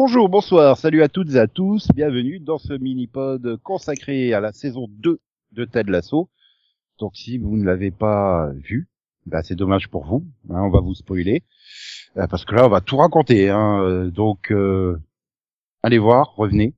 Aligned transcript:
Bonjour, 0.00 0.28
bonsoir, 0.28 0.78
salut 0.78 1.02
à 1.02 1.08
toutes 1.08 1.34
et 1.34 1.40
à 1.40 1.48
tous, 1.48 1.88
bienvenue 1.92 2.38
dans 2.38 2.58
ce 2.58 2.72
mini-pod 2.72 3.56
consacré 3.64 4.32
à 4.32 4.38
la 4.38 4.52
saison 4.52 4.86
2 4.88 5.18
de 5.50 5.64
Ted 5.64 5.90
Lasso. 5.90 6.30
Donc 7.00 7.16
si 7.16 7.36
vous 7.36 7.56
ne 7.56 7.64
l'avez 7.64 7.90
pas 7.90 8.52
vu, 8.52 8.88
bah, 9.26 9.42
c'est 9.42 9.56
dommage 9.56 9.88
pour 9.88 10.06
vous, 10.06 10.24
hein, 10.50 10.62
on 10.62 10.70
va 10.70 10.78
vous 10.78 10.94
spoiler, 10.94 11.42
euh, 12.16 12.28
parce 12.28 12.44
que 12.44 12.54
là 12.54 12.66
on 12.66 12.68
va 12.68 12.80
tout 12.80 12.96
raconter. 12.96 13.50
Hein, 13.50 13.82
euh, 13.82 14.08
donc 14.08 14.52
euh, 14.52 15.02
allez 15.82 15.98
voir, 15.98 16.32
revenez, 16.36 16.74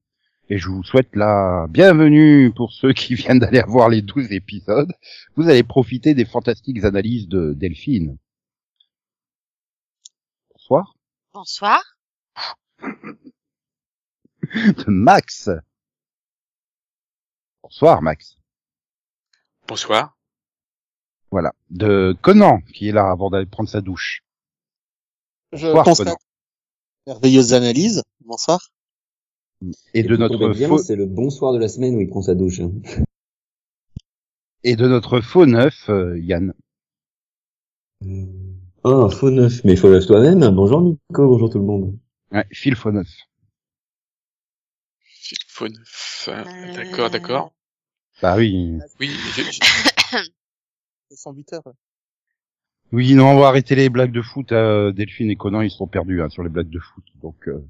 et 0.48 0.56
je 0.56 0.70
vous 0.70 0.82
souhaite 0.82 1.14
la 1.14 1.66
bienvenue 1.68 2.50
pour 2.56 2.72
ceux 2.72 2.94
qui 2.94 3.14
viennent 3.16 3.38
d'aller 3.38 3.62
voir 3.68 3.90
les 3.90 4.00
12 4.00 4.32
épisodes. 4.32 4.94
Vous 5.36 5.46
allez 5.50 5.62
profiter 5.62 6.14
des 6.14 6.24
fantastiques 6.24 6.84
analyses 6.84 7.28
de 7.28 7.52
Delphine. 7.52 8.16
Bonsoir. 10.54 10.94
Bonsoir. 11.34 11.82
De 14.42 14.84
Max. 14.90 15.50
Bonsoir 17.62 18.02
Max. 18.02 18.36
Bonsoir. 19.68 20.16
Voilà. 21.30 21.52
De 21.70 22.16
Conan, 22.22 22.60
qui 22.72 22.88
est 22.88 22.92
là 22.92 23.10
avant 23.10 23.30
d'aller 23.30 23.46
prendre 23.46 23.68
sa 23.68 23.80
douche. 23.80 24.22
Je 25.52 25.66
Bonsoir, 25.66 25.84
constate 25.84 26.06
Conan. 26.06 26.18
merveilleuse 27.06 27.54
analyse. 27.54 28.02
Bonsoir. 28.24 28.70
Et 29.94 30.02
de 30.02 30.16
notre 30.16 30.52
faux, 30.66 30.78
c'est 30.78 30.96
le 30.96 31.06
bonsoir 31.06 31.52
de 31.52 31.58
la 31.58 31.68
semaine 31.68 31.94
où 31.94 32.00
il 32.00 32.08
prend 32.08 32.22
sa 32.22 32.34
douche. 32.34 32.60
hein. 32.60 32.72
et 34.64 34.74
de 34.74 34.88
notre 34.88 35.20
faux 35.20 35.46
neuf, 35.46 35.88
euh, 35.90 36.18
Yann. 36.18 36.54
Ah, 38.84 39.08
faux 39.10 39.30
neuf. 39.30 39.62
Mais 39.64 39.76
faux 39.76 39.90
neuf 39.90 40.06
toi-même. 40.06 40.48
Bonjour 40.54 40.80
Nico, 40.80 41.28
bonjour 41.28 41.50
tout 41.50 41.58
le 41.58 41.64
monde. 41.66 41.98
Ouais, 42.32 42.46
Phil 42.52 42.76
faux 42.76 42.92
neuf. 42.92 43.08
Phone. 45.48 45.76
Enfin, 45.82 46.44
Euh, 46.46 46.74
D'accord, 46.74 47.10
d'accord. 47.10 47.52
Bah 48.22 48.36
oui. 48.36 48.78
Oui, 48.98 49.08
je, 49.08 49.42
je- 49.42 51.16
108 51.16 51.52
heures. 51.52 51.72
Oui, 52.92 53.14
non, 53.14 53.30
on 53.30 53.38
va 53.38 53.48
arrêter 53.48 53.74
les 53.76 53.88
blagues 53.88 54.12
de 54.12 54.22
foot. 54.22 54.52
euh, 54.52 54.92
Delphine 54.92 55.30
et 55.30 55.36
Conan, 55.36 55.60
ils 55.60 55.70
sont 55.70 55.86
perdus 55.86 56.22
hein, 56.22 56.28
sur 56.28 56.42
les 56.42 56.48
blagues 56.48 56.70
de 56.70 56.80
foot. 56.80 57.04
Donc, 57.22 57.48
euh, 57.48 57.64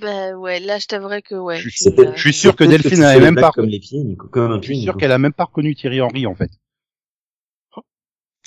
Ben 0.00 0.34
ouais, 0.34 0.60
là 0.60 0.78
je 0.78 0.86
t'avouerais 0.86 1.22
que 1.22 1.34
ouais. 1.34 1.56
Je 1.58 1.68
suis- 1.68 1.84
c'est, 1.84 1.98
euh, 1.98 2.12
je 2.14 2.20
suis 2.20 2.32
sûr 2.32 2.56
que 2.56 2.64
Peut-être 2.64 2.82
Delphine 2.82 2.98
tu 3.00 3.04
avait 3.04 3.18
fais 3.18 3.24
même 3.24 3.36
pas. 3.36 3.52
Comme 3.52 3.66
les 3.66 3.80
pieds, 3.80 4.02
Nico. 4.04 4.28
Comme 4.28 4.52
un 4.52 4.60
Je 4.60 4.66
suis 4.66 4.82
sûr 4.82 4.96
qu'elle 4.96 5.12
a 5.12 5.18
même 5.18 5.32
pas 5.32 5.44
reconnu 5.44 5.74
Thierry 5.74 6.00
Henry 6.00 6.26
en 6.26 6.34
fait. 6.34 6.50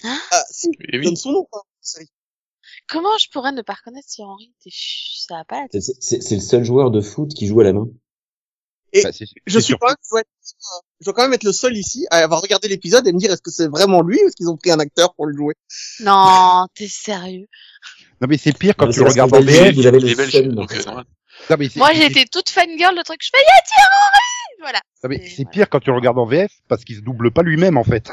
Ah, 0.04 0.44
si, 0.52 0.70
eh 0.80 0.98
oui. 0.98 1.06
donne 1.06 1.16
son 1.16 1.32
nom, 1.32 1.46
quoi. 1.50 1.64
Comment 2.88 3.18
je 3.20 3.30
pourrais 3.30 3.52
ne 3.52 3.62
pas 3.62 3.74
reconnaître 3.74 4.08
Thierry 4.08 4.30
Henry? 4.30 4.54
T'es 4.64 4.70
ch- 4.70 5.24
Ça 5.28 5.36
va 5.38 5.46
pas 5.46 5.62
la. 5.62 5.68
C'est- 5.82 6.32
le 6.32 6.40
seul 6.42 6.64
joueur 6.64 6.92
de 6.92 7.02
foot 7.02 7.34
qui 7.34 7.48
joue 7.48 7.60
à 7.62 7.64
la 7.64 7.74
main. 7.74 7.88
Et 8.96 9.02
Bah, 9.02 9.10
Je 9.48 9.60
suis 9.60 9.76
pas, 9.78 9.96
je 10.04 10.10
dois, 10.12 10.20
être- 10.20 10.30
je 11.00 11.06
dois 11.06 11.14
quand 11.16 11.24
même 11.24 11.34
être 11.34 11.44
le 11.46 11.52
seul 11.54 11.76
ici 11.76 12.06
à 12.12 12.18
avoir 12.18 12.42
regardé 12.42 12.68
l'épisode 12.68 13.08
et 13.08 13.14
me 13.14 13.18
dire 13.18 13.32
est-ce 13.32 13.42
que 13.42 13.50
c'est 13.50 13.68
vraiment 13.68 14.02
lui 14.02 14.20
ou 14.24 14.28
est-ce 14.28 14.36
qu'ils 14.36 14.50
ont 14.50 14.58
pris 14.58 14.70
un 14.70 14.80
acteur 14.80 15.16
pour 15.16 15.26
le 15.26 15.36
jouer? 15.36 15.56
Non, 16.02 16.68
t'es 16.76 16.88
sérieux 16.88 17.48
Non 18.22 18.28
mais 18.30 18.38
c'est 18.38 18.56
pire 18.56 18.76
quand 18.78 18.86
Non, 18.86 18.92
tu 18.92 19.02
regardes 19.02 19.34
en 19.34 19.42
VF. 19.42 19.74
vous 19.74 19.88
avez 19.88 19.98
Il 19.98 20.06
est 20.06 20.10
le 20.12 20.16
belge, 20.16 20.32
seul. 20.32 20.54
donc 20.54 20.86
normal. 20.86 21.06
Non, 21.50 21.56
mais 21.58 21.70
c'est- 21.70 21.80
Moi 21.80 21.94
été 21.94 22.26
toute 22.26 22.50
fangirl, 22.50 22.96
le 22.96 23.04
truc, 23.04 23.20
je 23.24 23.30
fais 23.36 23.42
Y'a 23.42 23.62
Thierry 23.66 23.88
Henry 24.04 24.60
Voilà. 24.62 24.80
non, 25.04 25.10
mais 25.10 25.28
c'est 25.28 25.36
voilà. 25.38 25.50
pire 25.50 25.70
quand 25.70 25.80
tu 25.80 25.90
le 25.90 25.96
regardes 25.96 26.20
en 26.20 26.26
VF 26.28 26.52
parce 26.68 26.84
qu'il 26.84 26.96
se 26.98 27.02
double 27.02 27.32
pas 27.32 27.42
lui-même 27.42 27.78
en 27.78 27.84
fait. 27.84 28.12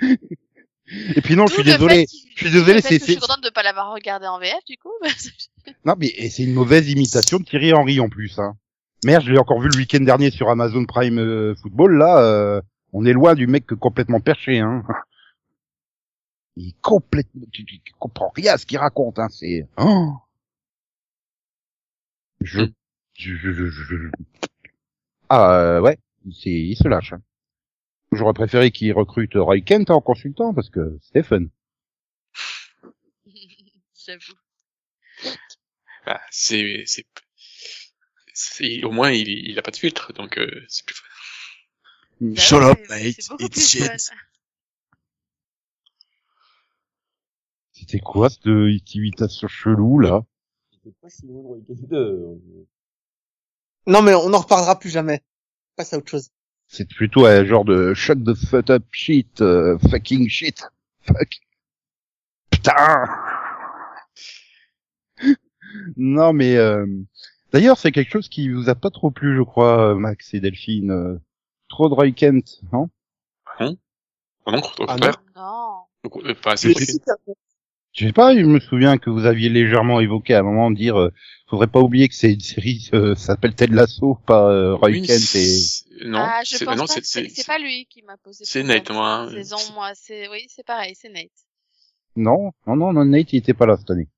Et 1.16 1.20
puis 1.20 1.36
non, 1.36 1.46
je 1.46 1.54
suis 1.54 1.64
désolé. 1.64 2.06
Je 2.34 2.44
suis 2.44 2.50
désolé, 2.52 2.74
le 2.74 2.80
fait 2.80 2.98
c'est- 2.98 2.98
Je 2.98 3.04
suis 3.12 3.16
contente 3.20 3.42
de 3.44 3.50
pas 3.50 3.62
l'avoir 3.62 3.92
regardé 3.92 4.26
en 4.26 4.38
VF 4.38 4.64
du 4.66 4.76
coup. 4.78 4.92
Non, 5.84 5.94
mais 5.98 6.06
et 6.16 6.30
c'est 6.30 6.44
une 6.44 6.54
mauvaise 6.54 6.88
imitation 6.88 7.38
de 7.38 7.44
Thierry 7.44 7.72
Henry 7.74 8.00
en 8.00 8.08
plus. 8.08 8.38
Hein. 8.38 8.56
Merde, 9.04 9.24
je 9.24 9.32
l'ai 9.32 9.38
encore 9.38 9.60
vu 9.60 9.68
le 9.68 9.76
week-end 9.76 10.00
dernier 10.00 10.30
sur 10.30 10.48
Amazon 10.50 10.84
Prime 10.86 11.18
euh, 11.18 11.54
Football. 11.62 11.98
Là, 11.98 12.18
euh, 12.22 12.60
on 12.92 13.04
est 13.04 13.12
loin 13.12 13.34
du 13.34 13.46
mec 13.46 13.66
complètement 13.66 14.20
perché. 14.20 14.58
Hein. 14.60 14.82
Il 16.56 16.68
est 16.70 16.80
complètement, 16.80 17.42
tu, 17.52 17.64
tu, 17.64 17.80
tu 17.80 17.92
comprends 17.98 18.32
rien 18.34 18.54
à 18.54 18.58
ce 18.58 18.66
qu'il 18.66 18.78
raconte. 18.78 19.18
Hein. 19.18 19.28
C'est, 19.30 19.66
oh. 19.76 20.12
je, 22.40 22.62
Mm. 22.62 22.72
je, 23.14 23.34
je, 23.34 23.52
je, 23.52 23.66
je- 23.70 23.84
je- 23.96 24.10
ah 25.28 25.52
euh, 25.60 25.80
ouais, 25.80 25.98
c'est, 26.32 26.50
il 26.50 26.76
se 26.76 26.88
lâche. 26.88 27.12
Hein. 27.12 27.20
J'aurais 28.12 28.32
préféré 28.32 28.70
qu'il 28.70 28.92
recrute 28.92 29.34
Roy 29.34 29.60
Kent 29.60 29.90
en 29.90 30.00
consultant 30.00 30.54
parce 30.54 30.70
que 30.70 30.98
c'était 31.02 31.22
fun. 31.22 31.44
J'avoue. 34.06 34.34
Bah, 36.06 36.20
c'est, 36.30 36.84
c'est, 36.86 37.04
c'est- 38.32 38.84
au 38.84 38.90
moins 38.92 39.10
il, 39.12 39.28
il 39.28 39.58
a 39.58 39.62
pas 39.62 39.70
de 39.70 39.76
filtre, 39.76 40.12
donc 40.14 40.38
euh, 40.38 40.64
c'est 40.68 40.86
plus. 40.86 40.96
Bah 42.20 42.40
Shut 42.40 42.62
up, 42.62 42.78
mate, 42.88 43.18
it's 43.40 43.68
shit. 43.68 43.82
fun. 43.82 43.96
C'était 47.72 48.00
quoi 48.00 48.28
cette 48.28 48.46
imitation 48.94 49.46
chelou 49.48 50.00
là? 50.00 50.24
C'était 50.72 50.96
pas 51.00 51.08
si 51.10 51.26
loin 51.26 51.42
de 51.42 51.46
Roy 51.46 51.58
Kent, 51.66 51.92
euh, 51.92 52.34
Non, 53.86 54.02
mais 54.02 54.14
on 54.14 54.32
en 54.32 54.38
reparlera 54.40 54.78
plus 54.78 54.90
jamais. 54.90 55.22
Passe 55.76 55.92
à 55.92 55.98
autre 55.98 56.10
chose. 56.10 56.30
C'est 56.68 56.88
plutôt 56.88 57.24
un 57.26 57.44
genre 57.44 57.64
de 57.64 57.94
shut 57.94 58.22
the 58.24 58.34
fuck 58.34 58.70
up 58.70 58.84
shit, 58.92 59.40
euh, 59.40 59.78
fucking 59.90 60.28
shit, 60.28 60.62
fuck. 61.02 61.28
Putain. 62.50 63.06
non 65.96 66.32
mais 66.32 66.56
euh, 66.56 66.86
d'ailleurs 67.52 67.78
c'est 67.78 67.92
quelque 67.92 68.10
chose 68.10 68.28
qui 68.28 68.48
vous 68.50 68.68
a 68.68 68.74
pas 68.74 68.90
trop 68.90 69.10
plu 69.10 69.36
je 69.36 69.42
crois 69.42 69.90
euh, 69.90 69.94
Max 69.94 70.32
et 70.34 70.40
Delphine. 70.40 70.90
euh, 70.90 71.16
trop 71.68 71.88
de 71.88 71.94
Roy 71.94 72.10
Kent, 72.12 72.60
non? 72.72 72.88
Ah 73.58 74.52
non, 74.52 74.60
au 74.60 74.84
Ah 74.88 74.94
contraire. 74.94 75.22
Non. 75.36 75.72
Donc, 76.04 76.24
euh, 76.24 76.34
pas 76.34 76.52
assez. 76.52 76.72
C'est 76.72 76.92
super 76.92 77.16
bon. 77.26 77.34
Je 77.92 78.06
sais 78.06 78.12
pas, 78.12 78.34
je 78.34 78.44
me 78.44 78.60
souviens 78.60 78.96
que 78.96 79.10
vous 79.10 79.26
aviez 79.26 79.48
légèrement 79.50 80.00
évoqué 80.00 80.34
à 80.34 80.38
un 80.40 80.42
moment 80.42 80.70
de 80.70 80.76
dire 80.76 80.98
euh, 80.98 81.12
faudrait 81.48 81.66
pas 81.66 81.80
oublier 81.80 82.08
que 82.08 82.14
c'est 82.14 82.32
une 82.32 82.40
série 82.40 82.88
euh, 82.94 83.14
ça 83.14 83.26
s'appelle 83.34 83.54
Ted 83.54 83.74
Lasso, 83.74 84.18
pas 84.26 84.48
euh, 84.50 84.74
Roy 84.74 84.90
Oui, 84.90 85.02
Kent 85.02 85.34
et 85.34 85.58
Non, 86.04 86.18
ah, 86.20 86.42
je 86.44 86.56
c'est, 86.56 86.64
pense 86.64 86.76
non, 86.76 86.86
pas. 87.46 87.58
lui 87.58 87.86
qui 87.86 88.02
m'a 88.02 88.16
posé. 88.18 88.44
c'est 88.44 88.62
Nate, 88.62 88.90
moi. 88.90 89.28
Saison, 89.30 89.56
moi, 89.74 89.92
c'est 89.94 90.28
oui, 90.28 90.46
c'est 90.48 90.64
pareil, 90.64 90.94
c'est 90.94 91.08
Nate. 91.08 91.30
non, 92.16 92.52
non 92.66 92.76
non 92.76 92.92
non 92.92 93.04
Nate 93.04 93.32
il 93.32 93.36
était 93.38 93.54
pas 93.54 93.66
là 93.66 93.76
cette 93.76 93.90
année. 93.90 94.08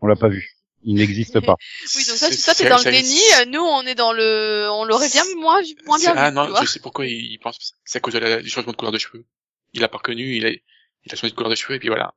On 0.00 0.06
l'a 0.06 0.16
pas 0.16 0.28
vu. 0.28 0.50
Il 0.82 0.94
n'existe 0.96 1.40
pas. 1.40 1.56
Oui, 1.96 2.04
donc 2.06 2.16
ça, 2.16 2.30
c'est- 2.30 2.44
toi, 2.44 2.54
t'es 2.54 2.68
dans 2.68 2.76
le 2.78 2.84
déni. 2.84 3.18
euh, 3.40 3.44
Nous, 3.46 3.60
on 3.60 3.82
est 3.82 3.94
dans 3.94 4.12
le, 4.12 4.68
on 4.70 4.84
l'aurait 4.84 5.08
bien 5.08 5.24
moins, 5.36 5.60
moins 5.86 5.98
bien 5.98 6.14
Ah 6.16 6.30
vu. 6.30 6.36
non, 6.36 6.44
tu 6.44 6.50
vois. 6.50 6.60
je 6.62 6.66
sais 6.66 6.80
pourquoi 6.80 7.06
il, 7.06 7.32
il 7.32 7.38
pense. 7.38 7.72
C'est 7.84 7.98
à 7.98 8.00
cause 8.00 8.14
de 8.14 8.18
la, 8.20 8.40
du 8.42 8.48
changement 8.48 8.72
de 8.72 8.76
couleur 8.76 8.92
de 8.92 8.98
cheveux. 8.98 9.24
Il 9.72 9.82
a 9.82 9.88
pas 9.88 9.98
reconnu, 9.98 10.36
il 10.36 10.46
a, 10.46 10.50
il 10.50 11.12
a 11.12 11.16
changé 11.16 11.30
de 11.30 11.34
couleur 11.34 11.50
de 11.50 11.56
cheveux 11.56 11.74
et 11.74 11.78
puis 11.78 11.88
voilà. 11.88 12.14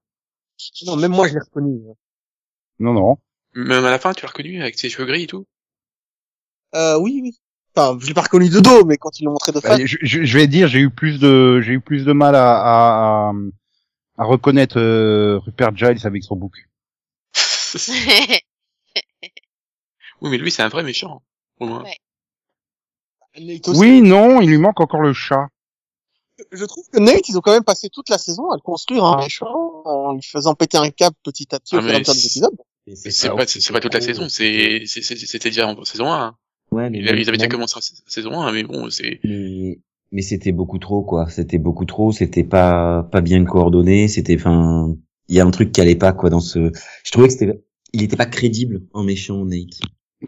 Non, 0.85 0.97
même 0.97 1.11
moi, 1.11 1.27
je 1.27 1.33
l'ai 1.33 1.39
reconnu. 1.39 1.79
Non 2.79 2.93
non. 2.93 3.17
Même 3.53 3.85
à 3.85 3.89
la 3.91 3.97
fin, 3.97 4.13
tu 4.13 4.21
l'as 4.23 4.27
reconnu 4.29 4.61
avec 4.61 4.77
ses 4.77 4.89
cheveux 4.89 5.05
gris 5.05 5.23
et 5.23 5.27
tout? 5.27 5.47
Euh, 6.75 6.99
oui, 6.99 7.19
oui. 7.23 7.39
Enfin, 7.75 7.97
je 8.01 8.07
l'ai 8.07 8.13
pas 8.13 8.21
reconnu 8.23 8.49
de 8.49 8.59
dos, 8.59 8.83
mais 8.85 8.97
quand 8.97 9.19
ils 9.19 9.25
l'ont 9.25 9.31
montré 9.31 9.51
de 9.51 9.59
Bah, 9.59 9.69
face. 9.77 9.81
je, 9.85 9.97
je- 10.01 10.23
je 10.23 10.37
vais 10.37 10.47
dire, 10.47 10.67
j'ai 10.67 10.79
eu 10.79 10.89
plus 10.89 11.19
de, 11.19 11.61
j'ai 11.61 11.73
eu 11.73 11.79
plus 11.81 12.03
de 12.05 12.11
mal 12.13 12.35
à, 12.35 12.57
à, 12.57 13.29
à, 13.29 13.33
à 14.17 14.23
reconnaître 14.25 14.79
euh, 14.79 15.39
Rupert 15.39 15.75
Giles 15.75 16.05
avec 16.05 16.23
son 16.23 16.35
bouc. 16.35 16.67
oui, 20.21 20.29
mais 20.29 20.37
lui, 20.37 20.51
c'est 20.51 20.63
un 20.63 20.69
vrai 20.69 20.83
méchant. 20.83 21.21
Au 21.59 21.67
moins. 21.67 21.83
Ouais. 21.83 21.97
Oui, 23.67 24.01
non, 24.01 24.41
il 24.41 24.49
lui 24.49 24.57
manque 24.57 24.79
encore 24.81 25.01
le 25.01 25.13
chat. 25.13 25.47
Je 26.51 26.65
trouve 26.65 26.85
que 26.91 26.99
Nate, 26.99 27.27
ils 27.29 27.37
ont 27.37 27.41
quand 27.41 27.51
même 27.51 27.63
passé 27.63 27.89
toute 27.89 28.09
la 28.09 28.17
saison 28.17 28.49
à 28.49 28.55
le 28.55 28.61
construire 28.61 29.03
un 29.03 29.17
méchant 29.17 29.81
en 29.85 30.13
lui 30.13 30.21
faisant 30.23 30.55
péter 30.55 30.77
un 30.77 30.89
câble 30.89 31.15
petit 31.23 31.53
à 31.53 31.59
petit 31.59 31.75
au 31.75 31.79
Ah, 31.79 31.81
fur 31.81 31.91
et 31.91 31.95
à 31.95 31.99
mesure 31.99 32.13
des 32.13 32.19
c'est- 32.19 32.27
épisodes. 32.27 32.57
C'est 32.95 33.29
pas, 33.29 33.35
pas 33.73 33.79
toute 33.81 33.93
la 33.93 34.01
saison, 34.01 34.29
c'est, 34.29 34.83
c'est- 34.87 35.01
c'est- 35.03 35.17
c'était 35.17 35.49
déjà 35.49 35.67
en 35.67 35.83
saison 35.85 36.11
1. 36.11 36.19
hein. 36.27 36.35
Ouais, 36.71 36.89
mais 36.89 36.99
Ils 36.99 37.09
avaient 37.09 37.21
ils 37.21 37.29
avaient 37.29 37.37
déjà 37.37 37.49
commencé 37.49 37.77
en 37.77 37.81
sa- 37.81 37.95
saison 38.07 38.41
1, 38.41 38.51
mais 38.51 38.63
bon, 38.63 38.89
c'est, 38.89 39.19
Mais, 39.23 39.79
mais 40.11 40.21
c'était 40.21 40.51
beaucoup 40.51 40.77
trop, 40.79 41.03
quoi. 41.03 41.29
C'était 41.29 41.57
beaucoup 41.57 41.85
trop. 41.85 42.11
C'était 42.11 42.43
pas, 42.43 43.03
pas 43.11 43.21
bien 43.21 43.43
coordonné. 43.45 44.07
C'était, 44.07 44.35
enfin, 44.35 44.95
il 45.27 45.35
y 45.35 45.39
a 45.39 45.45
un 45.45 45.51
truc 45.51 45.71
qui 45.71 45.81
allait 45.81 45.95
pas, 45.95 46.13
quoi, 46.13 46.29
dans 46.29 46.39
ce, 46.39 46.71
je 47.03 47.11
trouvais 47.11 47.27
que 47.27 47.33
c'était, 47.33 47.59
il 47.93 48.03
était 48.03 48.17
pas 48.17 48.25
crédible 48.27 48.81
en 48.93 49.03
méchant, 49.03 49.45
Nate. 49.45 49.79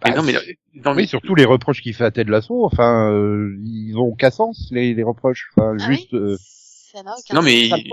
mais 0.03 0.15
non, 0.15 0.23
mais, 0.23 0.33
non, 0.73 0.93
mais, 0.95 1.03
Oui, 1.03 1.07
surtout 1.07 1.35
les 1.35 1.45
reproches 1.45 1.81
qu'il 1.81 1.93
fait 1.93 2.05
à 2.05 2.11
Ted 2.11 2.29
Lasso, 2.31 2.65
enfin, 2.65 3.11
euh, 3.11 3.55
ils 3.63 3.95
ont 3.97 4.07
aucun 4.07 4.31
sens, 4.31 4.69
les, 4.71 4.93
les 4.95 5.03
reproches. 5.03 5.49
Enfin, 5.55 5.75
Ah 5.79 5.91
juste, 5.91 6.09
oui 6.13 6.19
euh, 6.19 6.37
Ça 6.39 7.03
n'a 7.03 7.13
aucun 7.17 7.35
non, 7.35 7.41
mais, 7.43 7.67
il- 7.67 7.91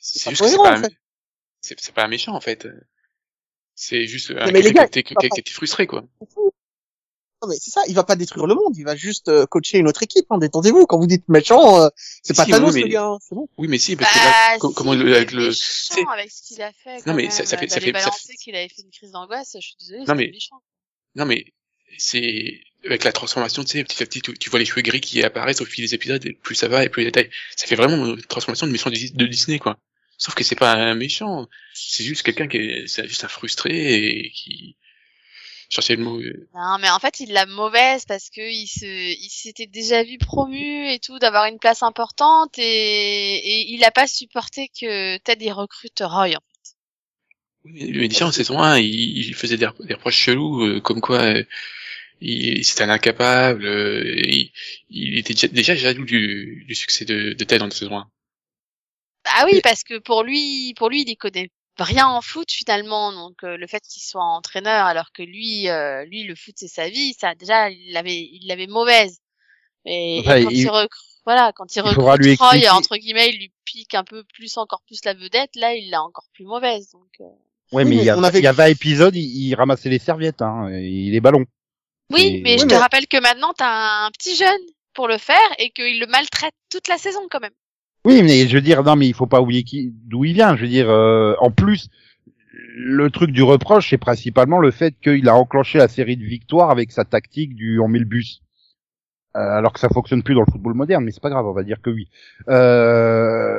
c'est 0.00 0.24
pas 0.24 0.30
juste 0.30 0.42
que 0.42 0.48
c'est 0.48 0.56
pas, 0.56 0.72
en 0.72 0.78
un- 0.78 0.82
fait. 0.82 0.92
c'est, 1.60 1.78
c'est 1.80 1.94
pas 1.94 2.04
un 2.04 2.08
méchant, 2.08 2.34
en 2.34 2.40
fait. 2.40 2.66
C'est 3.76 4.06
juste 4.06 4.32
un 4.36 4.46
mais 4.50 4.60
les 4.62 4.72
quelqu'un 4.72 4.86
qui 4.88 5.26
était 5.40 5.50
frustré, 5.52 5.86
quoi. 5.86 6.04
Non, 7.40 7.48
mais 7.48 7.56
c'est 7.60 7.70
ça, 7.70 7.82
il 7.86 7.94
va 7.94 8.02
pas 8.02 8.16
détruire 8.16 8.46
le 8.46 8.54
monde, 8.56 8.76
il 8.76 8.84
va 8.84 8.96
juste 8.96 9.28
euh, 9.28 9.46
coacher 9.46 9.78
une 9.78 9.86
autre 9.86 10.02
équipe, 10.02 10.26
hein, 10.30 10.38
détendez-vous. 10.38 10.86
Quand 10.86 10.98
vous 10.98 11.06
dites 11.06 11.28
méchant, 11.28 11.82
euh, 11.82 11.88
c'est 12.24 12.36
pas 12.36 12.44
Si, 12.44 12.50
Thanos 12.50 12.74
oui, 12.74 12.80
le 12.80 12.86
mais- 12.86 12.92
gars, 12.92 13.04
hein, 13.04 13.18
c'est 13.20 13.34
bon. 13.36 13.48
Oui, 13.58 13.68
mais 13.68 13.78
si, 13.78 13.94
parce 13.94 14.12
que 14.12 14.18
Bah, 14.18 14.24
là, 14.24 14.58
co- 14.58 14.68
si, 14.70 14.74
comment 14.74 14.92
il 14.94 15.14
avec 15.14 15.30
le, 15.30 15.52
c'est- 15.52 16.04
avec 16.12 16.30
ce 16.32 16.42
qu'il 16.48 16.60
a 16.62 16.72
fait. 16.72 16.96
Non, 16.96 17.02
quand 17.04 17.14
mais 17.14 17.22
même, 17.22 17.30
ça- 17.30 17.46
ça 17.46 17.56
fait- 17.56 17.68
ça 17.68 17.80
fait- 17.80 17.92
ça 17.92 18.10
fait- 18.10 18.34
qu'il 18.42 18.56
avait 18.56 18.68
fait 18.68 18.82
une 18.82 18.90
crise 18.90 19.12
d'angoisse. 19.12 19.52
Je 19.54 19.60
suis. 19.60 19.98
Non, 19.98 20.04
c'est 20.06 20.14
mais- 20.16 20.30
méchant. 20.32 20.56
non, 21.14 21.26
mais 21.26 21.44
c'est, 21.96 22.60
avec 22.84 23.04
la 23.04 23.12
transformation, 23.12 23.62
tu 23.62 23.70
sais, 23.70 23.84
petit 23.84 24.02
à 24.02 24.06
petit, 24.06 24.20
tu, 24.20 24.34
tu 24.36 24.50
vois 24.50 24.58
les 24.58 24.64
cheveux 24.64 24.82
gris 24.82 25.00
qui 25.00 25.22
apparaissent 25.22 25.60
au 25.60 25.64
fil 25.64 25.84
des 25.84 25.94
épisodes, 25.94 26.24
et 26.26 26.32
plus 26.32 26.54
ça 26.56 26.66
va, 26.68 26.84
et 26.84 26.88
plus 26.88 27.02
les 27.04 27.10
détails. 27.12 27.30
Ça 27.56 27.66
fait 27.66 27.76
vraiment 27.76 28.04
une 28.04 28.20
transformation 28.22 28.66
de 28.66 28.72
méchant 28.72 28.90
de 28.90 28.96
de 29.16 29.26
Disney, 29.26 29.58
quoi. 29.60 29.78
Sauf 30.16 30.34
que 30.34 30.42
c'est 30.42 30.56
pas 30.56 30.72
un 30.72 30.96
méchant. 30.96 31.46
C'est 31.74 32.02
juste 32.02 32.22
quelqu'un 32.24 32.48
qui 32.48 32.56
est, 32.56 32.88
c'est 32.88 33.06
juste 33.06 33.22
un 33.22 33.28
frustré 33.28 33.94
et 34.24 34.30
qui, 34.32 34.76
cherchait 35.68 35.96
le 35.96 36.04
mot, 36.04 36.18
euh, 36.20 36.48
Non, 36.54 36.78
mais 36.80 36.90
en 36.90 36.98
fait, 36.98 37.20
il 37.20 37.32
l'a 37.32 37.46
mauvaise 37.46 38.04
parce 38.06 38.30
que 38.30 38.40
il 38.40 38.66
se, 38.66 38.86
il 38.86 39.30
s'était 39.30 39.66
déjà 39.66 40.02
vu 40.02 40.18
promu 40.18 40.90
et 40.90 40.98
tout, 40.98 41.18
d'avoir 41.18 41.46
une 41.46 41.58
place 41.58 41.82
importante 41.82 42.58
et, 42.58 42.62
et 42.64 43.72
il 43.72 43.84
a 43.84 43.90
pas 43.90 44.06
supporté 44.06 44.68
que 44.68 45.18
Ted 45.18 45.44
y 45.44 45.52
recrute 45.52 46.00
Roy. 46.00 46.28
en 46.28 46.40
fait. 46.40 46.76
Oui, 47.64 47.92
mais 47.92 48.08
déjà 48.08 48.26
en 48.26 48.32
saison 48.32 48.60
1, 48.60 48.78
il, 48.78 49.18
il 49.28 49.34
faisait 49.34 49.56
des, 49.56 49.68
des 49.80 49.94
reproches 49.94 50.16
chelous, 50.16 50.62
euh, 50.62 50.80
comme 50.80 51.00
quoi 51.00 51.22
euh, 51.22 51.44
il, 52.20 52.64
c'était 52.64 52.84
un 52.84 52.90
incapable, 52.90 53.66
euh, 53.66 54.14
il, 54.16 54.52
il 54.90 55.18
était 55.18 55.34
déjà, 55.34 55.48
déjà 55.48 55.74
jaloux 55.74 56.04
du, 56.04 56.64
du 56.66 56.74
succès 56.74 57.04
de, 57.04 57.32
de 57.34 57.44
Ted 57.44 57.62
en 57.62 57.70
saison 57.70 57.98
1. 57.98 58.10
Ah 59.24 59.44
oui, 59.46 59.60
parce 59.62 59.84
que 59.84 59.98
pour 59.98 60.22
lui, 60.22 60.72
pour 60.74 60.88
lui, 60.88 61.02
il 61.02 61.10
y 61.10 61.16
connaît 61.16 61.50
rien 61.80 62.06
en 62.06 62.20
foot 62.20 62.50
finalement. 62.50 63.12
Donc 63.12 63.44
euh, 63.44 63.56
le 63.56 63.66
fait 63.66 63.80
qu'il 63.88 64.02
soit 64.02 64.22
entraîneur, 64.24 64.84
alors 64.86 65.12
que 65.12 65.22
lui, 65.22 65.68
euh, 65.68 66.04
lui, 66.04 66.24
le 66.24 66.34
foot 66.34 66.54
c'est 66.56 66.68
sa 66.68 66.88
vie, 66.88 67.14
ça 67.18 67.34
déjà, 67.34 67.70
il 67.70 67.92
l'avait, 67.92 68.16
il 68.32 68.46
l'avait 68.46 68.66
mauvaise. 68.66 69.18
Et, 69.84 70.22
quand 70.24 70.36
il, 70.50 70.52
il- 70.58 70.68
recrute, 70.68 70.90
voilà, 71.24 71.52
quand 71.54 71.74
il 71.76 71.80
recrute 71.80 71.96
lui 72.18 72.34
Roy, 72.36 72.48
expliquer- 72.56 72.68
entre 72.70 72.96
guillemets, 72.96 73.30
il 73.30 73.38
lui 73.38 73.52
pique 73.64 73.94
un 73.94 74.04
peu 74.04 74.24
plus, 74.24 74.56
encore 74.56 74.82
plus 74.86 75.04
la 75.04 75.14
vedette. 75.14 75.54
Là, 75.56 75.74
il 75.74 75.90
l'a 75.90 76.02
encore 76.02 76.26
plus 76.34 76.44
mauvaise. 76.44 76.90
Donc 76.92 77.08
euh, 77.20 77.24
Ouais, 77.70 77.84
Oui, 77.84 77.90
mais 77.90 77.96
il 77.96 78.04
y, 78.04 78.08
a, 78.10 78.14
avait- 78.14 78.38
il 78.38 78.44
y 78.44 78.46
a 78.46 78.52
20 78.52 78.66
épisodes, 78.66 79.14
il, 79.14 79.20
il 79.48 79.54
ramassait 79.54 79.90
les 79.90 79.98
serviettes, 79.98 80.40
hein, 80.42 80.68
et 80.68 81.10
les 81.10 81.20
ballons. 81.20 81.44
oui, 82.10 82.36
Et- 82.36 82.40
mais 82.40 82.56
je 82.58 82.64
te 82.64 82.74
rappelle 82.74 83.06
que 83.06 83.20
maintenant 83.20 83.52
t'as 83.54 84.06
un 84.06 84.10
petit 84.10 84.34
jeune 84.36 84.60
pour 84.94 85.06
le 85.06 85.18
faire 85.18 85.36
et 85.58 85.70
qu'il 85.70 86.00
le 86.00 86.06
maltraite 86.06 86.54
toute 86.70 86.88
la 86.88 86.96
saison 86.98 87.20
quand 87.30 87.40
même. 87.40 87.52
Oui, 88.04 88.22
mais 88.22 88.46
je 88.46 88.54
veux 88.54 88.62
dire, 88.62 88.82
non, 88.82 88.96
mais 88.96 89.06
il 89.06 89.14
faut 89.14 89.26
pas 89.26 89.40
oublier 89.40 89.64
qui, 89.64 89.92
d'où 90.06 90.24
il 90.24 90.32
vient. 90.32 90.56
Je 90.56 90.62
veux 90.62 90.68
dire, 90.68 90.88
euh, 90.88 91.34
en 91.40 91.50
plus, 91.50 91.88
le 92.76 93.10
truc 93.10 93.30
du 93.30 93.42
reproche, 93.42 93.90
c'est 93.90 93.98
principalement 93.98 94.58
le 94.58 94.70
fait 94.70 94.94
qu'il 95.00 95.28
a 95.28 95.34
enclenché 95.34 95.78
la 95.78 95.88
série 95.88 96.16
de 96.16 96.24
victoires 96.24 96.70
avec 96.70 96.92
sa 96.92 97.04
tactique 97.04 97.54
du 97.54 97.80
on 97.80 97.88
met 97.88 97.98
le 97.98 98.04
bus. 98.04 98.42
Euh, 99.36 99.40
alors 99.40 99.72
que 99.72 99.80
ça 99.80 99.88
fonctionne 99.88 100.22
plus 100.22 100.34
dans 100.34 100.40
le 100.46 100.50
football 100.50 100.74
moderne, 100.74 101.04
mais 101.04 101.10
c'est 101.10 101.22
pas 101.22 101.30
grave, 101.30 101.46
on 101.46 101.52
va 101.52 101.62
dire 101.62 101.82
que 101.82 101.90
oui. 101.90 102.08
Euh, 102.48 103.58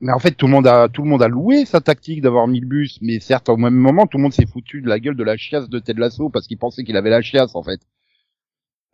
mais 0.00 0.12
en 0.12 0.18
fait, 0.18 0.32
tout 0.32 0.46
le 0.46 0.52
monde 0.52 0.66
a, 0.66 0.88
tout 0.88 1.02
le 1.02 1.08
monde 1.08 1.22
a 1.22 1.28
loué 1.28 1.64
sa 1.64 1.80
tactique 1.80 2.22
d'avoir 2.22 2.48
mis 2.48 2.60
le 2.60 2.66
bus, 2.66 2.98
mais 3.02 3.20
certes, 3.20 3.48
au 3.48 3.56
même 3.56 3.74
moment, 3.74 4.06
tout 4.06 4.18
le 4.18 4.22
monde 4.22 4.32
s'est 4.32 4.46
foutu 4.46 4.80
de 4.82 4.88
la 4.88 4.98
gueule 4.98 5.16
de 5.16 5.22
la 5.24 5.36
chiasse 5.36 5.68
de 5.68 5.78
Ted 5.78 6.00
Lasso 6.00 6.28
parce 6.28 6.46
qu'il 6.46 6.58
pensait 6.58 6.84
qu'il 6.84 6.96
avait 6.96 7.10
la 7.10 7.22
chiasse, 7.22 7.54
en 7.54 7.62
fait. 7.62 7.80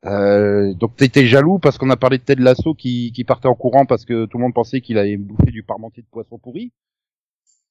Euh, 0.04 0.74
donc 0.74 0.94
t'étais 0.96 1.26
jaloux 1.26 1.58
parce 1.58 1.76
qu'on 1.76 1.90
a 1.90 1.96
parlé 1.96 2.18
de 2.18 2.22
Ted 2.22 2.40
Lasso 2.42 2.74
qui, 2.74 3.10
qui 3.12 3.24
partait 3.24 3.48
en 3.48 3.54
courant 3.56 3.84
parce 3.84 4.04
que 4.04 4.26
tout 4.26 4.38
le 4.38 4.42
monde 4.44 4.54
pensait 4.54 4.80
qu'il 4.80 4.96
avait 4.96 5.16
bouffé 5.16 5.50
du 5.50 5.62
parmentier 5.64 6.02
de 6.02 6.08
poisson 6.08 6.38
pourri. 6.38 6.72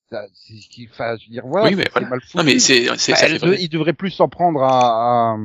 Ça, 0.10 0.26
c'est 0.34 0.56
enfin, 0.92 1.16
je 1.18 1.26
veux 1.28 1.32
dire, 1.32 1.46
voilà, 1.46 1.68
Oui, 1.70 1.76
mais 1.76 1.86
voilà. 1.92 2.10
mal 2.10 2.22
foutu. 2.22 2.38
Non, 2.38 2.44
mais 2.44 2.60
c'est, 2.60 2.86
c'est, 2.98 3.12
Bah, 3.14 3.18
ça 3.18 3.26
elle 3.28 3.40
vrai. 3.40 3.58
il 3.62 3.70
devrait 3.70 3.94
plus 3.94 4.12
s'en 4.12 4.30
prendre 4.30 4.62
à, 4.62 5.34
à, 5.34 5.38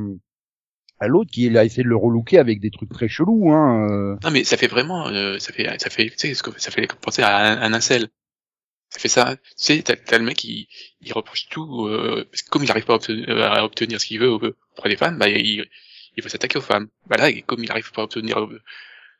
à 1.00 1.06
l'autre 1.08 1.30
qui 1.32 1.56
a 1.56 1.64
essayé 1.64 1.82
de 1.84 1.88
le 1.88 1.96
relooker 1.96 2.38
avec 2.38 2.60
des 2.60 2.70
trucs 2.70 2.90
très 2.90 3.08
chelous, 3.08 3.50
hein. 3.52 3.88
euh. 3.90 4.16
Non, 4.22 4.30
mais 4.30 4.44
ça 4.44 4.56
fait 4.56 4.68
vraiment, 4.68 5.08
euh, 5.08 5.38
ça 5.40 5.52
fait, 5.52 5.66
ça 5.80 5.90
fait, 5.90 6.06
tu 6.10 6.14
sais, 6.18 6.34
ce 6.34 6.42
que- 6.44 6.60
ça 6.60 6.70
fait 6.70 6.86
penser 7.00 7.22
à 7.22 7.36
un, 7.38 7.62
un 7.62 7.72
incel. 7.74 8.08
Ça 8.90 9.00
fait 9.00 9.08
ça. 9.08 9.36
Tu 9.36 9.42
sais, 9.56 9.82
t'as, 9.82 9.96
t'as 9.96 10.18
le 10.18 10.24
mec 10.24 10.36
qui, 10.36 10.68
il 11.00 11.12
reproche 11.12 11.48
tout, 11.48 11.86
euh, 11.86 12.24
parce 12.30 12.42
que 12.42 12.50
comme 12.50 12.62
il 12.62 12.70
arrive 12.70 12.84
pas 12.84 12.92
à 12.92 12.96
obtenir, 12.96 13.28
à 13.42 13.64
obtenir 13.64 14.00
ce 14.00 14.06
qu'il 14.06 14.20
veut 14.20 14.30
auprès 14.30 14.88
des 14.90 14.96
femmes, 14.96 15.18
bah, 15.18 15.28
il, 15.28 15.64
il 16.16 16.22
va 16.22 16.28
s'attaquer 16.28 16.58
aux 16.58 16.62
femmes. 16.62 16.88
Bah 17.06 17.16
là, 17.16 17.30
comme 17.42 17.62
il 17.64 17.70
arrive 17.70 17.90
pas 17.92 18.02
à 18.02 18.04
obtenir 18.04 18.38
euh, 18.40 18.60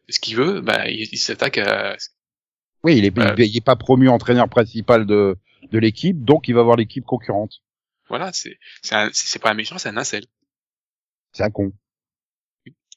ce 0.09 0.21
qu'il 0.21 0.37
veut, 0.37 0.61
bah, 0.61 0.89
il, 0.89 1.09
il 1.13 1.19
s'attaque 1.19 1.59
à, 1.59 1.97
Oui, 2.85 2.99
il 2.99 3.05
est, 3.05 3.17
Ouais. 3.19 3.35
il, 3.39 3.45
il 3.47 3.57
est 3.57 3.65
pas 3.65 3.77
promu 3.77 4.09
entraîneur 4.09 4.49
principal 4.49 5.07
de, 5.07 5.37
de 5.71 5.79
l'équipe, 5.79 6.25
donc 6.25 6.49
il 6.49 6.55
va 6.55 6.63
voir 6.63 6.77
l'équipe 6.77 7.05
concurrente. 7.05 7.63
voilà, 8.09 8.33
c'est, 8.33 8.59
c'est 8.83 8.95
un- 8.95 9.11
c'est 9.13 9.27
c'est 9.27 9.39
pas 9.39 9.51
un 9.51 9.55
méchant, 9.55 9.79
c'est 9.79 9.89
un 9.89 9.97
incel. 9.97 10.27
C'est 11.33 11.45
un 11.45 11.51
con. 11.51 11.73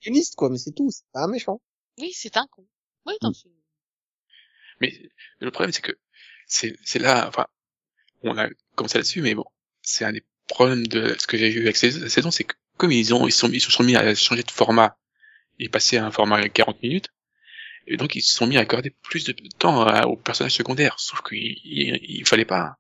Uniste, 0.06 0.36
quoi, 0.36 0.50
mais 0.50 0.58
c'est 0.58 0.74
tout, 0.74 0.92
c'est 0.92 1.06
pas 1.14 1.24
un 1.24 1.28
méchant. 1.28 1.62
Oui, 2.00 2.12
c'est 2.14 2.36
un 2.38 2.46
con. 2.48 2.66
Oui, 3.06 3.14
dans 3.22 3.30
Mm. 3.32 3.34
Mais 4.82 4.92
le 5.40 5.52
problème, 5.52 5.72
c'est 5.72 5.82
que 5.82 5.94
c'est 6.48 6.76
c'est 6.84 7.00
là, 7.00 7.28
enfin, 7.28 7.48
on 8.24 8.38
a 8.38 8.50
commencé 8.76 8.98
là-dessus, 8.98 9.22
mais 9.22 9.34
bon, 9.36 9.46
c'est 9.82 10.04
un 10.06 10.12
des 10.12 10.24
problèmes 10.48 10.86
de 10.88 11.16
ce 11.18 11.28
que 11.28 11.38
j'ai 11.38 11.50
vu 11.50 11.62
avec 11.62 11.78
ces- 11.78 11.98
la 12.00 12.10
saison, 12.10 12.30
c'est 12.32 12.44
que 12.44 12.56
comme 12.78 12.92
ils 12.92 13.14
ont 13.14 13.28
ils 13.28 13.32
sont 13.32 13.50
ils 13.52 13.62
se 13.62 13.72
sont 13.72 13.84
mis 13.84 13.96
à 13.96 14.14
changer 14.16 14.44
de 14.44 14.52
format 14.52 14.98
et 15.60 15.70
passer 15.70 15.98
à 15.98 16.06
un 16.06 16.12
format 16.12 16.48
40 16.50 16.82
minutes, 16.84 17.10
et 17.88 17.98
donc 17.98 18.16
ils 18.16 18.22
se 18.22 18.36
sont 18.36 18.48
mis 18.48 18.58
à 18.58 18.62
accorder 18.62 18.90
plus 19.04 19.24
de 19.26 19.34
temps 19.58 19.86
aux 20.06 20.18
personnages 20.18 20.54
secondaires, 20.56 20.96
sauf 21.00 21.22
qu'il 21.22 21.58
il, 21.64 22.00
il 22.04 22.26
fallait 22.26 22.46
pas. 22.46 22.78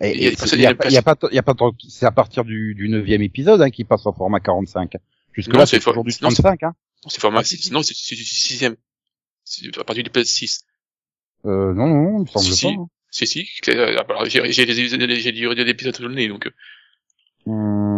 Et, 0.00 0.10
Il 0.16 0.22
y 0.22 0.26
a 0.26 0.30
il 0.30 0.60
y 0.60 0.66
a, 0.66 0.70
il 0.88 0.92
y 0.92 0.96
a 0.96 1.02
pas- 1.02 1.28
il 1.30 1.34
y 1.34 1.38
a 1.38 1.42
pas, 1.42 1.54
c'est 1.88 2.06
à 2.06 2.10
partir 2.10 2.44
du, 2.44 2.74
du 2.74 2.88
neuvième 2.88 3.22
épisode, 3.22 3.62
hein, 3.62 3.70
qui 3.70 3.84
passe 3.84 4.04
en 4.06 4.12
format 4.12 4.40
45. 4.40 4.94
Jusque 5.32 5.50
Non, 5.52 5.60
là, 5.60 5.66
c'est 5.66 5.78
toujours 5.78 6.02
du 6.02 6.10
for- 6.12 6.22
non, 6.22 6.30
c'est- 6.30 6.42
35, 6.42 6.62
hein. 6.64 6.74
Non, 7.04 7.10
c'est 7.10 7.20
format 7.20 7.40
Ah, 7.40 7.44
si, 7.44 7.56
6, 7.56 7.62
si. 7.68 7.72
non, 7.72 7.82
c'est 7.82 7.94
du 8.16 8.24
sixième. 8.24 8.74
C'est 9.44 9.66
à 9.78 9.84
partir 9.84 10.02
du 10.02 10.08
épisode 10.08 10.26
6. 10.26 10.64
Euh, 11.44 11.72
non, 11.74 11.86
non, 11.86 12.18
il 12.18 12.22
me 12.22 12.26
semble 12.26 12.44
Si, 12.46 12.56
si. 12.56 12.66
pas. 12.66 12.72
hein. 12.72 12.86
Si, 13.10 13.26
si, 13.26 13.48
euh, 13.68 13.98
alors, 14.08 14.24
j'ai 14.26 14.50
j'ai 14.52 14.64
des 14.66 14.74
j'ai 15.20 15.32
du 15.32 15.54
d'épisodes 15.54 15.94
sous 15.94 16.02
le 16.08 16.14
nez, 16.14 16.28
donc, 16.28 16.46
euh, 16.46 16.50
Hum, 17.46 17.91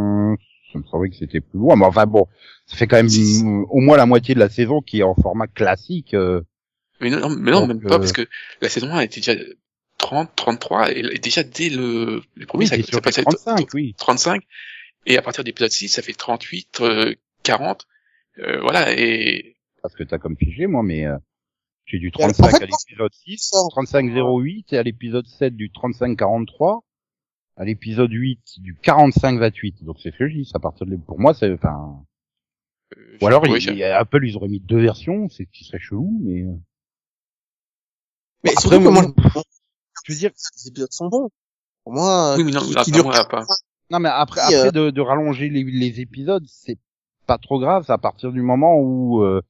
ça 0.74 0.78
me 0.78 0.84
semblait 0.84 1.08
que 1.08 1.16
c'était 1.16 1.40
plus 1.40 1.58
loin, 1.58 1.76
mais 1.76 1.86
enfin 1.86 2.04
bon, 2.04 2.26
ça 2.66 2.76
fait 2.76 2.86
quand 2.86 2.96
même 3.02 3.08
au 3.70 3.80
moins 3.80 3.96
la 3.96 4.04
moitié 4.06 4.34
de 4.34 4.40
la 4.40 4.50
saison 4.50 4.82
qui 4.82 4.98
est 5.00 5.02
en 5.04 5.14
format 5.14 5.46
classique. 5.46 6.12
euh. 6.14 6.42
Mais 7.00 7.08
non, 7.10 7.20
non, 7.20 7.30
mais 7.30 7.50
non 7.50 7.60
Donc, 7.60 7.68
même 7.68 7.80
pas, 7.80 7.94
euh, 7.94 7.98
parce 7.98 8.12
que 8.12 8.26
la 8.60 8.68
saison 8.68 8.88
1 8.90 9.00
était 9.00 9.20
déjà 9.20 9.34
30, 9.98 10.30
33, 10.36 10.92
et 10.92 11.00
et 11.00 11.18
déjà 11.18 11.42
dès 11.42 11.70
le, 11.70 12.22
le 12.34 12.46
premier, 12.46 12.64
Oui, 12.64 12.68
ça, 12.68 12.76
ça 12.76 12.82
sur 12.82 13.00
passait 13.00 13.22
à 13.22 13.24
35, 13.24 13.68
oui. 13.74 13.94
35, 13.96 14.42
et 15.06 15.16
à 15.16 15.22
partir 15.22 15.44
de 15.44 15.48
l'épisode 15.48 15.70
6, 15.70 15.88
ça 15.88 16.02
fait 16.02 16.12
38, 16.12 16.80
euh, 16.80 17.14
40, 17.42 17.86
euh, 18.38 18.60
voilà, 18.60 18.92
et 18.98 19.56
Parce 19.82 19.94
que 19.94 20.02
t'as 20.02 20.18
comme 20.18 20.36
figé, 20.36 20.66
moi, 20.66 20.82
mais 20.82 21.06
euh, 21.06 21.16
j'ai 21.86 21.98
du 21.98 22.10
en 22.14 22.28
fait, 22.28 22.32
35 22.32 22.62
à 22.62 22.66
l'épisode 22.66 23.12
6, 23.12 23.50
ça. 23.52 23.58
35-08 23.82 24.64
et 24.74 24.78
à 24.78 24.82
l'épisode 24.82 25.26
7 25.26 25.54
du 25.54 25.68
35-43, 25.70 26.80
à 27.56 27.64
l'épisode 27.64 28.10
8 28.12 28.60
du 28.60 28.74
45-28. 28.82 29.84
Donc 29.84 29.98
c'est 30.02 30.12
juste, 30.28 30.54
à 30.56 30.58
partir 30.58 30.86
de... 30.86 30.96
Pour 30.96 31.18
moi, 31.20 31.34
c'est... 31.34 31.52
Enfin... 31.52 32.02
euh, 32.96 33.18
Ou 33.22 33.26
alors, 33.26 33.46
il- 33.46 33.82
Apple, 33.84 34.24
ils 34.26 34.36
auraient 34.36 34.48
mis 34.48 34.60
deux 34.60 34.80
versions, 34.80 35.28
c'est 35.28 35.46
qui 35.46 35.64
serait 35.64 35.78
chelou, 35.78 36.18
mais... 36.22 36.42
euh, 36.42 36.52
Mais 38.44 38.50
Après, 38.56 38.78
moi, 38.78 39.02
je 40.04 40.12
veux 40.12 40.18
dire, 40.18 40.30
les 40.56 40.68
épisodes 40.68 40.92
sont 40.92 41.08
bons. 41.08 41.30
Pour 41.84 41.92
moi, 41.92 42.34
oui, 42.36 42.44
mais 42.44 42.50
non, 42.52 42.60
qui- 42.60 42.74
qui 42.74 42.92
pas 42.92 43.02
moi, 43.02 43.24
pas. 43.28 43.44
Non, 43.90 43.98
mais 44.00 44.08
après, 44.08 44.40
Oui, 44.48 44.54
après 44.54 44.68
euh, 44.68 44.70
de, 44.86 44.90
de 44.90 45.00
rallonger 45.00 45.48
les, 45.50 45.62
les 45.64 46.00
épisodes, 46.00 46.44
c'est 46.48 46.78
pas 47.26 47.38
trop 47.38 47.58
grave. 47.60 47.84
C'est 47.86 47.92
à 47.92 47.98
partir 47.98 48.32
du 48.32 48.40
moment 48.42 48.76
où 48.78 49.22
euh, 49.22 49.42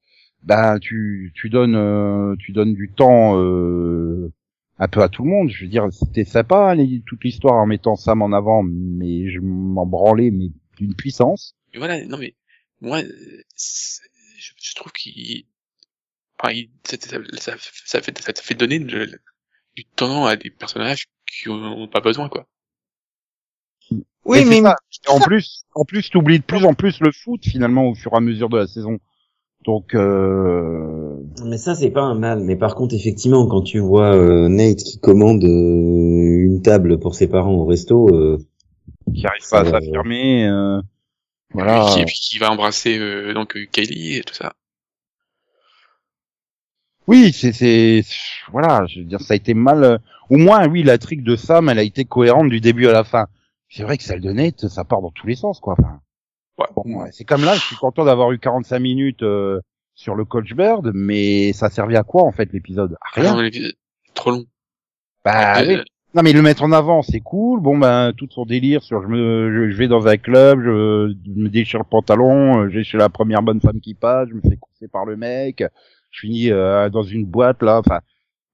ben 0.43 0.77
tu 0.79 1.31
tu 1.33 1.49
donnes 1.49 1.75
euh, 1.75 2.35
tu 2.39 2.51
donnes 2.51 2.73
du 2.73 2.89
temps 2.91 3.37
euh, 3.41 4.31
un 4.77 4.87
peu 4.87 5.01
à 5.01 5.09
tout 5.09 5.23
le 5.23 5.29
monde. 5.29 5.49
Je 5.49 5.63
veux 5.65 5.69
dire, 5.69 5.87
c'était 5.91 6.25
sympa 6.25 6.75
les- 6.75 7.01
toute 7.05 7.23
l'histoire 7.23 7.55
en 7.55 7.65
mettant 7.65 7.95
Sam 7.95 8.21
en 8.21 8.31
avant, 8.33 8.63
mais 8.63 9.29
je 9.29 9.39
m'en 9.39 9.85
branlais 9.85 10.31
mais 10.31 10.49
d'une 10.77 10.95
puissance. 10.95 11.55
Mais 11.73 11.79
voilà, 11.79 12.05
non 12.05 12.17
mais, 12.17 12.35
moi, 12.81 13.01
je, 13.01 14.51
je 14.57 14.75
trouve 14.75 14.91
qu'il, 14.91 15.45
enfin, 16.39 16.53
il- 16.53 16.71
ça, 16.85 16.97
ça, 16.99 17.17
ça, 17.37 17.53
ça 17.85 18.01
fait, 18.01 18.17
ça 18.21 18.33
fait 18.33 18.55
donner 18.55 18.79
le- 18.79 19.19
du 19.75 19.85
temps 19.85 20.25
à 20.25 20.35
des 20.35 20.51
personnages 20.51 21.07
qui 21.27 21.49
ont 21.49 21.87
pas 21.87 22.01
besoin, 22.01 22.29
quoi. 22.29 22.47
oui, 24.25 24.39
Et 24.39 24.45
mais 24.45 24.61
ça. 24.61 24.75
en 25.07 25.19
plus, 25.19 25.65
en 25.75 25.85
plus, 25.85 26.09
t'oublies 26.09 26.39
de 26.39 26.43
plus 26.43 26.65
en 26.65 26.73
plus 26.73 26.99
le 26.99 27.11
foot 27.11 27.43
finalement 27.45 27.87
au 27.89 27.95
fur 27.95 28.13
et 28.13 28.17
à 28.17 28.19
mesure 28.19 28.49
de 28.49 28.57
la 28.57 28.67
saison. 28.67 28.99
Donc 29.65 29.95
euh... 29.95 31.15
Mais 31.43 31.57
ça, 31.57 31.73
c'est 31.75 31.89
pas 31.89 32.01
un 32.03 32.15
mal. 32.15 32.41
Mais 32.41 32.55
par 32.55 32.75
contre, 32.75 32.93
effectivement, 32.93 33.47
quand 33.47 33.61
tu 33.61 33.79
vois 33.79 34.15
euh, 34.15 34.47
Nate 34.47 34.77
qui 34.77 34.99
commande 34.99 35.43
euh, 35.43 35.47
une 36.45 36.61
table 36.61 36.99
pour 36.99 37.15
ses 37.15 37.27
parents 37.27 37.55
au 37.55 37.65
resto, 37.65 38.07
euh, 38.09 38.37
qui 39.13 39.25
arrive 39.25 39.49
pas 39.49 39.61
à 39.61 39.65
s'affirmer. 39.65 40.47
euh, 40.47 40.79
Et 40.79 41.53
Voilà. 41.53 41.85
puis, 41.93 42.01
et 42.01 42.05
puis 42.05 42.15
qui 42.21 42.37
va 42.37 42.51
embrasser 42.51 42.97
euh, 42.99 43.33
donc 43.33 43.57
Kylie 43.71 44.17
et 44.17 44.21
tout 44.21 44.35
ça. 44.35 44.53
Oui, 47.07 47.31
c'est, 47.33 47.51
c'est, 47.53 48.03
voilà, 48.51 48.85
je 48.87 48.99
veux 48.99 49.05
dire, 49.05 49.21
ça 49.21 49.33
a 49.33 49.37
été 49.37 49.53
mal. 49.53 49.83
euh, 49.83 49.97
Au 50.29 50.37
moins, 50.37 50.67
oui, 50.67 50.81
la 50.83 50.97
trick 50.97 51.23
de 51.23 51.35
Sam, 51.35 51.69
elle 51.69 51.77
a 51.79 51.83
été 51.83 52.03
cohérente 52.05 52.49
du 52.49 52.59
début 52.61 52.87
à 52.87 52.93
la 52.93 53.03
fin. 53.03 53.27
C'est 53.69 53.83
vrai 53.83 53.97
que 53.97 54.03
celle 54.03 54.21
de 54.21 54.31
Nate, 54.31 54.67
ça 54.67 54.83
part 54.83 55.01
dans 55.01 55.11
tous 55.11 55.27
les 55.27 55.35
sens, 55.35 55.59
quoi. 55.59 55.75
Enfin, 55.77 55.99
Ouais, 56.57 56.65
Bon, 56.75 56.83
ouais, 57.01 57.09
c'est 57.11 57.25
comme 57.25 57.43
là, 57.43 57.55
je 57.55 57.61
suis 57.61 57.75
content 57.75 58.05
d'avoir 58.05 58.31
eu 58.31 58.39
45 58.39 58.79
minutes 58.79 59.23
euh, 59.23 59.59
sur 59.93 60.15
le 60.15 60.25
Coach 60.25 60.53
Bird, 60.53 60.91
mais 60.93 61.53
ça 61.53 61.69
servait 61.69 61.97
à 61.97 62.03
quoi 62.03 62.23
en 62.23 62.31
fait 62.31 62.51
l'épisode? 62.53 62.95
Ah 63.01 63.07
Rien. 63.21 63.35
non, 63.35 63.49
trop 64.13 64.31
long. 64.31 64.45
Bah, 65.23 65.59
Euh, 65.61 65.67
oui. 65.67 65.83
Non 66.13 66.21
mais 66.23 66.31
le 66.31 66.41
mettre 66.41 66.63
en 66.63 66.71
avant 66.71 67.01
c'est 67.01 67.19
cool. 67.19 67.59
Bon 67.59 67.77
ben 67.77 68.13
tout 68.15 68.27
son 68.31 68.45
délire 68.45 68.81
sur 68.81 69.01
je 69.03 69.07
me 69.09 69.51
je, 69.51 69.71
je 69.71 69.77
vais 69.77 69.89
dans 69.89 70.07
un 70.07 70.15
club, 70.15 70.61
je, 70.61 71.13
je 71.25 71.31
me 71.41 71.49
déchire 71.49 71.79
le 71.79 71.85
pantalon, 71.85 72.61
euh, 72.61 72.69
je 72.69 72.77
vais 72.77 72.83
chez 72.85 72.97
la 72.97 73.09
première 73.09 73.41
bonne 73.43 73.59
femme 73.59 73.81
qui 73.81 73.95
passe, 73.95 74.29
je 74.29 74.33
me 74.35 74.39
fais 74.39 74.55
courser 74.55 74.87
par 74.87 75.03
le 75.03 75.17
mec, 75.17 75.61
je 76.11 76.19
finis 76.21 76.51
euh, 76.51 76.89
dans 76.89 77.03
une 77.03 77.25
boîte 77.25 77.61
là. 77.61 77.79
Enfin 77.79 77.99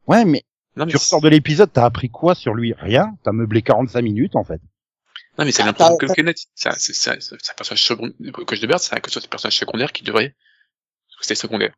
ouais 0.07 0.25
mais 0.25 0.41
non, 0.75 0.85
mais 0.85 0.91
tu 0.91 0.97
ressors 0.97 1.21
de 1.21 1.29
l'épisode, 1.29 1.69
t'as 1.71 1.85
appris 1.85 2.09
quoi 2.09 2.33
sur 2.33 2.55
lui? 2.55 2.73
Rien. 2.79 3.13
T'as 3.23 3.31
meublé 3.31 3.61
45 3.61 4.01
minutes 4.01 4.35
en 4.35 4.43
fait. 4.43 4.59
Non, 5.37 5.45
mais 5.45 5.51
c'est 5.51 5.63
Ah, 5.63 5.67
l'impression 5.67 5.97
que 5.97 6.05
le 6.05 6.23
net, 6.23 6.37
c'est 6.55 6.69
un, 6.69 6.75
c'est, 6.77 7.09
un 7.09 7.53
personnage 7.55 7.83
secondaire, 7.83 8.15
le 8.19 8.31
coach 8.31 8.59
de 8.59 8.67
Bird, 8.67 8.79
c'est 8.79 8.93
un, 8.93 8.99
c'est 9.07 9.23
un 9.23 9.27
personnage 9.29 9.57
secondaire 9.57 9.91
qui 9.91 10.03
devrait, 10.03 10.35
c'est 11.21 11.35
secondaire. 11.35 11.73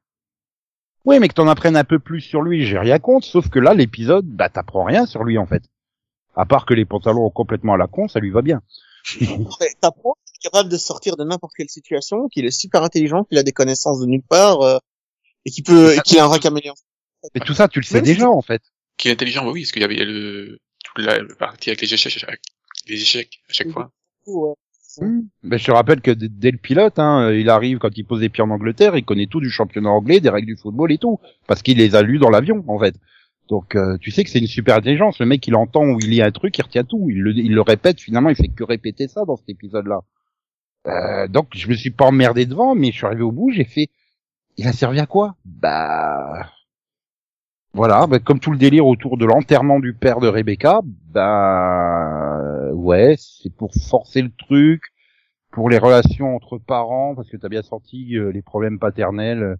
Oui 1.05 1.19
mais 1.19 1.27
que 1.27 1.33
t'en 1.33 1.47
apprennes 1.47 1.75
un 1.75 1.83
peu 1.83 1.99
plus 1.99 2.21
sur 2.21 2.41
lui, 2.41 2.65
j'ai 2.65 2.79
rien 2.79 2.97
contre. 2.97 3.27
Sauf 3.27 3.49
que 3.49 3.59
là 3.59 3.73
l'épisode, 3.73 4.25
bah 4.25 4.49
t'apprends 4.49 4.85
rien 4.85 5.05
sur 5.05 5.23
lui 5.23 5.37
en 5.37 5.45
fait. 5.45 5.63
À 6.35 6.45
part 6.45 6.65
que 6.65 6.73
les 6.73 6.85
pantalons 6.85 7.29
complètement 7.29 7.73
à 7.73 7.77
la 7.77 7.87
con, 7.87 8.07
ça 8.07 8.19
lui 8.19 8.31
va 8.31 8.41
bien. 8.41 8.61
T'apprends 9.81 10.15
qu'il 10.25 10.35
est 10.35 10.49
capable 10.49 10.69
de 10.69 10.77
sortir 10.77 11.17
de 11.17 11.23
n'importe 11.23 11.53
quelle 11.55 11.69
situation, 11.69 12.29
qu'il 12.29 12.45
est 12.45 12.51
super 12.51 12.83
intelligent, 12.83 13.25
qu'il 13.25 13.37
a 13.37 13.43
des 13.43 13.51
connaissances 13.51 13.99
de 13.99 14.05
nulle 14.05 14.23
part, 14.23 14.61
euh, 14.61 14.77
et 15.45 15.51
qu'il 15.51 15.63
peut, 15.63 15.93
et 15.93 15.99
qu'il 15.99 16.17
a 16.19 16.23
un 16.23 16.27
vrai 16.27 16.39
caméléon. 16.39 16.73
Mais 17.35 17.41
tout 17.41 17.53
ça 17.53 17.67
tu 17.67 17.79
le 17.79 17.85
sais 17.85 17.95
Même 17.95 18.05
si 18.05 18.13
déjà 18.13 18.29
en 18.29 18.41
fait. 18.41 18.61
Qui 18.97 19.09
est 19.09 19.11
intelligent, 19.11 19.43
bah 19.43 19.51
oui, 19.51 19.61
parce 19.61 19.71
qu'il 19.73 19.81
y 19.81 19.85
avait 19.85 19.95
le, 20.05 20.59
toute 20.83 21.05
la, 21.05 21.19
la 21.19 21.35
partie 21.35 21.69
avec 21.69 21.81
les 21.81 21.93
échecs, 21.93 22.25
les 22.87 23.01
échecs 23.01 23.41
à 23.49 23.53
chaque 23.53 23.69
fois. 23.69 23.91
Ouais. 24.25 24.53
Ben, 25.43 25.57
je 25.57 25.65
te 25.65 25.71
rappelle 25.71 26.01
que 26.01 26.11
dès 26.11 26.51
le 26.51 26.57
pilote, 26.57 26.99
hein, 26.99 27.31
il 27.31 27.49
arrive 27.49 27.79
quand 27.79 27.97
il 27.97 28.05
pose 28.05 28.19
des 28.19 28.29
pieds 28.29 28.43
en 28.43 28.51
Angleterre, 28.51 28.95
il 28.95 29.03
connaît 29.03 29.25
tout 29.25 29.39
du 29.39 29.49
championnat 29.49 29.89
anglais, 29.89 30.19
des 30.19 30.29
règles 30.29 30.47
du 30.47 30.55
football 30.55 30.91
et 30.91 30.99
tout, 30.99 31.19
parce 31.47 31.63
qu'il 31.63 31.79
les 31.79 31.95
a 31.95 32.03
lus 32.03 32.19
dans 32.19 32.29
l'avion 32.29 32.63
en 32.67 32.77
fait. 32.77 32.95
Donc 33.49 33.75
euh, 33.75 33.97
tu 33.99 34.11
sais 34.11 34.23
que 34.23 34.29
c'est 34.29 34.39
une 34.39 34.47
super 34.47 34.77
intelligence. 34.77 35.19
Le 35.19 35.25
mec 35.25 35.45
il 35.47 35.55
entend 35.55 35.83
ou 35.85 35.99
il 35.99 36.11
lit 36.11 36.21
un 36.21 36.31
truc, 36.31 36.57
il 36.57 36.61
retient 36.61 36.83
tout, 36.83 37.07
il 37.09 37.21
le, 37.21 37.35
il 37.35 37.53
le 37.53 37.61
répète. 37.61 37.99
Finalement, 37.99 38.29
il 38.29 38.35
fait 38.35 38.49
que 38.49 38.63
répéter 38.63 39.07
ça 39.07 39.25
dans 39.25 39.35
cet 39.35 39.49
épisode-là. 39.49 40.01
Euh, 40.87 41.27
donc 41.27 41.47
je 41.55 41.67
me 41.67 41.73
suis 41.73 41.91
pas 41.91 42.05
emmerdé 42.05 42.45
devant, 42.45 42.75
mais 42.75 42.91
je 42.91 42.97
suis 42.97 43.05
arrivé 43.05 43.23
au 43.23 43.31
bout, 43.31 43.51
j'ai 43.51 43.65
fait. 43.65 43.89
Il 44.57 44.67
a 44.67 44.73
servi 44.73 44.99
à 44.99 45.07
quoi? 45.07 45.35
Bah 45.45 46.51
voilà, 47.73 48.05
bah, 48.07 48.19
comme 48.19 48.39
tout 48.39 48.51
le 48.51 48.57
délire 48.57 48.85
autour 48.85 49.17
de 49.17 49.25
l'enterrement 49.25 49.79
du 49.79 49.93
père 49.93 50.19
de 50.19 50.27
Rebecca, 50.27 50.81
bah 50.83 52.71
ouais, 52.73 53.15
c'est 53.17 53.53
pour 53.53 53.73
forcer 53.73 54.21
le 54.21 54.31
truc, 54.31 54.83
pour 55.51 55.69
les 55.69 55.79
relations 55.79 56.35
entre 56.35 56.57
parents, 56.59 57.15
parce 57.15 57.29
que 57.29 57.37
t'as 57.37 57.49
bien 57.49 57.63
senti 57.63 58.15
euh, 58.17 58.31
les 58.31 58.41
problèmes 58.41 58.79
paternels 58.79 59.43
euh, 59.43 59.55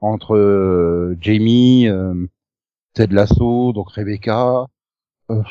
entre 0.00 0.36
euh, 0.36 1.16
Jamie, 1.20 1.88
euh, 1.88 2.26
Ted 2.94 3.14
Lasso, 3.14 3.72
donc 3.72 3.90
Rebecca. 3.90 4.66
Euh, 5.30 5.42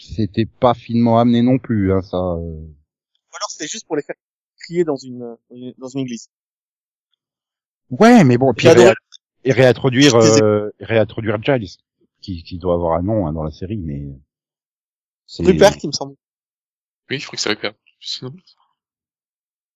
c'était 0.00 0.46
pas 0.46 0.74
finement 0.74 1.20
amené 1.20 1.42
non 1.42 1.58
plus, 1.58 1.92
hein, 1.92 2.02
ça. 2.02 2.16
euh. 2.16 2.40
Ou 2.40 3.36
alors 3.36 3.48
c'était 3.50 3.68
juste 3.68 3.86
pour 3.86 3.94
les 3.96 4.02
faire 4.02 4.16
crier 4.58 4.82
dans 4.84 4.96
une, 4.96 5.36
dans 5.78 5.88
une 5.88 6.00
église. 6.00 6.28
Ouais, 7.90 8.24
mais 8.24 8.38
bon, 8.38 8.52
puis 8.54 8.68
Et 9.44 9.52
réintroduire, 9.52 10.14
euh, 10.16 10.70
réintroduire 10.80 11.42
Giles, 11.42 11.68
qui, 12.20 12.42
qui 12.42 12.58
doit 12.58 12.74
avoir 12.74 12.98
un 12.98 13.02
nom 13.02 13.26
hein, 13.26 13.32
dans 13.32 13.42
la 13.42 13.50
série, 13.50 13.78
mais 13.78 14.06
C'est- 15.26 15.44
Rupert, 15.44 15.76
qui 15.76 15.86
me 15.86 15.92
semble. 15.92 16.14
Oui, 17.08 17.18
je 17.18 17.26
crois 17.26 17.36
que 17.36 17.42
c'est 17.42 17.48
Rupert. 17.48 17.72
Sinon, 18.00 18.32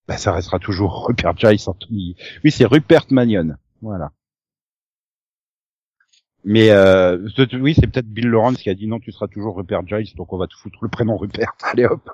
bah, 0.07 0.19
ça 0.19 0.33
restera 0.33 0.59
toujours 0.59 1.07
Rupert 1.07 1.37
Giles, 1.37 1.61
Anthony. 1.67 2.17
Oui, 2.45 2.51
c'est 2.51 2.67
Rupert 2.67 3.07
Manion, 3.11 3.57
voilà. 3.81 4.13
Mais 6.47 6.71
euh, 6.71 7.27
oui, 7.55 7.75
c'est 7.75 7.87
peut-être 7.87 8.07
Bill 8.07 8.29
Lawrence 8.29 8.59
qui 8.59 8.69
a 8.69 8.75
dit 8.75 8.87
non, 8.87 9.01
tu 9.01 9.13
seras 9.13 9.29
toujours 9.29 9.57
Rupert 9.57 9.87
Giles, 9.87 10.15
donc 10.15 10.31
on 10.33 10.37
va 10.37 10.47
te 10.47 10.55
foutre 10.55 10.79
le 10.83 10.89
prénom 10.91 11.17
Rupert. 11.17 11.53
Allez 11.63 11.87
hop. 11.87 12.11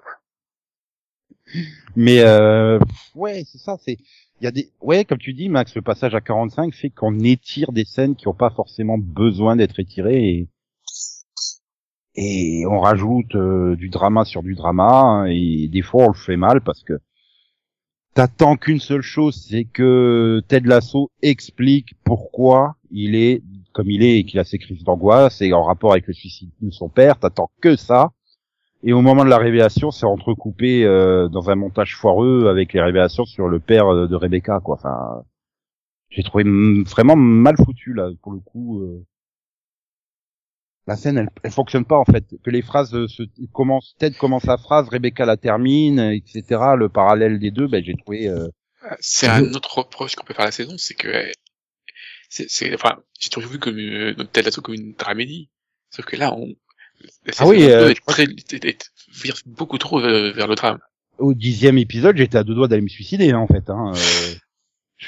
Mais 1.96 2.20
euh, 2.20 2.78
ouais, 3.16 3.42
c'est 3.44 3.58
ça. 3.58 3.76
C'est 3.84 3.98
il 4.40 4.44
y 4.44 4.46
a 4.46 4.50
des 4.50 4.70
ouais, 4.80 5.04
comme 5.04 5.18
tu 5.18 5.32
dis, 5.32 5.48
Max, 5.48 5.74
le 5.74 5.82
passage 5.82 6.14
à 6.14 6.20
45 6.20 6.74
fait 6.74 6.90
qu'on 6.90 7.18
étire 7.20 7.72
des 7.72 7.84
scènes 7.84 8.16
qui 8.16 8.28
ont 8.28 8.34
pas 8.34 8.50
forcément 8.50 8.98
besoin 8.98 9.56
d'être 9.56 9.78
étirées 9.78 10.28
et 10.28 10.48
et 12.16 12.66
on 12.66 12.80
rajoute 12.80 13.36
euh, 13.36 13.76
du 13.76 13.88
drama 13.88 14.24
sur 14.24 14.42
du 14.42 14.54
drama 14.54 14.90
hein, 14.90 15.24
et 15.26 15.68
des 15.68 15.82
fois 15.82 16.06
on 16.06 16.08
le 16.08 16.14
fait 16.14 16.36
mal 16.36 16.60
parce 16.60 16.82
que 16.82 16.94
t'attends 18.14 18.56
qu'une 18.56 18.80
seule 18.80 19.02
chose, 19.02 19.46
c'est 19.48 19.64
que 19.64 20.42
Ted 20.48 20.68
Lasso 20.68 21.10
explique 21.22 21.94
pourquoi 22.04 22.76
il 22.90 23.14
est 23.14 23.42
comme 23.72 23.90
il 23.90 24.02
est 24.02 24.18
et 24.18 24.24
qu'il 24.24 24.40
a 24.40 24.44
ses 24.44 24.58
crises 24.58 24.82
d'angoisse 24.82 25.40
et 25.40 25.52
en 25.52 25.62
rapport 25.62 25.92
avec 25.92 26.06
le 26.06 26.12
suicide 26.12 26.50
de 26.60 26.70
son 26.70 26.88
père. 26.88 27.18
T'attends 27.18 27.50
que 27.60 27.76
ça. 27.76 28.10
Et 28.82 28.92
au 28.92 29.02
moment 29.02 29.24
de 29.24 29.30
la 29.30 29.38
révélation, 29.38 29.90
c'est 29.90 30.06
entrecoupé 30.06 30.84
euh, 30.84 31.28
dans 31.28 31.50
un 31.50 31.54
montage 31.54 31.96
foireux 31.96 32.48
avec 32.48 32.72
les 32.72 32.80
révélations 32.80 33.24
sur 33.26 33.48
le 33.48 33.60
père 33.60 33.86
euh, 33.92 34.06
de 34.08 34.16
Rebecca, 34.16 34.60
quoi. 34.60 34.76
Enfin, 34.76 35.22
j'ai 36.08 36.22
trouvé 36.22 36.44
vraiment 36.84 37.16
mal 37.16 37.56
foutu 37.56 37.92
là, 37.92 38.10
pour 38.22 38.32
le 38.32 38.40
coup. 38.40 38.80
euh. 38.82 39.04
La 40.86 40.96
scène, 40.96 41.18
elle, 41.18 41.28
elle 41.44 41.50
fonctionne 41.52 41.84
pas 41.84 41.98
en 41.98 42.04
fait. 42.06 42.24
Que 42.42 42.50
les 42.50 42.62
phrases 42.62 42.94
euh, 42.94 43.06
se 43.06 43.22
commencent, 43.52 43.94
Ted 43.98 44.16
commence 44.16 44.44
sa 44.44 44.56
phrase, 44.56 44.88
Rebecca 44.88 45.26
la 45.26 45.36
termine, 45.36 46.00
etc. 46.00 46.42
Le 46.76 46.88
parallèle 46.88 47.38
des 47.38 47.50
deux, 47.50 47.68
ben 47.68 47.84
j'ai 47.84 47.94
trouvé. 47.94 48.28
euh, 48.28 48.48
c'est 48.98 49.28
un 49.28 49.52
autre 49.52 49.78
reproche 49.78 50.16
qu'on 50.16 50.24
peut 50.24 50.32
faire 50.32 50.44
à 50.44 50.46
la 50.48 50.52
saison, 50.52 50.76
c'est 50.78 50.94
que, 50.94 51.30
c'est, 52.30 52.74
enfin, 52.74 52.96
j'ai 53.20 53.28
toujours 53.28 53.50
vu 53.50 53.58
comme 53.58 53.78
euh, 53.78 54.14
notre 54.16 54.30
tel 54.30 54.50
comme 54.50 54.74
une 54.74 54.94
dramédie. 54.94 55.50
Sauf 55.90 56.06
que 56.06 56.16
là, 56.16 56.32
on, 56.34 56.54
la 57.26 57.32
Ah 57.38 57.46
oui, 57.46 57.62
euh, 57.64 57.80
deux 57.80 57.86
je 57.88 57.90
est 57.92 57.94
très, 58.06 58.24
est- 58.24 58.64
est- 58.64 58.90
vire 59.22 59.36
beaucoup 59.46 59.78
trop 59.78 60.00
vers, 60.00 60.32
vers 60.34 60.46
le 60.46 60.54
drame. 60.54 60.78
au 61.18 61.34
dixième 61.34 61.78
épisode, 61.78 62.16
j'étais 62.16 62.38
à 62.38 62.44
deux 62.44 62.54
doigts 62.54 62.68
d'aller 62.68 62.82
me 62.82 62.88
suicider, 62.88 63.30
hein, 63.32 63.38
en 63.38 63.46
fait. 63.46 63.68
Hein. 63.70 63.92
euh. 63.94 64.34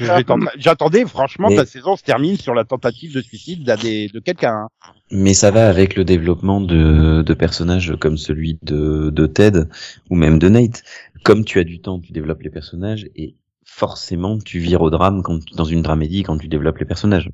Ah. 0.09 0.21
J'attendais, 0.57 1.05
franchement, 1.05 1.49
Mais- 1.49 1.57
que 1.57 1.61
la 1.61 1.67
saison 1.67 1.97
se 1.97 2.03
termine 2.03 2.39
sur 2.39 2.55
la 2.55 2.65
tentative 2.65 3.15
de 3.15 3.21
suicide 3.21 3.63
de 3.65 4.19
quelqu'un. 4.21 4.65
hein. 4.65 4.93
Mais 5.11 5.35
ça 5.35 5.51
va 5.51 5.69
avec 5.69 5.97
le 5.97 6.05
développement 6.05 6.63
de, 6.63 7.21
de 7.23 7.35
personnages 7.35 7.95
comme 8.01 8.17
celui 8.17 8.59
de, 8.63 9.11
de 9.11 9.27
Ted 9.27 9.65
ou 10.09 10.17
même 10.17 10.39
de 10.39 10.49
Nate. 10.49 10.83
Comme 11.25 11.45
tu 11.45 11.59
as 11.59 11.65
du 11.65 11.81
temps, 11.83 12.01
tu 12.01 12.13
développes 12.13 12.41
les 12.41 12.49
personnages 12.51 13.07
et 13.17 13.37
forcément 13.67 14.39
tu 14.39 14.61
vires 14.61 14.81
au 14.81 14.89
drame 14.89 15.23
quand, 15.23 15.39
dans 15.55 15.65
une 15.65 15.83
dramédie 15.83 16.23
quand 16.23 16.39
tu 16.39 16.49
développes 16.49 16.79
les 16.79 16.87
personnages. 16.87 17.29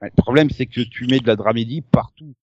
Ouais, 0.00 0.10
Le 0.16 0.22
problème, 0.22 0.50
c'est 0.50 0.66
que 0.66 0.82
tu 0.82 1.06
mets 1.06 1.18
de 1.18 1.26
la 1.26 1.34
dramédie 1.34 1.80
partout. 1.82 2.34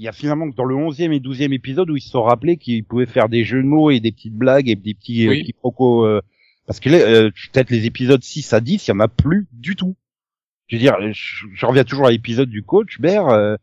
Il 0.00 0.04
y 0.04 0.08
a 0.08 0.12
finalement 0.12 0.50
que 0.50 0.56
dans 0.56 0.64
le 0.64 0.74
onzième 0.74 1.12
et 1.12 1.20
douzième 1.20 1.52
épisode 1.52 1.90
où 1.90 1.96
ils 1.96 2.00
se 2.00 2.08
sont 2.08 2.22
rappelés 2.22 2.56
qu'ils 2.56 2.84
pouvaient 2.84 3.04
faire 3.04 3.28
des 3.28 3.44
jeux 3.44 3.60
de 3.62 3.66
mots 3.66 3.90
et 3.90 4.00
des 4.00 4.12
petites 4.12 4.32
blagues 4.34 4.70
et 4.70 4.74
des 4.74 4.94
petits 4.94 5.26
euh, 5.26 5.30
Oui. 5.30 5.44
quiproquos. 5.44 6.06
euh, 6.06 6.22
parce 6.66 6.80
que 6.80 6.88
là, 6.88 6.96
euh, 6.98 7.30
peut-être 7.52 7.68
les 7.68 7.84
épisodes 7.84 8.22
6 8.22 8.54
à 8.54 8.60
10, 8.60 8.86
il 8.86 8.90
y 8.90 8.94
en 8.94 9.00
a 9.00 9.08
plus 9.08 9.46
du 9.52 9.76
tout. 9.76 9.96
Je 10.68 10.76
veux 10.76 10.80
dire, 10.80 10.96
je, 11.12 11.44
je 11.52 11.66
reviens 11.66 11.84
toujours 11.84 12.06
à 12.06 12.10
l'épisode 12.12 12.48
du 12.48 12.62
coach, 12.62 12.98
Ber. 12.98 13.28
euh, 13.28 13.56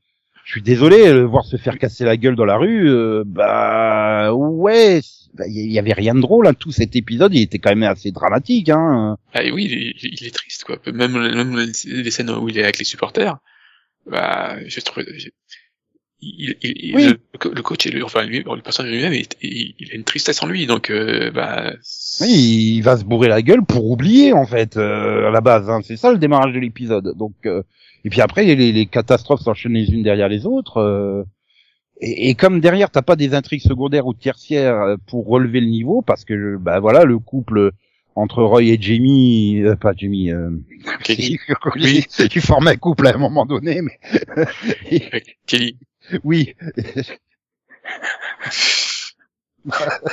je 0.44 0.51
suis 0.51 0.62
désolé, 0.62 1.12
le 1.12 1.24
voir 1.24 1.44
se 1.44 1.58
faire 1.58 1.79
casser 1.79 2.06
la 2.06 2.17
gueule 2.17 2.36
dans 2.36 2.46
la 2.46 2.58
rue, 2.58 2.88
euh, 2.88 3.24
bah 3.25 4.32
ouais, 4.34 5.00
c'est- 5.01 5.29
bah, 5.34 5.46
il 5.48 5.72
y 5.72 5.79
avait 5.79 5.94
rien 5.94 6.13
de 6.15 6.22
drôle. 6.22 6.46
Hein. 6.48 6.53
Tout 6.53 6.72
cet 6.72 6.96
épisode, 6.96 7.34
il 7.34 7.41
était 7.41 7.58
quand 7.60 7.70
même 7.75 7.84
assez 7.84 8.12
dramatique. 8.12 8.70
Hein. 8.70 9.17
Ah, 9.34 9.44
et 9.44 9.51
oui, 9.51 9.65
il 9.65 9.74
est, 9.74 9.96
il 10.22 10.27
est 10.27 10.32
triste, 10.36 10.65
quoi. 10.65 10.77
Même, 10.94 11.13
même 11.13 11.58
les 11.58 12.12
scènes 12.12 12.29
où 12.29 12.48
il 12.48 12.58
est 12.60 12.63
avec 12.63 12.77
les 12.77 12.86
supporters, 12.86 13.38
bah, 14.06 14.58
je 14.67 14.79
trouve, 14.82 15.03
il, 16.22 16.56
il, 16.64 16.74
il- 16.90 16.96
Oui. 16.96 17.04
le, 17.08 17.38
co- 17.40 17.54
le 17.54 17.62
coach 17.62 17.86
et 17.86 17.92
le, 17.92 18.04
enfin, 18.04 18.24
lui, 18.26 18.40
le 18.44 18.62
personnage 18.62 18.92
lui-même, 18.92 19.14
il, 19.42 19.76
a 19.92 19.96
une 19.96 20.04
tristesse 20.04 20.42
en 20.44 20.48
lui, 20.48 20.66
donc, 20.66 20.90
euh, 20.90 21.30
bah, 21.32 21.74
Oui, 22.22 22.76
il 22.78 22.82
va 22.82 22.98
se 22.98 23.04
bourrer 23.04 23.28
la 23.28 23.42
gueule 23.42 23.64
pour 23.64 23.90
oublier 23.90 24.34
en 24.34 24.46
fait 24.46 24.78
euh, 24.78 25.28
à 25.28 25.32
la 25.32 25.42
base. 25.42 25.70
Hein. 25.70 25.82
C'est 25.84 25.98
ça 25.98 26.12
le 26.12 26.18
démarrage 26.18 26.54
de 26.54 26.60
l'épisode. 26.60 27.14
Donc 27.18 27.34
euh, 27.46 27.62
et 28.06 28.10
puis 28.10 28.22
après 28.22 28.44
les, 28.46 28.72
les 28.72 28.86
catastrophes 28.88 29.42
s'enchaînent 29.42 29.74
les 29.74 29.92
unes 29.92 30.04
derrière 30.04 30.28
les 30.30 30.46
autres. 30.46 30.78
euh, 30.78 31.24
et, 32.02 32.30
et 32.30 32.36
comme 32.36 32.60
derrière 32.62 32.90
t'as 32.92 33.02
pas 33.04 33.16
des 33.16 33.34
intrigues 33.36 33.62
secondaires 33.62 34.08
ou 34.08 34.14
tertiaires 34.14 34.82
euh, 34.82 34.96
pour 35.08 35.28
relever 35.28 35.60
le 35.62 35.68
niveau, 35.68 36.02
parce 36.02 36.26
que 36.26 36.58
bah 36.58 36.80
voilà 36.80 37.04
le 37.06 37.20
couple 37.20 37.72
entre 38.16 38.42
Roy 38.42 38.64
et 38.64 38.78
Jamie, 38.82 39.62
euh, 39.62 39.76
pas 39.76 39.94
Jamie, 39.96 40.32
euh, 40.32 40.50
Kelly, 41.04 41.38
oui. 41.76 42.04
tu 42.32 42.42
formes 42.42 42.68
un 42.68 42.76
couple 42.76 43.06
à 43.08 43.14
un 43.14 43.18
moment 43.20 43.46
donné, 43.46 43.82
mais 43.82 44.00
Kelly. 45.46 45.78
Oui, 46.24 46.56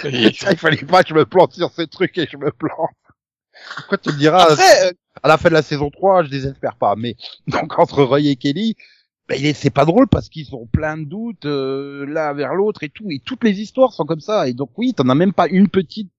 il 0.04 0.32
fallait 0.56 0.76
pas 0.78 1.02
que 1.02 1.10
je 1.10 1.14
me 1.14 1.24
plante 1.24 1.52
sur 1.52 1.70
ce 1.70 1.82
truc 1.82 2.16
et 2.18 2.26
je 2.30 2.36
me 2.36 2.50
plante. 2.50 2.90
Pourquoi 3.76 3.98
tu 3.98 4.10
me 4.10 4.18
diras 4.18 4.44
Après, 4.50 4.86
euh, 4.86 4.92
à 5.22 5.28
la 5.28 5.38
fin 5.38 5.48
de 5.48 5.54
la 5.54 5.62
saison 5.62 5.90
3, 5.90 6.24
je 6.24 6.30
désespère 6.30 6.76
pas. 6.76 6.94
Mais 6.96 7.16
donc 7.46 7.78
entre 7.78 8.02
Roy 8.02 8.20
et 8.20 8.36
Kelly, 8.36 8.76
ben, 9.28 9.54
c'est 9.54 9.70
pas 9.70 9.84
drôle 9.84 10.08
parce 10.08 10.28
qu'ils 10.28 10.46
sont 10.46 10.66
pleins 10.66 10.98
de 10.98 11.04
doutes 11.04 11.46
euh, 11.46 12.04
l'un 12.06 12.32
vers 12.32 12.54
l'autre 12.54 12.82
et 12.82 12.90
tout. 12.90 13.10
Et 13.10 13.20
toutes 13.24 13.44
les 13.44 13.60
histoires 13.60 13.92
sont 13.92 14.04
comme 14.04 14.20
ça. 14.20 14.48
Et 14.48 14.52
donc 14.54 14.70
oui, 14.76 14.92
t'en 14.94 15.08
as 15.08 15.14
même 15.14 15.32
pas 15.32 15.48
une 15.48 15.68
petite 15.68 16.10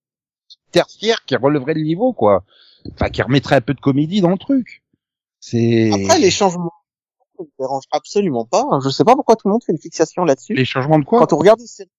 tertiaire 0.72 1.24
qui 1.26 1.36
relèverait 1.36 1.74
le 1.74 1.84
niveau, 1.84 2.14
quoi. 2.14 2.44
Enfin, 2.94 3.10
qui 3.10 3.22
remettrait 3.22 3.56
un 3.56 3.62
peu 3.62 3.74
de 3.74 3.80
comédie 3.80 4.22
dans 4.22 4.32
le 4.32 4.38
truc. 4.38 4.84
C'est 5.40 5.92
Après, 5.92 6.20
les 6.20 6.32
changements 6.32 6.72
ne 7.40 7.46
me 7.46 7.50
dérangent 7.60 7.86
absolument 7.92 8.46
pas. 8.46 8.66
Je 8.84 8.90
sais 8.90 9.04
pas 9.04 9.16
pourquoi 9.16 9.36
tout 9.36 9.48
le 9.48 9.52
monde 9.54 9.64
fait 9.64 9.72
une 9.72 9.80
fixation 9.80 10.24
là-dessus. 10.26 10.54
les 10.54 10.66
changements 10.66 11.00
de 11.00 11.06
quoi 11.06 11.20
Quand 11.20 11.34
on 11.34 11.38
regarde 11.38 11.60
une 11.60 11.68
série, 11.68 11.90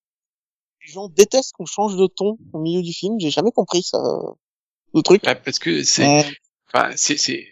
les 0.86 0.92
gens 0.92 1.08
détestent 1.08 1.52
qu'on 1.52 1.66
change 1.66 1.96
de 1.96 2.06
ton 2.06 2.38
au 2.52 2.58
milieu 2.60 2.82
du 2.82 2.92
film. 2.92 3.18
J'ai 3.20 3.30
jamais 3.30 3.50
compris 3.52 3.82
ça. 3.82 3.98
Le 4.94 5.02
truc. 5.02 5.22
Parce 5.22 5.58
que 5.58 5.82
c'est, 5.82 6.04
Euh, 6.06 6.22
enfin, 6.72 6.90
c'est, 6.96 7.16
c'est, 7.18 7.48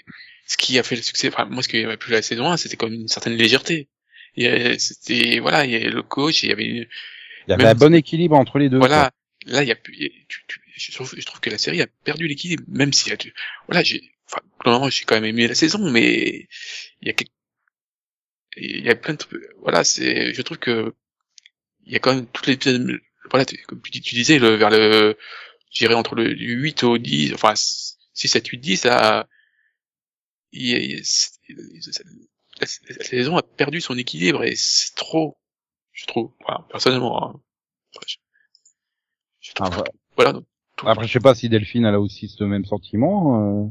ce 0.47 0.57
qui 0.57 0.79
a 0.79 0.83
fait 0.83 0.97
le 0.97 1.03
succès, 1.03 1.29
enfin, 1.29 1.45
moi, 1.47 1.63
ce 1.63 1.69
qui 1.69 1.85
m'a 1.85 1.97
plu 1.97 2.13
la 2.13 2.23
saison 2.23 2.47
1, 2.51 2.57
c'était 2.57 2.77
comme 2.77 2.93
une 2.93 3.09
certaine 3.09 3.35
légèreté. 3.35 3.89
Il 4.37 4.45
y 4.45 4.47
a- 4.49 4.79
C'était, 4.79 5.39
voilà, 5.41 5.65
il 5.65 5.71
y 5.73 5.77
avait 5.77 5.91
le 5.91 6.03
coach, 6.03 6.43
il 6.43 6.49
y 6.49 6.53
avait, 6.53 6.65
une- 6.65 6.87
Il 7.47 7.51
y 7.51 7.53
avait 7.53 7.65
même- 7.65 7.73
un 7.73 7.79
bon 7.79 7.95
équilibre 7.95 8.37
entre 8.37 8.59
les 8.59 8.69
deux. 8.69 8.79
voilà, 8.79 9.11
là, 9.47 9.63
il 9.63 9.69
y 9.69 9.73
a, 9.73 9.77
tu, 9.77 9.93
tu, 10.49 10.61
je 10.77 10.93
trouve, 10.93 11.15
je 11.17 11.25
trouve 11.27 11.41
que 11.41 11.51
la 11.51 11.59
série 11.59 11.83
a 11.83 11.87
perdu 12.05 12.27
l'équilibre, 12.29 12.65
même 12.69 12.93
si, 12.93 13.11
voilà, 13.69 13.83
j'ai, 13.83 14.11
enfin, 14.27 14.41
globalement, 14.61 14.89
j'ai 14.91 15.05
quand 15.05 15.15
même 15.17 15.25
aimé 15.27 15.47
la 15.49 15.55
saison, 15.55 15.91
mais 15.91 16.49
il 17.03 17.09
y 17.09 17.11
a 17.11 17.13
quelques, 17.13 17.31
il 18.57 18.85
y 18.85 18.91
a 18.91 18.95
plein 18.97 19.15
de, 19.15 19.21
voilà, 19.61 19.85
c'est, 19.85 20.33
je 20.35 20.43
trouve 20.43 20.59
que, 20.59 20.95
il 21.87 21.93
y 21.93 21.97
a 21.97 21.99
quand 21.99 22.15
même 22.15 22.27
toutes 22.27 22.47
les, 22.47 22.59
voilà, 23.31 23.45
tu- 23.45 23.63
comme 23.65 23.81
tu, 23.83 23.91
tu 24.01 24.15
disais, 24.15 24.39
le, 24.39 24.55
vers 24.57 24.71
le, 24.71 25.17
je 25.73 25.79
dirais 25.79 25.95
entre 25.95 26.15
le 26.15 26.31
8 26.31 26.83
au 26.85 26.99
10, 26.99 27.35
enfin, 27.35 27.55
6, 27.57 27.97
7, 28.29 28.47
8, 28.49 28.59
10, 28.59 28.77
ça, 28.79 29.29
il 30.53 30.69
y 30.69 30.75
a- 30.75 30.79
il 30.79 30.91
y 30.93 30.95
a- 31.01 31.03
c'est- 31.03 32.05
la, 32.61 32.67
la 32.97 33.05
saison 33.05 33.37
a 33.37 33.43
perdu 33.43 33.81
son 33.81 33.99
équilibre 33.99 34.45
et 34.45 34.55
c'est 34.57 34.95
trop, 34.95 35.37
je 35.93 36.07
trouve, 36.07 36.33
voilà, 36.47 36.65
personnellement, 36.71 37.23
hein. 37.37 37.41
Après, 37.95 38.07
je- 38.09 38.17
je 39.41 39.53
trouve 39.53 39.69
Ah, 39.73 39.79
ouais. 39.81 39.91
voilà, 40.17 40.33
donc, 40.33 40.45
tout- 40.77 40.89
Après, 40.89 41.07
je 41.07 41.13
sais 41.13 41.21
pas 41.21 41.35
si 41.35 41.49
Delphine 41.49 41.85
elle 41.85 41.95
a 41.95 42.01
aussi 42.01 42.29
ce 42.29 42.45
même 42.45 42.65
sentiment. 42.65 43.67
euh. 43.67 43.71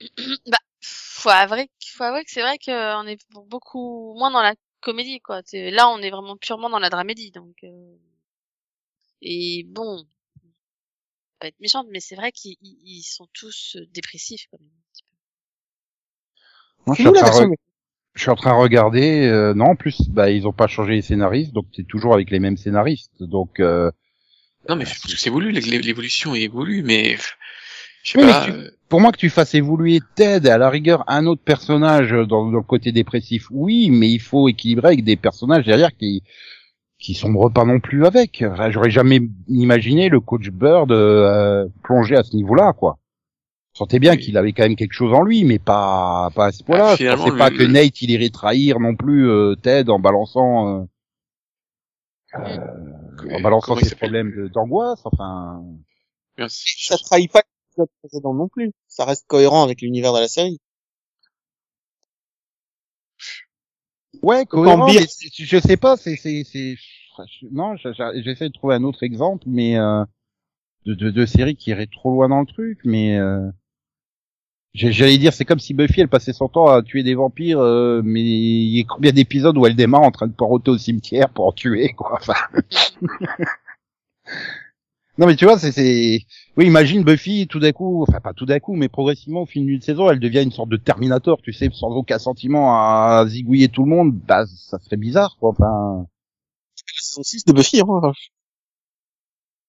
bah, 0.50 0.58
faut 0.80 1.28
avouer, 1.30 1.68
faut 1.96 2.04
avouer 2.04 2.24
que 2.24 2.30
c'est 2.30 2.42
vrai 2.42 2.58
qu'on 2.58 3.06
est 3.06 3.18
beaucoup 3.46 4.14
moins 4.18 4.30
dans 4.30 4.42
la 4.42 4.54
comédie, 4.80 5.20
quoi. 5.20 5.42
Là, 5.52 5.88
on 5.90 5.98
est 5.98 6.10
vraiment 6.10 6.36
purement 6.36 6.70
dans 6.70 6.78
la 6.78 6.90
dramédie, 6.90 7.30
donc. 7.32 7.56
euh, 7.64 7.96
Et 9.20 9.64
bon, 9.68 10.06
pas 11.38 11.46
être 11.48 11.60
méchante, 11.60 11.86
mais 11.90 12.00
c'est 12.00 12.14
vrai 12.14 12.30
qu'ils 12.30 12.56
ils- 12.60 12.78
ils 12.98 13.02
sont 13.02 13.26
tous 13.32 13.76
euh, 13.76 13.86
dépressifs, 13.90 14.46
quand 14.50 14.58
même. 14.60 14.68
un 14.68 14.92
petit 14.92 15.02
peu. 15.04 15.16
Moi, 16.86 16.94
je 16.96 17.00
suis, 17.00 17.08
en 17.08 17.12
train 17.12 17.46
je 18.14 18.20
suis 18.22 18.30
en 18.30 18.36
train 18.36 18.52
de 18.52 18.60
regarder. 18.62 19.26
euh, 19.28 19.54
non, 19.54 19.66
en 19.66 19.76
plus, 19.76 20.02
bah, 20.10 20.30
ils 20.30 20.46
ont 20.48 20.52
pas 20.54 20.66
changé 20.68 20.94
les 20.94 21.02
scénaristes, 21.02 21.52
donc 21.52 21.66
c'est 21.74 21.86
toujours 21.86 22.14
avec 22.14 22.30
les 22.30 22.40
mêmes 22.40 22.56
scénaristes. 22.58 23.12
Donc, 23.22 23.60
euh, 23.60 23.90
non, 24.68 24.76
mais 24.76 24.84
parce 24.84 24.98
que 25.00 25.16
c'est 25.16 25.30
voulu, 25.30 25.50
l'é- 25.52 25.80
l'évolution 25.80 26.34
est 26.34 26.48
voulue, 26.48 26.82
mais, 26.82 27.16
je 28.04 28.12
sais 28.12 28.16
Oui, 28.16 28.34
pas, 28.34 28.38
tu- 28.38 28.52
euh, 28.52 28.70
pour 28.88 29.00
moi 29.00 29.12
que 29.12 29.18
tu 29.18 29.30
fasses 29.30 29.54
évoluer 29.54 30.00
Ted 30.14 30.48
à 30.48 30.58
la 30.58 30.70
rigueur 30.70 31.04
un 31.08 31.26
autre 31.26 31.42
personnage 31.42 32.10
dans, 32.12 32.26
dans 32.26 32.50
le 32.50 32.62
côté 32.62 32.92
dépressif, 32.92 33.48
oui, 33.50 33.90
mais 33.90 34.08
il 34.10 34.20
faut 34.20 34.48
équilibrer 34.48 34.88
avec 34.88 35.04
des 35.04 35.16
personnages 35.16 35.64
derrière 35.64 35.96
qui 35.96 36.22
qui 36.98 37.12
sombrent 37.14 37.52
pas 37.52 37.64
non 37.66 37.78
plus 37.78 38.06
avec. 38.06 38.42
Enfin, 38.46 38.70
J'aurais 38.70 38.90
jamais 38.90 39.20
imaginé 39.48 40.08
le 40.08 40.18
coach 40.20 40.48
Bird 40.48 40.90
euh, 40.92 41.66
plonger 41.82 42.16
à 42.16 42.22
ce 42.22 42.34
niveau-là, 42.34 42.72
quoi. 42.72 42.98
Je 43.74 43.78
sentais 43.78 43.98
bien 43.98 44.12
Oui. 44.12 44.18
qu'il 44.18 44.38
avait 44.38 44.52
quand 44.52 44.62
même 44.62 44.76
quelque 44.76 44.94
chose 44.94 45.12
en 45.12 45.22
lui, 45.22 45.44
mais 45.44 45.58
pas 45.58 46.30
pas 46.34 46.46
à 46.46 46.52
ce 46.52 46.64
point-là. 46.64 46.92
Ah, 46.92 46.96
je 46.96 47.14
pensais 47.14 47.36
pas 47.36 47.50
que 47.50 47.62
Nate 47.64 48.00
il 48.00 48.10
irait 48.10 48.30
trahir 48.30 48.80
non 48.80 48.96
plus 48.96 49.28
euh, 49.28 49.54
Ted 49.56 49.90
en 49.90 49.98
balançant 49.98 50.80
euh, 50.80 50.84
euh, 52.36 53.32
en 53.32 53.40
balançant 53.42 53.76
ses 53.76 53.94
problèmes 53.94 54.48
d'angoisse. 54.54 55.00
Enfin, 55.04 55.62
bien, 56.38 56.46
ça 56.48 56.96
trahit 56.96 57.30
pas 57.30 57.42
non 58.24 58.48
plus. 58.48 58.72
Ça 58.88 59.04
reste 59.04 59.26
cohérent 59.26 59.62
avec 59.62 59.80
l'univers 59.82 60.12
de 60.12 60.20
la 60.20 60.28
série. 60.28 60.58
Ouais, 64.22 64.44
cohérent, 64.46 64.86
mais 64.86 65.06
je 65.38 65.58
sais 65.58 65.76
pas, 65.76 65.96
c'est, 65.96 66.16
c'est, 66.16 66.42
c'est, 66.44 66.76
non, 67.50 67.76
j'essaie 67.76 68.48
de 68.48 68.52
trouver 68.52 68.74
un 68.74 68.84
autre 68.84 69.02
exemple, 69.02 69.44
mais 69.46 69.78
euh, 69.78 70.04
de, 70.86 70.94
de, 70.94 71.10
de 71.10 71.26
série 71.26 71.56
qui 71.56 71.70
irait 71.70 71.86
trop 71.88 72.10
loin 72.12 72.28
dans 72.28 72.40
le 72.40 72.46
truc, 72.46 72.78
mais 72.84 73.18
euh, 73.18 73.50
j'allais 74.74 75.18
dire, 75.18 75.32
c'est 75.32 75.44
comme 75.44 75.58
si 75.58 75.74
Buffy 75.74 76.00
elle 76.00 76.08
passait 76.08 76.32
son 76.32 76.48
temps 76.48 76.66
à 76.68 76.82
tuer 76.82 77.02
des 77.02 77.14
vampires, 77.14 77.58
euh, 77.60 78.02
mais 78.04 78.20
il 78.22 78.76
y 78.76 78.80
a 78.80 78.84
combien 78.84 79.12
d'épisodes 79.12 79.56
où 79.56 79.66
elle 79.66 79.76
démarre 79.76 80.02
en 80.02 80.10
train 80.10 80.26
de 80.26 80.32
poireauter 80.32 80.70
au 80.70 80.78
cimetière 80.78 81.30
pour 81.30 81.46
en 81.46 81.52
tuer, 81.52 81.92
quoi. 81.94 82.18
Enfin. 82.20 82.34
non, 85.18 85.26
mais 85.26 85.36
tu 85.36 85.46
vois, 85.46 85.58
c'est, 85.58 86.20
oui, 86.58 86.66
imagine 86.66 87.02
Buffy 87.02 87.46
tout 87.48 87.58
d'un 87.58 87.72
coup, 87.72 88.02
enfin 88.06 88.20
pas 88.20 88.34
tout 88.34 88.44
d'un 88.44 88.60
coup, 88.60 88.74
mais 88.74 88.88
progressivement 88.88 89.42
au 89.42 89.46
fil 89.46 89.64
d'une 89.64 89.80
saison, 89.80 90.10
elle 90.10 90.20
devient 90.20 90.42
une 90.42 90.52
sorte 90.52 90.68
de 90.68 90.76
Terminator, 90.76 91.40
tu 91.40 91.54
sais, 91.54 91.70
sans 91.72 91.88
aucun 91.88 92.18
sentiment 92.18 92.74
à 92.74 93.24
zigouiller 93.26 93.68
tout 93.68 93.84
le 93.84 93.90
monde, 93.90 94.12
bah 94.12 94.44
ça 94.46 94.78
serait 94.78 94.98
bizarre, 94.98 95.36
quoi. 95.40 95.50
Enfin, 95.50 96.06
La 96.86 97.00
saison 97.00 97.22
6 97.22 97.44
de 97.46 97.52
Buffy, 97.54 97.80
hein. 97.80 98.12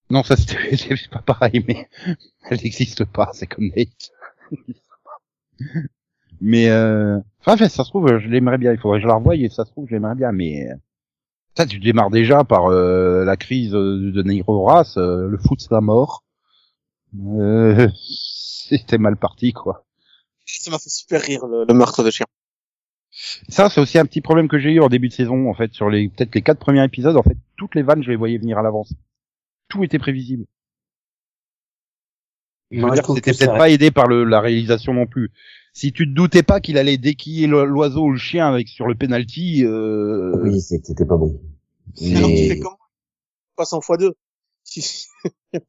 non, 0.10 0.24
ça 0.24 0.36
c'est 0.38 1.10
pas 1.10 1.22
pareil, 1.22 1.64
mais 1.66 1.88
elle 2.50 2.60
n'existe 2.62 3.06
pas, 3.06 3.30
c'est 3.34 3.48
comme 3.48 3.72
Nate. 3.74 4.12
mais 6.42 6.70
euh... 6.70 7.20
enfin, 7.46 7.56
ça 7.70 7.84
se 7.86 7.90
trouve, 7.90 8.18
je 8.20 8.28
l'aimerais 8.28 8.58
bien. 8.58 8.74
Il 8.74 8.80
faudrait 8.80 9.00
que 9.00 9.04
je 9.04 9.08
la 9.08 9.16
revoie 9.16 9.36
et 9.38 9.48
ça 9.50 9.64
se 9.64 9.72
trouve, 9.72 9.88
je 9.88 9.94
l'aimerais 9.96 10.16
bien, 10.16 10.34
mais 10.34 10.68
ça, 11.58 11.66
tu 11.66 11.80
démarres 11.80 12.12
déjà 12.12 12.44
par 12.44 12.68
euh, 12.68 13.26
la 13.26 13.36
crise 13.36 13.72
de, 13.72 14.12
de 14.12 14.22
Negro 14.22 14.64
Race, 14.66 14.96
euh, 14.98 15.28
le 15.28 15.40
foot 15.40 15.60
c'est 15.60 15.72
la 15.72 15.82
mort. 15.82 16.24
Euh, 17.20 17.90
c'était 18.70 19.00
mal 19.00 19.18
parti, 19.18 19.54
quoi. 19.54 19.84
Ça 20.46 20.70
m'a 20.70 20.78
fait 20.78 20.92
super 20.92 21.20
rire, 21.20 21.48
le, 21.48 21.66
le 21.68 21.74
meurtre 21.74 22.04
de 22.04 22.12
chien. 22.12 22.28
Ça, 23.50 23.72
c'est 23.72 23.82
aussi 23.82 23.98
un 23.98 24.06
petit 24.06 24.22
problème 24.22 24.48
que 24.48 24.60
j'ai 24.60 24.70
eu 24.70 24.82
en 24.82 24.88
début 24.88 25.08
de 25.08 25.14
saison, 25.14 25.50
en 25.50 25.56
fait, 25.56 25.74
sur 25.74 25.90
les 25.90 26.10
peut-être 26.10 26.36
les 26.36 26.44
quatre 26.44 26.60
premiers 26.60 26.84
épisodes. 26.84 27.18
En 27.18 27.24
fait, 27.24 27.38
toutes 27.58 27.74
les 27.74 27.82
vannes, 27.82 28.04
je 28.04 28.12
les 28.12 28.16
voyais 28.16 28.38
venir 28.38 28.60
à 28.60 28.62
l'avance. 28.62 28.94
Tout 29.68 29.84
était 29.84 29.98
prévisible. 29.98 30.46
Je 32.70 32.86
veux 32.86 32.92
dire, 32.92 33.04
c'était 33.04 33.34
peut-être 33.34 33.58
pas 33.58 33.70
aidé 33.70 33.90
par 33.90 34.06
le, 34.06 34.26
la 34.26 34.42
réalisation 34.42 34.94
non 34.94 35.08
plus. 35.08 35.32
Si 35.78 35.92
tu 35.94 36.08
te 36.08 36.12
doutais 36.16 36.42
pas 36.42 36.60
qu'il 36.60 36.80
allait 36.80 36.98
déquiller 36.98 37.46
lo- 37.46 37.64
l'oiseau 37.64 38.06
ou 38.06 38.12
le 38.12 38.18
chien 38.18 38.48
avec 38.48 38.68
sur 38.68 38.88
le 38.88 38.96
penalty, 38.96 39.64
euh... 39.64 40.36
Oui, 40.42 40.60
c'est 40.60 40.80
que 40.80 40.88
c'était 40.88 41.06
pas 41.06 41.18
bon. 41.18 41.40
Mais... 42.02 42.16
Alors 42.16 42.30
tu 42.32 42.48
fais 42.48 42.58
comment? 42.60 42.80
Pas 43.56 43.66
100 43.66 43.82
fois 43.82 43.98
2. 43.98 44.14
Si... 44.64 45.06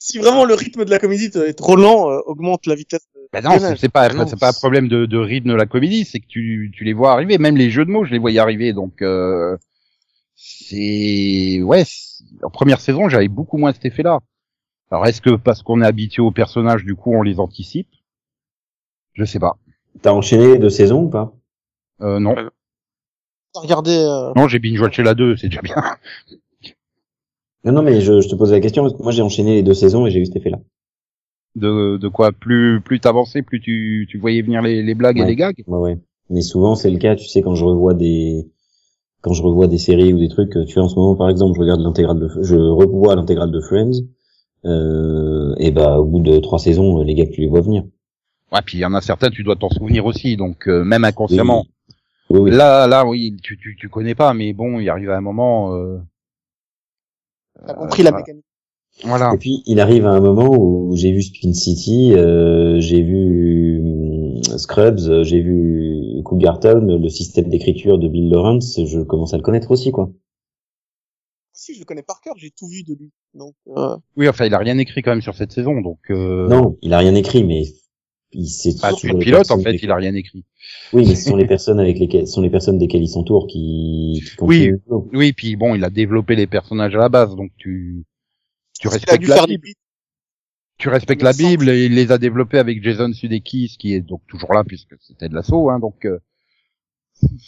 si 0.00 0.18
vraiment 0.18 0.44
le 0.44 0.52
rythme 0.52 0.84
de 0.84 0.90
la 0.90 0.98
comédie 0.98 1.30
est 1.34 1.54
trop 1.54 1.76
lent, 1.76 2.10
euh, 2.10 2.18
augmente 2.26 2.66
la 2.66 2.74
vitesse. 2.74 3.06
de 3.14 3.20
Ben 3.32 3.42
non, 3.42 3.58
c'est- 3.58 3.88
pas, 3.88 4.10
non, 4.10 4.26
c'est 4.26 4.38
pas 4.38 4.50
un 4.50 4.52
problème 4.52 4.88
de, 4.88 5.06
de 5.06 5.16
rythme 5.16 5.48
de 5.48 5.54
la 5.54 5.64
comédie, 5.64 6.04
c'est 6.04 6.20
que 6.20 6.26
tu, 6.26 6.70
tu 6.74 6.84
les 6.84 6.92
vois 6.92 7.12
arriver. 7.12 7.38
Même 7.38 7.56
les 7.56 7.70
jeux 7.70 7.86
de 7.86 7.90
mots, 7.90 8.04
je 8.04 8.10
les 8.10 8.18
voyais 8.18 8.38
arriver. 8.38 8.74
Donc, 8.74 9.00
euh, 9.00 9.56
c'est, 10.36 11.62
ouais, 11.62 11.84
c'est- 11.86 12.22
en 12.44 12.50
première 12.50 12.82
saison, 12.82 13.08
j'avais 13.08 13.28
beaucoup 13.28 13.56
moins 13.56 13.72
cet 13.72 13.86
effet-là. 13.86 14.20
Alors, 14.90 15.06
est-ce 15.06 15.20
que 15.20 15.36
parce 15.36 15.62
qu'on 15.62 15.82
est 15.82 15.86
habitué 15.86 16.22
aux 16.22 16.30
personnages, 16.30 16.84
du 16.84 16.94
coup, 16.94 17.12
on 17.14 17.22
les 17.22 17.40
anticipe? 17.40 17.88
Je 19.14 19.24
sais 19.24 19.38
pas. 19.38 19.58
T'as 20.02 20.12
enchaîné 20.12 20.52
les 20.52 20.58
deux 20.58 20.70
saisons 20.70 21.04
ou 21.04 21.08
pas? 21.08 21.32
Euh, 22.00 22.20
non, 22.20 22.34
Regardez, 23.54 23.96
euh, 23.96 24.32
non, 24.36 24.46
j'ai 24.46 24.58
binge-watché 24.58 25.02
la 25.02 25.14
2, 25.14 25.36
c'est 25.36 25.48
déjà 25.48 25.62
bien. 25.62 25.74
Non, 27.64 27.72
non, 27.72 27.82
mais 27.82 28.00
je, 28.00 28.20
je 28.20 28.28
te 28.28 28.34
pose 28.36 28.52
la 28.52 28.60
question 28.60 28.84
parce 28.84 28.94
que 28.94 29.02
moi 29.02 29.10
j'ai 29.10 29.22
enchaîné 29.22 29.56
les 29.56 29.62
deux 29.62 29.74
saisons 29.74 30.06
et 30.06 30.10
j'ai 30.10 30.20
eu 30.20 30.26
cet 30.26 30.36
effet-là. 30.36 30.60
De, 31.56 31.96
de 31.96 32.08
quoi? 32.08 32.30
Plus, 32.30 32.80
plus 32.80 33.00
t'avançais, 33.00 33.42
plus 33.42 33.60
tu, 33.60 34.06
tu 34.08 34.18
voyais 34.18 34.42
venir 34.42 34.62
les, 34.62 34.82
les 34.82 34.94
blagues 34.94 35.18
et 35.18 35.24
les 35.24 35.34
gags? 35.34 35.64
Ouais, 35.66 35.78
ouais. 35.78 35.98
Mais 36.30 36.42
souvent 36.42 36.76
c'est 36.76 36.90
le 36.90 36.98
cas, 36.98 37.16
tu 37.16 37.26
sais, 37.26 37.42
quand 37.42 37.54
je 37.56 37.64
revois 37.64 37.94
des 37.94 38.48
quand 39.22 39.32
je 39.32 39.42
revois 39.42 39.66
des 39.66 39.78
séries 39.78 40.12
ou 40.12 40.18
des 40.18 40.28
trucs, 40.28 40.52
tu 40.66 40.74
vois, 40.74 40.84
en 40.84 40.88
ce 40.88 40.94
moment 40.94 41.16
par 41.16 41.28
exemple, 41.30 41.56
je 41.56 41.60
regarde 41.60 41.80
l'intégrale 41.80 42.20
de, 42.20 42.30
je 42.42 42.54
revois 42.56 43.16
l'intégrale 43.16 43.50
de 43.50 43.60
Friends, 43.60 43.90
euh, 43.90 44.02
et 44.64 45.70
bah 45.70 45.98
au 45.98 46.04
bout 46.04 46.20
de 46.20 46.38
trois 46.38 46.58
saisons, 46.58 47.02
les 47.02 47.14
gars, 47.14 47.26
tu 47.26 47.40
les 47.40 47.48
vois 47.48 47.60
venir. 47.60 47.84
Ouais, 48.52 48.60
puis 48.64 48.78
il 48.78 48.80
y 48.80 48.84
en 48.86 48.94
a 48.94 49.00
certains, 49.00 49.30
tu 49.30 49.42
dois 49.42 49.56
t'en 49.56 49.68
souvenir 49.68 50.06
aussi, 50.06 50.36
donc 50.36 50.68
euh, 50.68 50.82
même 50.82 51.04
inconsciemment. 51.04 51.66
Oui, 52.30 52.40
oui. 52.40 52.50
Là, 52.50 52.86
là, 52.86 53.06
oui, 53.06 53.36
tu, 53.42 53.58
tu, 53.58 53.76
tu 53.76 53.88
connais 53.88 54.14
pas, 54.14 54.32
mais 54.34 54.52
bon, 54.52 54.80
il 54.80 54.88
arrive 54.88 55.10
à 55.10 55.16
un 55.16 55.20
moment. 55.20 55.74
Euh, 55.74 55.98
t'as 57.66 57.74
compris 57.74 58.02
la 58.02 58.10
voilà. 58.10 58.24
mécanique. 58.24 58.44
voilà. 59.04 59.32
Et 59.34 59.38
puis 59.38 59.62
il 59.66 59.80
arrive 59.80 60.06
à 60.06 60.12
un 60.12 60.20
moment 60.20 60.48
où 60.48 60.94
j'ai 60.96 61.12
vu 61.12 61.22
Spin 61.22 61.52
City, 61.52 62.14
euh, 62.14 62.80
j'ai 62.80 63.02
vu 63.02 63.82
Scrubs, 64.56 65.00
euh, 65.08 65.24
j'ai 65.24 65.40
vu 65.40 66.22
Cougar 66.24 66.60
Town, 66.60 67.00
le 67.00 67.08
système 67.08 67.48
d'écriture 67.48 67.98
de 67.98 68.08
Bill 68.08 68.30
Lawrence, 68.30 68.80
je 68.84 69.00
commence 69.00 69.34
à 69.34 69.36
le 69.36 69.42
connaître 69.42 69.70
aussi, 69.70 69.90
quoi. 69.90 70.10
Si, 71.52 71.74
je 71.74 71.80
le 71.80 71.84
connais 71.84 72.02
par 72.02 72.20
cœur, 72.20 72.34
j'ai 72.38 72.50
tout 72.50 72.68
vu 72.68 72.82
de 72.82 72.94
lui. 72.94 73.10
Donc, 73.34 73.54
euh, 73.68 73.96
Oui, 74.16 74.28
enfin, 74.28 74.46
il 74.46 74.54
a 74.54 74.58
rien 74.58 74.78
écrit 74.78 75.02
quand 75.02 75.10
même 75.10 75.22
sur 75.22 75.34
cette 75.34 75.52
saison, 75.52 75.80
donc. 75.80 75.98
Euh... 76.10 76.48
Non, 76.48 76.76
il 76.82 76.92
a 76.92 76.98
rien 76.98 77.14
écrit, 77.14 77.44
mais 77.44 77.64
il 78.32 78.48
sait 78.48 78.74
Bah, 78.82 78.92
sur 78.92 79.12
le 79.12 79.18
pilote, 79.18 79.50
en 79.50 79.58
fait, 79.58 79.68
avec- 79.68 79.82
il 79.82 79.90
a 79.90 79.96
rien 79.96 80.14
écrit. 80.14 80.44
Oui, 80.92 81.04
mais 81.06 81.14
ce 81.14 81.28
sont 81.30 81.36
les 81.36 81.46
personnes 81.46 81.78
avec 81.80 81.98
lesquelles, 81.98 82.26
ce 82.26 82.34
sont 82.34 82.42
les 82.42 82.50
personnes 82.50 82.78
desquelles 82.78 83.02
il 83.02 83.08
s'entoure 83.08 83.46
qui, 83.46 84.20
qui 84.22 84.44
Oui. 84.44 84.72
Oui, 85.12 85.32
puis 85.32 85.56
bon, 85.56 85.74
il 85.74 85.84
a 85.84 85.90
développé 85.90 86.36
les 86.36 86.46
personnages 86.46 86.94
à 86.94 86.98
la 86.98 87.08
base, 87.08 87.36
donc 87.36 87.50
tu. 87.56 88.04
tu 88.80 88.88
respectes 88.88 89.26
la 89.26 89.46
Bible. 89.46 89.68
Tu 90.78 90.88
respectes 90.88 91.22
Il 91.22 91.24
la. 91.24 91.32
Bible 91.32 91.68
et 91.70 91.86
il 91.86 91.94
les 91.94 92.12
a 92.12 92.18
développés 92.18 92.58
avec 92.58 92.82
Jason 92.84 93.12
Sudeikis 93.12 93.76
qui 93.78 93.94
est 93.94 94.00
donc 94.00 94.20
toujours 94.28 94.52
là 94.52 94.62
puisque 94.62 94.94
c'était 95.00 95.28
de 95.28 95.34
l'assaut 95.34 95.70
hein, 95.70 95.80
donc 95.80 96.04
euh, 96.04 96.20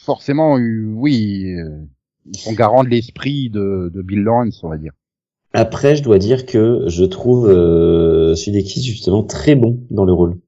forcément 0.02 0.58
euh, 0.58 0.84
oui 0.86 1.54
euh, 1.54 1.84
ils 2.26 2.36
sont 2.36 2.52
garants 2.54 2.82
de 2.82 2.88
l'esprit 2.88 3.48
de, 3.48 3.90
de 3.94 4.02
Bill 4.02 4.22
Lawrence 4.24 4.64
on 4.64 4.68
va 4.68 4.78
dire. 4.78 4.92
Après, 5.52 5.96
je 5.96 6.02
dois 6.02 6.18
dire 6.18 6.46
que 6.46 6.84
je 6.86 7.04
trouve 7.04 7.48
euh, 7.50 8.34
Sudeikis 8.36 8.82
justement 8.84 9.22
très 9.24 9.54
bon 9.56 9.80
dans 9.90 10.04
le 10.04 10.12
rôle. 10.12 10.38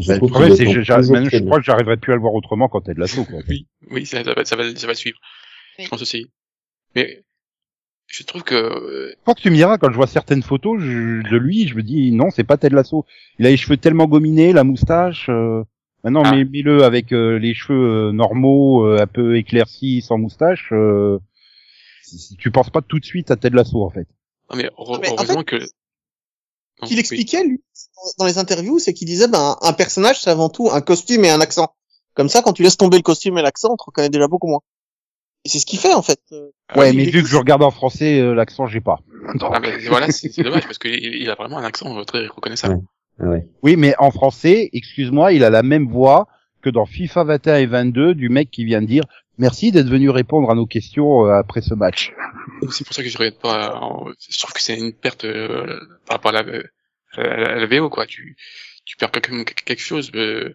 Je 0.00 0.06
Bah, 0.08 0.14
le 0.14 0.18
trouve 0.18 0.30
problème 0.30 0.54
c'est 0.54 0.64
que 0.64 0.70
je, 0.82 1.40
crois 1.44 1.58
que 1.58 1.64
j'arriverai 1.64 1.96
plus 1.96 2.12
à 2.12 2.16
le 2.16 2.20
voir 2.20 2.34
autrement 2.34 2.68
quand 2.68 2.82
t'es 2.82 2.94
de 2.94 3.00
l'assaut 3.00 3.24
quoi. 3.24 3.40
Oui, 3.48 3.66
oui, 3.90 4.06
ça, 4.06 4.22
ça 4.24 4.34
va, 4.34 4.44
ça 4.44 4.56
va, 4.56 4.74
ça 4.74 4.86
va 4.86 4.94
suivre. 4.94 5.18
Oui. 5.78 5.84
Je 5.84 5.90
pense 5.90 6.02
aussi. 6.02 6.26
Mais 6.94 7.22
je 8.06 8.22
trouve 8.22 8.42
que 8.42 8.54
euh, 8.54 9.10
Je 9.10 9.20
crois 9.22 9.34
que 9.34 9.40
tu 9.40 9.50
me 9.50 9.56
diras 9.56 9.76
quand 9.78 9.90
je 9.90 9.96
vois 9.96 10.06
certaines 10.06 10.42
photos 10.42 10.80
je- 10.80 11.28
de 11.30 11.36
lui 11.36 11.68
je 11.68 11.74
me 11.74 11.82
dis 11.82 12.10
non 12.12 12.30
c'est 12.30 12.44
pas 12.44 12.56
Ted 12.56 12.74
Lasso. 12.74 13.04
Il 13.38 13.46
a 13.46 13.50
les 13.50 13.56
cheveux 13.58 13.76
tellement 13.76 14.06
gominés 14.06 14.52
la 14.52 14.64
moustache. 14.64 15.26
Euh... 15.28 15.62
Maintenant 16.04 16.22
Ah. 16.24 16.34
mets- 16.36 16.44
mets-le 16.44 16.84
avec 16.84 17.12
euh, 17.12 17.38
les 17.38 17.54
cheveux 17.54 18.08
euh, 18.08 18.12
normaux 18.12 18.86
euh, 18.86 18.98
un 19.00 19.06
peu 19.06 19.36
éclaircis 19.36 20.00
sans 20.02 20.16
moustache. 20.16 20.68
Euh... 20.72 21.18
si- 22.16 22.36
Tu 22.36 22.50
penses 22.50 22.70
pas 22.70 22.80
tout 22.80 22.98
de 22.98 23.04
suite 23.04 23.30
à 23.30 23.36
Ted 23.36 23.54
Lasso 23.56 23.82
en 23.84 23.90
fait. 23.90 24.06
non 24.50 24.56
mais, 24.56 24.62
mais 24.64 24.70
en 24.78 24.82
heureusement 25.14 25.38
fait, 25.40 25.44
que 25.44 25.58
qu'il 26.86 26.94
oui. 26.94 27.00
expliquait 27.00 27.42
lui 27.44 27.60
dans 28.18 28.24
les 28.24 28.38
interviews, 28.38 28.78
c'est 28.78 28.94
qu'il 28.94 29.06
disait 29.08 29.26
ben 29.28 29.56
un 29.62 29.72
personnage 29.72 30.20
c'est 30.20 30.30
avant 30.30 30.48
tout 30.48 30.70
un 30.70 30.80
costume 30.80 31.24
et 31.24 31.30
un 31.30 31.40
accent. 31.40 31.74
Comme 32.14 32.28
ça, 32.28 32.42
quand 32.42 32.52
tu 32.52 32.62
laisses 32.62 32.76
tomber 32.76 32.96
le 32.96 33.02
costume 33.02 33.38
et 33.38 33.42
l'accent, 33.42 33.72
on 33.72 33.76
te 33.76 33.84
reconnaît 33.84 34.08
déjà 34.10 34.26
beaucoup 34.28 34.48
moins. 34.48 34.60
Et 35.44 35.48
c'est 35.48 35.58
ce 35.60 35.66
qu'il 35.66 35.78
fait 35.78 35.94
en 35.94 36.02
fait. 36.02 36.20
Euh, 36.32 36.50
Ouais, 36.76 36.92
mais 36.92 37.04
vu 37.04 37.22
que 37.22 37.28
je 37.28 37.36
regarde 37.36 37.62
en 37.62 37.70
français, 37.70 38.20
euh, 38.20 38.34
l'accent, 38.34 38.66
j'ai 38.66 38.80
pas. 38.80 38.98
Donc- 39.36 39.50
Ah, 39.54 39.60
mais 39.60 39.78
voilà, 39.88 40.10
c'est 40.10 40.36
dommage 40.42 40.62
parce 40.66 40.78
qu'il 40.78 40.94
il 40.94 41.30
a 41.30 41.34
vraiment 41.36 41.58
un 41.58 41.64
accent 41.64 41.96
euh, 41.98 42.04
très 42.04 42.26
reconnaissable. 42.26 42.80
Ah 43.20 43.26
ouais. 43.28 43.46
Oui, 43.62 43.76
mais 43.76 43.94
en 43.98 44.10
français, 44.10 44.68
excuse-moi, 44.72 45.32
il 45.32 45.42
a 45.44 45.50
la 45.50 45.62
même 45.62 45.88
voix 45.88 46.28
que 46.60 46.70
dans 46.70 46.86
FIFA 46.86 47.24
21 47.24 47.56
et 47.56 47.66
22 47.66 48.14
du 48.14 48.28
mec 48.28 48.50
qui 48.50 48.64
vient 48.64 48.80
de 48.82 48.86
dire 48.86 49.04
merci 49.38 49.72
d'être 49.72 49.88
venu 49.88 50.10
répondre 50.10 50.50
à 50.50 50.54
nos 50.54 50.66
questions 50.66 51.26
euh, 51.26 51.32
après 51.38 51.60
ce 51.62 51.74
match. 51.74 52.12
C'est 52.70 52.84
pour 52.84 52.94
ça 52.94 53.02
que 53.02 53.08
je 53.08 53.18
regarde 53.18 53.38
pas. 53.40 53.80
euh, 54.06 54.12
Je 54.28 54.38
trouve 54.38 54.52
que 54.52 54.60
c'est 54.60 54.76
une 54.78 54.92
perte 54.92 55.24
euh, 55.24 55.78
par 56.06 56.16
rapport 56.16 56.34
à 56.34 56.42
la, 56.42 56.52
à 57.16 57.22
la, 57.22 57.50
à 57.52 57.54
la 57.56 57.66
VO 57.66 57.88
quoi. 57.90 58.06
Tu 58.06 58.36
tu 58.84 58.96
perds 58.96 59.10
quand 59.12 59.30
même 59.30 59.44
quelque 59.44 59.78
chose. 59.80 60.10
euh, 60.14 60.54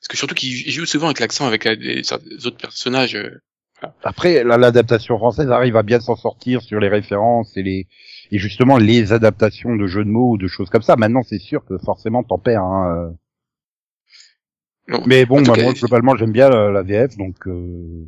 parce 0.00 0.08
que 0.08 0.16
surtout 0.16 0.34
qu'il 0.34 0.70
joue 0.70 0.84
souvent 0.86 1.06
avec 1.06 1.20
l'accent 1.20 1.46
avec 1.46 1.66
euh, 1.66 1.76
des 1.76 2.02
autres 2.46 2.56
personnages. 2.58 3.14
euh, 3.16 3.30
Après, 4.02 4.42
là, 4.44 4.56
l'adaptation 4.58 5.16
française 5.18 5.50
arrive 5.50 5.76
à 5.76 5.82
bien 5.82 6.00
s'en 6.00 6.16
sortir 6.16 6.60
sur 6.62 6.80
les 6.80 6.88
références 6.88 7.56
et 7.56 7.62
les 7.62 7.86
et 8.30 8.38
justement 8.38 8.78
les 8.78 9.12
adaptations 9.12 9.76
de 9.76 9.86
jeux 9.86 10.04
de 10.04 10.10
mots 10.10 10.32
ou 10.32 10.38
de 10.38 10.46
choses 10.48 10.70
comme 10.70 10.82
ça. 10.82 10.96
Maintenant, 10.96 11.22
c'est 11.22 11.38
sûr 11.38 11.64
que 11.64 11.78
forcément 11.78 12.22
t'en 12.22 12.38
perds. 12.38 12.62
Hein. 12.64 12.96
euh. 12.96 13.10
Non. 14.88 15.02
Mais 15.06 15.24
bon, 15.24 15.40
bah, 15.42 15.54
cas, 15.54 15.62
moi 15.62 15.72
globalement 15.72 16.16
j'aime 16.16 16.32
bien 16.32 16.48
la, 16.50 16.70
la 16.70 16.82
VF, 16.82 17.16
donc 17.16 17.46
euh... 17.46 18.04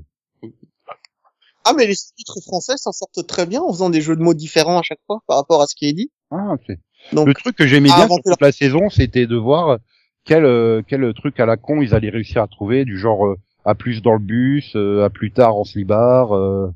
Ah 1.68 1.72
mais 1.76 1.86
les 1.86 1.94
titres 1.96 2.40
français 2.42 2.74
s'en 2.76 2.92
sortent 2.92 3.26
très 3.26 3.44
bien 3.44 3.60
en 3.60 3.72
faisant 3.72 3.90
des 3.90 4.00
jeux 4.00 4.14
de 4.16 4.22
mots 4.22 4.34
différents 4.34 4.78
à 4.78 4.82
chaque 4.82 5.00
fois 5.06 5.20
par 5.26 5.36
rapport 5.36 5.60
à 5.62 5.66
ce 5.66 5.74
qui 5.74 5.88
est 5.88 5.92
dit. 5.92 6.10
ah, 6.30 6.52
ok. 6.54 6.76
Donc 7.12 7.26
Le 7.26 7.34
truc 7.34 7.56
que 7.56 7.66
j'aimais 7.66 7.88
bien 7.88 8.06
sur 8.06 8.16
toute 8.24 8.40
la 8.40 8.52
saison, 8.52 8.88
c'était 8.90 9.26
de 9.26 9.36
voir 9.36 9.78
quel 10.24 10.44
euh, 10.44 10.82
quel 10.86 11.12
truc 11.14 11.38
à 11.40 11.46
la 11.46 11.56
con 11.56 11.80
ils 11.82 11.94
allaient 11.94 12.10
réussir 12.10 12.42
à 12.42 12.46
trouver, 12.48 12.84
du 12.84 12.98
genre 12.98 13.26
euh, 13.26 13.36
à 13.64 13.74
plus 13.74 14.00
dans 14.02 14.12
le 14.12 14.18
bus, 14.20 14.72
euh, 14.76 15.04
à 15.04 15.10
plus 15.10 15.32
tard 15.32 15.56
en 15.56 15.64
slibard. 15.64 16.34
euh. 16.36 16.68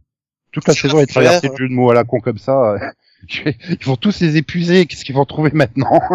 Toute 0.53 0.66
la 0.66 0.74
saison 0.74 0.98
est 0.98 1.07
traversée 1.07 1.48
de 1.48 1.57
jeux 1.57 1.68
de 1.68 1.72
mots 1.74 1.90
à 1.90 1.94
la 1.94 2.05
con 2.05 2.20
comme 2.20 2.38
ça. 2.38 2.72
euh. 2.74 3.53
Ils 3.70 3.85
vont 3.85 3.96
tous 3.96 4.20
les 4.20 4.37
épuiser. 4.37 4.87
Qu'est-ce 4.87 5.05
qu'ils 5.05 5.14
vont 5.14 5.24
trouver 5.24 5.50
maintenant? 5.53 6.00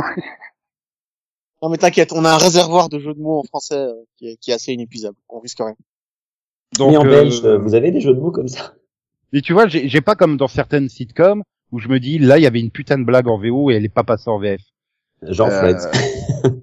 Non 1.62 1.70
mais 1.70 1.78
t'inquiète, 1.78 2.12
on 2.14 2.26
a 2.26 2.32
un 2.32 2.38
réservoir 2.38 2.90
de 2.90 3.00
jeux 3.00 3.14
de 3.14 3.20
mots 3.20 3.40
en 3.40 3.44
français 3.44 3.76
euh, 3.76 3.94
qui, 4.18 4.28
est, 4.28 4.38
qui 4.38 4.52
est 4.52 4.54
assez 4.54 4.74
inépuisable. 4.74 5.16
On 5.30 5.40
risque 5.40 5.58
rien. 5.60 5.76
Donc, 6.78 6.92
Mais 6.92 6.98
en 6.98 7.04
belge, 7.04 7.42
euh, 7.46 7.58
vous 7.58 7.76
avez 7.76 7.92
des 7.92 8.02
jeux 8.02 8.14
de 8.14 8.20
mots 8.20 8.32
comme 8.32 8.48
ça 8.48 8.74
Et 9.34 9.42
tu 9.42 9.54
vois, 9.54 9.68
j'ai 9.68 10.02
pas 10.02 10.16
comme 10.16 10.38
dans 10.38 10.48
certaines 10.48 10.90
sitcoms 10.90 11.44
où 11.72 11.80
je 11.80 11.88
me 11.88 12.00
dis 12.00 12.20
là 12.20 12.38
il 12.38 12.44
y 12.44 12.48
avait 12.48 12.60
une 12.60 12.72
putain 12.72 12.98
de 12.98 13.04
blague 13.06 13.28
en 13.28 13.40
VO 13.40 13.72
et 13.72 13.76
elle 13.76 13.86
est 13.86 13.90
pas 13.90 14.04
passée 14.04 14.30
en 14.30 14.40
VF. 14.40 14.62
Genre 15.24 15.50
Euh, 15.50 15.74
Friends. 15.74 15.92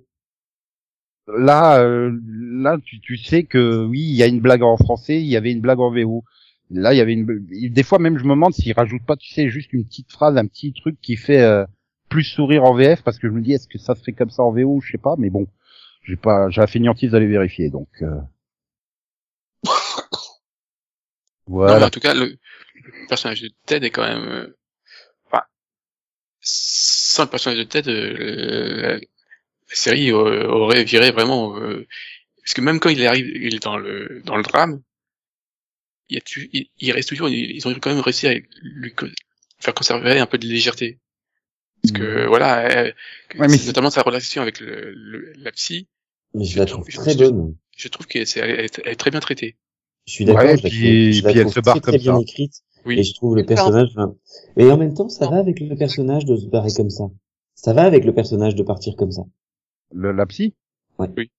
Là, 1.28 1.78
euh, 1.80 2.10
là, 2.26 2.78
tu, 2.84 3.00
tu 3.00 3.16
sais 3.16 3.44
que 3.44 3.86
oui, 3.86 4.00
il 4.00 4.16
y 4.16 4.22
a 4.22 4.26
une 4.26 4.40
blague 4.40 4.62
en 4.62 4.76
français, 4.76 5.20
il 5.20 5.26
y 5.28 5.36
avait 5.36 5.52
une 5.52 5.60
blague 5.60 5.78
en 5.78 5.90
VO. 5.92 6.24
Là, 6.70 6.92
il 6.92 6.96
y 6.96 7.00
avait 7.00 7.12
une. 7.12 7.26
Des 7.70 7.82
fois, 7.84 7.98
même, 8.00 8.18
je 8.18 8.24
me 8.24 8.30
demande 8.30 8.52
s'ils 8.52 8.72
rajoutent 8.72 9.06
pas, 9.06 9.16
tu 9.16 9.32
sais, 9.32 9.48
juste 9.48 9.72
une 9.72 9.84
petite 9.84 10.10
phrase, 10.10 10.36
un 10.36 10.46
petit 10.46 10.72
truc 10.72 10.96
qui 11.00 11.16
fait 11.16 11.40
euh, 11.40 11.64
plus 12.08 12.24
sourire 12.24 12.64
en 12.64 12.74
VF, 12.74 13.02
parce 13.02 13.18
que 13.18 13.28
je 13.28 13.32
me 13.32 13.40
dis, 13.40 13.52
est-ce 13.52 13.68
que 13.68 13.78
ça 13.78 13.94
se 13.94 14.02
fait 14.02 14.12
comme 14.12 14.30
ça 14.30 14.42
en 14.42 14.50
VO 14.52 14.80
Je 14.82 14.90
sais 14.92 14.98
pas, 14.98 15.14
mais 15.16 15.30
bon, 15.30 15.46
j'ai 16.02 16.16
pas, 16.16 16.50
j'ai 16.50 16.60
la 16.60 16.66
fainéantise 16.66 17.12
d'aller 17.12 17.28
vérifier, 17.28 17.70
donc. 17.70 17.88
euh. 18.02 18.18
Non, 19.96 20.02
mais 21.48 21.54
Voilà. 21.68 21.86
en 21.86 21.90
tout 21.90 22.00
cas, 22.00 22.14
le, 22.14 22.36
le 22.74 23.08
personnage 23.08 23.42
de 23.42 23.50
Ted 23.66 23.86
est 23.86 23.90
quand 23.90 24.06
même. 24.06 24.24
euh, 24.28 24.56
Enfin, 25.26 25.42
sans 26.40 27.24
le 27.24 27.30
personnage 27.30 27.58
de 27.58 27.64
Ted, 27.64 27.90
euh, 27.90 28.98
la, 28.98 29.00
série 29.74 30.12
aurait 30.12 30.84
viré 30.84 31.10
vraiment. 31.10 31.56
euh, 31.58 31.86
parce 32.38 32.54
que 32.54 32.60
même 32.60 32.80
quand 32.80 32.90
il 32.90 33.06
arrive, 33.06 33.26
il 33.26 33.54
est 33.54 33.62
dans 33.62 33.78
le 33.78 34.20
dans 34.24 34.36
le 34.36 34.42
drame, 34.42 34.82
il, 36.08 36.16
y 36.16 36.18
a 36.18 36.20
tu, 36.20 36.50
il, 36.52 36.68
il 36.78 36.92
reste 36.92 37.08
toujours. 37.08 37.28
Ils 37.28 37.66
ont 37.68 37.74
quand 37.80 37.90
même 37.90 38.00
réussi 38.00 38.26
à 38.28 38.34
lui 38.34 38.94
faire 39.60 39.74
conserver 39.74 40.18
un 40.18 40.26
peu 40.26 40.38
de 40.38 40.46
légèreté. 40.46 40.98
Parce 41.82 41.92
que 41.92 42.26
voilà, 42.26 42.66
euh, 42.86 42.92
Ouais, 43.38 43.48
mais 43.48 43.56
notamment 43.66 43.90
sa 43.90 44.02
relation 44.02 44.40
avec 44.42 44.60
le, 44.60 44.92
le- 44.92 45.32
la 45.36 45.50
psy, 45.52 45.88
Mais 46.34 46.44
je 46.44 46.58
la 46.58 46.66
trouve 46.66 46.84
je- 46.88 46.96
très 46.96 47.12
je- 47.12 47.18
bonne. 47.18 47.56
je 47.76 47.88
trouve 47.88 48.06
que 48.06 48.24
c'est 48.24 48.38
elle, 48.40 48.60
est- 48.60 48.78
elle 48.84 48.92
est 48.92 48.96
très 48.96 49.10
bien 49.10 49.18
traitée. 49.20 49.56
Je 50.06 50.12
suis 50.12 50.24
d'accord, 50.24 50.42
Ouais, 50.44 50.56
je 50.56 50.62
puis- 50.68 51.12
je 51.12 51.24
la 51.24 51.30
puis 51.30 51.40
elle 51.40 51.48
se 51.50 51.60
barre 51.60 51.74
très, 51.74 51.80
très 51.80 51.92
comme 51.92 52.00
bien 52.00 52.14
ça. 52.16 52.20
écrite. 52.22 52.52
Oui. 52.84 52.98
Et 52.98 53.02
je 53.04 53.14
trouve 53.14 53.36
le 53.36 53.44
personnage... 53.46 53.88
enfin, 53.96 54.14
Et 54.56 54.70
en 54.70 54.76
même 54.76 54.94
temps, 54.94 55.08
ça 55.08 55.28
va 55.28 55.36
avec 55.38 55.60
le 55.60 55.76
personnage 55.76 56.24
de 56.24 56.34
se 56.36 56.46
barrer 56.46 56.70
comme 56.76 56.90
ça. 56.90 57.04
Ça 57.54 57.72
va 57.72 57.82
avec 57.84 58.04
le 58.04 58.12
personnage 58.12 58.56
de 58.56 58.62
partir 58.64 58.96
comme 58.96 59.12
ça. 59.12 59.22
Le, 59.92 60.10
la 60.12 60.26
psy? 60.26 60.54
Ouais. 60.98 61.08
Oui. 61.16 61.30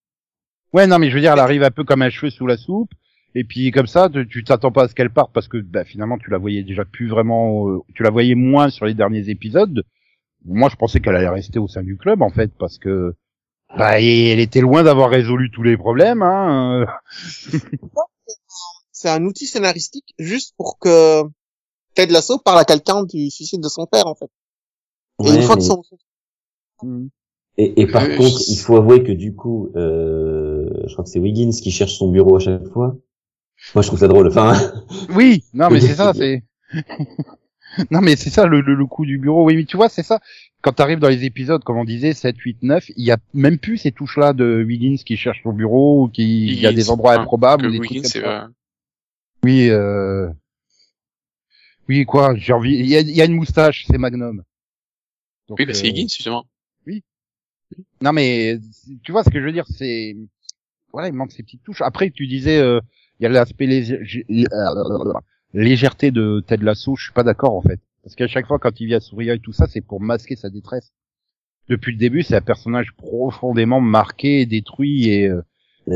Ouais, 0.71 0.88
non, 0.88 0.99
mais 0.99 1.10
je 1.10 1.15
veux 1.15 1.21
dire, 1.21 1.34
elle 1.34 1.39
arrive 1.39 1.63
un 1.63 1.71
peu 1.71 1.84
comme 1.84 2.02
un 2.02 2.10
cheveu 2.10 2.30
sous 2.30 2.47
la 2.47 2.56
soupe. 2.58 2.91
Et 3.36 3.43
puis 3.43 3.71
comme 3.71 3.88
ça, 3.88 4.10
tu- 4.30 4.43
t'attends 4.43 4.71
pas 4.71 4.84
à 4.84 4.88
ce 4.88 4.95
qu'elle 4.95 5.10
parte 5.10 5.34
parce 5.34 5.47
que 5.47 5.58
bah, 5.58 5.84
finalement 5.86 6.17
tu 6.19 6.30
la 6.30 6.38
voyais 6.38 6.63
déjà 6.63 6.86
plus 6.86 7.10
vraiment, 7.10 7.67
euh, 7.67 7.80
tu 7.95 8.04
la 8.04 8.12
voyais 8.12 8.36
moins 8.36 8.69
sur 8.69 8.86
les 8.86 8.93
derniers 8.93 9.28
épisodes. 9.30 9.84
Moi, 10.45 10.69
je 10.69 10.76
pensais 10.76 10.99
qu'elle 10.99 11.15
allait 11.15 11.28
rester 11.30 11.58
au 11.58 11.67
sein 11.67 11.82
du 11.84 11.97
club 11.97 12.21
en 12.21 12.30
fait 12.30 12.52
parce 12.60 12.78
que 12.78 13.15
bah, 13.76 13.99
elle 13.99 14.39
était 14.39 14.62
loin 14.62 14.84
d'avoir 14.84 15.10
résolu 15.10 15.49
tous 15.52 15.63
les 15.63 15.78
problèmes. 15.78 16.21
Hein. 16.21 16.86
C'est 19.03 19.09
un 19.09 19.25
outil 19.25 19.47
scénaristique 19.47 20.13
juste 20.17 20.53
pour 20.55 20.79
que 20.79 21.23
Ted 21.93 22.09
Lasso 22.13 22.37
parle 22.37 22.59
à 22.59 22.63
quelqu'un 22.63 23.03
du 23.03 23.29
suicide 23.29 23.59
de 23.61 23.67
son 23.67 23.85
père 23.85 24.07
en 24.07 24.15
fait. 24.15 24.29
Et 25.21 25.25
Ouais, 25.29 25.35
une 25.35 25.41
fois 25.41 25.55
mais- 25.55 25.61
que 25.61 25.67
son 25.67 25.83
Et, 27.57 27.81
et 27.81 27.85
par 27.85 28.03
Euh, 28.03 28.15
contre, 28.15 28.39
je- 28.39 28.51
il 28.53 28.57
faut 28.57 28.77
avouer 28.77 29.03
que 29.03 29.11
du 29.11 29.35
coup, 29.35 29.69
euh, 29.75 30.69
je 30.87 30.93
crois 30.93 31.03
que 31.03 31.09
c'est 31.09 31.19
Wiggins 31.19 31.51
qui 31.51 31.69
cherche 31.69 31.97
son 31.97 32.09
bureau 32.11 32.37
à 32.37 32.39
chaque 32.39 32.65
fois. 32.69 32.95
Moi, 33.75 33.81
je 33.81 33.87
trouve 33.87 33.99
ça 33.99 34.07
drôle. 34.07 34.27
Enfin, 34.29 34.53
Oui, 35.13 35.43
non, 35.53 35.67
mais 35.69 35.81
c'est 35.81 35.95
ça, 35.95 36.13
c'est. 36.15 36.43
non, 37.91 37.99
mais 37.99 38.15
c'est 38.15 38.29
ça 38.29 38.45
le, 38.45 38.61
le, 38.61 38.75
le 38.75 38.85
coup 38.85 39.05
du 39.05 39.17
bureau. 39.17 39.45
Oui, 39.45 39.57
mais 39.57 39.65
tu 39.65 39.75
vois, 39.75 39.89
c'est 39.89 40.01
ça. 40.03 40.21
Quand 40.61 40.71
t'arrives 40.71 40.99
dans 40.99 41.09
les 41.09 41.25
épisodes, 41.25 41.61
comme 41.65 41.77
on 41.77 41.83
disait, 41.83 42.13
7, 42.13 42.37
8, 42.37 42.59
9, 42.63 42.85
il 42.95 43.03
y 43.05 43.11
a 43.11 43.17
même 43.33 43.57
plus 43.57 43.77
ces 43.79 43.91
touches-là 43.91 44.31
de 44.31 44.63
Wiggins 44.65 44.95
qui 45.05 45.17
cherche 45.17 45.41
son 45.43 45.51
bureau 45.51 46.03
ou 46.05 46.07
qui 46.07 46.47
il 46.47 46.59
y 46.59 46.65
a 46.67 46.71
des 46.71 46.89
endroits 46.89 47.15
improbables 47.15 47.65
ou 47.67 47.71
des 47.71 47.79
Wiggins, 47.79 48.07
Oui, 49.43 49.69
euh... 49.69 50.29
oui, 51.89 52.06
quoi, 52.06 52.36
j'ai 52.36 52.53
envie. 52.53 52.75
Il 52.75 52.88
y 52.88 52.95
a, 52.95 53.01
il 53.01 53.15
y 53.15 53.21
a 53.21 53.25
une 53.25 53.36
moustache, 53.36 53.86
c'est 53.88 53.97
Magnum. 53.97 54.43
Donc, 55.47 55.60
Oui, 55.60 55.65
bah, 55.65 55.73
c'est 55.73 55.86
euh, 55.86 55.89
Higgins, 55.89 56.08
justement. 56.08 56.45
Non, 58.01 58.13
mais 58.13 58.60
tu 59.03 59.12
vois 59.12 59.23
ce 59.23 59.29
que 59.29 59.39
je 59.39 59.45
veux 59.45 59.51
dire, 59.51 59.65
c'est 59.67 60.15
voilà, 60.91 61.08
il 61.08 61.13
manque 61.13 61.32
ces 61.32 61.41
petites 61.41 61.63
touches. 61.63 61.82
Après, 61.82 62.12
tu 62.12 62.27
disais, 62.27 62.60
euh, 62.60 62.79
il 63.19 63.23
y 63.23 63.25
a 63.25 63.29
l'aspect 63.29 63.65
lég- 63.65 64.25
légèreté 65.53 66.12
de 66.12 66.43
Ted 66.45 66.63
Lasso. 66.63 66.95
Je 66.95 67.06
suis 67.06 67.13
pas 67.13 67.23
d'accord 67.23 67.56
en 67.56 67.62
fait, 67.62 67.79
parce 68.03 68.15
qu'à 68.15 68.27
chaque 68.27 68.45
fois 68.45 68.60
quand 68.60 68.79
il 68.79 68.88
vient 68.88 68.99
sourire 68.99 69.34
et 69.34 69.39
tout 69.39 69.53
ça, 69.53 69.67
c'est 69.67 69.82
pour 69.82 70.01
masquer 70.01 70.36
sa 70.36 70.49
détresse. 70.49 70.93
Depuis 71.69 71.93
le 71.93 71.97
début, 71.97 72.23
c'est 72.23 72.36
un 72.36 72.41
personnage 72.41 72.91
profondément 72.93 73.82
marqué, 73.82 74.45
détruit 74.45 75.10
et 75.10 75.27
euh, 75.27 75.41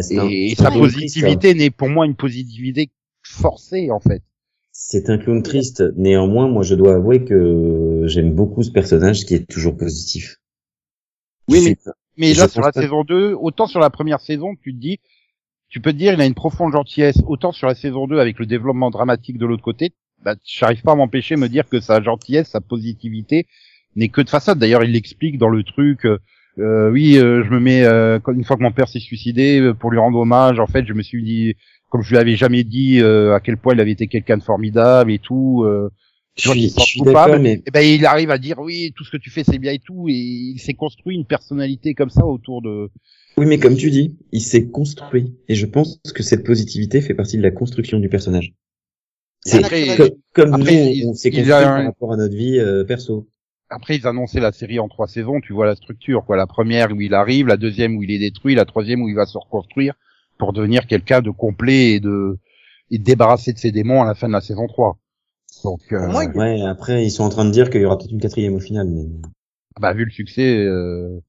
et, 0.10 0.52
et 0.52 0.56
sa 0.56 0.72
positivité 0.72 1.54
n'est 1.54 1.70
pour 1.70 1.90
moi 1.90 2.06
une 2.06 2.16
positivité 2.16 2.90
forcée 3.32 3.92
en 3.92 4.00
fait. 4.00 4.22
C'est 4.72 5.10
un 5.10 5.18
clown 5.18 5.42
triste. 5.42 5.84
Néanmoins, 5.96 6.48
moi, 6.48 6.62
je 6.64 6.76
dois 6.76 6.96
avouer 6.96 7.26
que 7.26 8.04
j'aime 8.06 8.32
beaucoup 8.34 8.62
ce 8.64 8.72
personnage 8.72 9.26
qui 9.26 9.34
est 9.34 9.50
toujours 9.50 9.76
positif. 9.76 10.38
Oui, 11.50 11.60
mais- 11.64 11.76
Mais 12.18 12.34
là, 12.34 12.48
sur 12.48 12.62
la 12.62 12.72
saison 12.84 13.04
2, 13.04 13.34
autant 13.34 13.68
sur 13.68 13.80
la 13.80 13.90
première 13.90 14.20
saison, 14.20 14.56
tu 14.62 14.74
te 14.74 14.80
dis, 14.80 15.00
tu 15.70 15.80
peux 15.82 15.92
te 15.94 15.98
dire, 15.98 16.14
il 16.14 16.22
a 16.22 16.26
une 16.26 16.34
profonde 16.34 16.72
gentillesse, 16.74 17.18
autant 17.28 17.52
sur 17.52 17.68
la 17.68 17.76
saison 17.76 18.08
2, 18.08 18.20
avec 18.20 18.40
le 18.40 18.46
développement 18.46 18.90
dramatique 18.90 19.38
de 19.38 19.46
l'autre 19.46 19.64
côté, 19.64 19.94
bah, 20.24 20.36
j'arrive 20.46 20.82
pas 20.82 20.94
à 20.94 20.96
m'empêcher 20.96 21.36
de 21.36 21.40
me 21.40 21.48
dire 21.50 21.68
que 21.70 21.80
sa 21.80 22.02
gentillesse, 22.02 22.50
sa 22.50 22.62
positivité 22.62 23.46
n'est 23.96 24.10
que 24.10 24.22
de 24.22 24.30
façade. 24.30 24.58
D'ailleurs, 24.60 24.84
il 24.84 24.92
l'explique 24.92 25.38
dans 25.38 25.50
le 25.50 25.64
truc. 25.64 26.06
euh, 26.06 26.18
euh, 26.60 26.90
oui, 26.92 27.18
euh, 27.18 27.44
je 27.44 27.50
me 27.52 27.60
mets 27.60 27.84
euh, 27.84 28.20
une 28.34 28.44
fois 28.44 28.58
que 28.58 28.64
mon 28.64 28.72
père 28.72 28.88
s'est 28.88 29.00
suicidé 29.00 29.60
euh, 29.60 29.74
pour 29.76 29.92
lui 29.92 30.00
rendre 30.00 30.18
hommage. 30.18 30.60
En 30.60 30.66
fait, 30.68 30.86
je 30.88 30.94
me 30.94 31.04
suis 31.04 31.24
dit, 31.24 31.54
comme 31.90 32.02
je 32.02 32.10
lui 32.10 32.18
avais 32.18 32.36
jamais 32.36 32.64
dit 32.64 33.00
euh, 33.00 33.34
à 33.34 33.40
quel 33.40 33.58
point 33.58 33.74
il 33.74 33.80
avait 33.80 33.92
été 33.92 34.08
quelqu'un 34.08 34.38
de 34.38 34.44
formidable 34.44 35.12
et 35.12 35.20
tout. 35.20 35.64
Euh, 35.66 35.90
Je 36.36 36.50
suis, 36.50 36.70
je 36.70 36.84
suis 36.84 37.00
coupable, 37.00 37.40
mais 37.40 37.64
et 37.66 37.72
ben 37.72 37.82
il 37.82 38.06
arrive 38.06 38.30
à 38.30 38.38
dire 38.38 38.60
oui, 38.60 38.94
tout 38.96 39.04
ce 39.04 39.12
que 39.12 39.18
tu 39.18 39.30
fais 39.30 39.44
c'est 39.44 39.58
bien 39.58 39.72
et 39.72 39.80
tout, 39.80 40.08
et 40.08 40.14
il 40.14 40.60
s'est 40.60 40.76
construit 40.76 41.16
une 41.16 41.26
personnalité 41.26 41.96
comme 41.96 42.10
ça 42.10 42.26
autour 42.26 42.62
de. 42.62 42.90
oui, 43.38 43.46
mais 43.46 43.58
comme 43.58 43.76
tu 43.76 43.90
dis, 43.90 44.18
il 44.32 44.42
s'est 44.42 44.68
construit, 44.68 45.34
et 45.48 45.56
je 45.56 45.66
pense 45.66 46.00
que 46.14 46.24
cette 46.24 46.44
positivité 46.46 47.02
fait 47.02 47.16
partie 47.16 47.38
de 47.38 47.44
la 47.44 47.52
construction 47.52 48.00
du 48.00 48.10
personnage. 48.10 48.54
C'est 49.46 49.62
comme, 49.96 50.10
comme 50.34 50.54
après, 50.54 50.94
nous, 50.96 51.10
on 51.10 51.14
s'est 51.14 51.32
construit 51.32 51.52
a 51.52 51.64
par 51.64 51.86
rapport 51.86 52.14
à 52.14 52.18
notre 52.18 52.36
vie 52.36 52.60
euh, 52.60 52.84
perso. 52.84 53.28
Après 53.70 53.98
ils 53.98 54.08
annonçaient 54.08 54.40
la 54.40 54.52
série 54.52 54.80
en 54.80 54.88
trois 54.88 55.08
saisons, 55.08 55.42
tu 55.42 55.54
vois 55.54 55.66
la 55.66 55.76
structure 55.76 56.24
quoi. 56.26 56.38
La 56.38 56.48
première 56.48 56.92
où 56.92 57.02
il 57.02 57.14
arrive, 57.14 57.48
la 57.48 57.58
deuxième 57.58 57.98
où 57.98 58.04
il 58.04 58.12
est 58.12 58.20
détruit, 58.20 58.56
la 58.56 58.66
troisième 58.66 59.02
où 59.02 59.10
il 59.10 59.16
va 59.16 59.26
se 59.26 59.38
reconstruire 59.38 59.94
pour 60.38 60.54
devenir 60.54 60.88
quelqu'un 60.88 61.22
de 61.22 61.30
complet 61.32 61.92
et 61.94 62.00
de 62.00 62.38
et 62.90 62.98
de 63.00 63.04
débarrasser 63.04 63.52
de 63.54 63.58
ses 63.58 63.72
démons 63.72 64.02
à 64.02 64.06
la 64.06 64.16
fin 64.16 64.28
de 64.28 64.34
la 64.34 64.42
saison 64.42 64.68
3. 64.68 64.98
Donc 65.64 65.82
euh, 65.92 66.12
Ouais, 66.14 66.62
après, 66.62 67.06
ils 67.06 67.12
sont 67.12 67.24
en 67.24 67.30
train 67.30 67.46
de 67.46 67.52
dire 67.52 67.70
qu'il 67.70 67.82
y 67.82 67.86
aura 67.86 67.98
peut-être 67.98 68.12
une 68.12 68.22
quatrième 68.22 68.54
au 68.56 68.60
final, 68.60 68.88
mais 68.88 69.04
bah 69.80 69.94
vu 69.94 70.06
le 70.06 70.12
succès. 70.12 70.56
euh, 70.58 71.20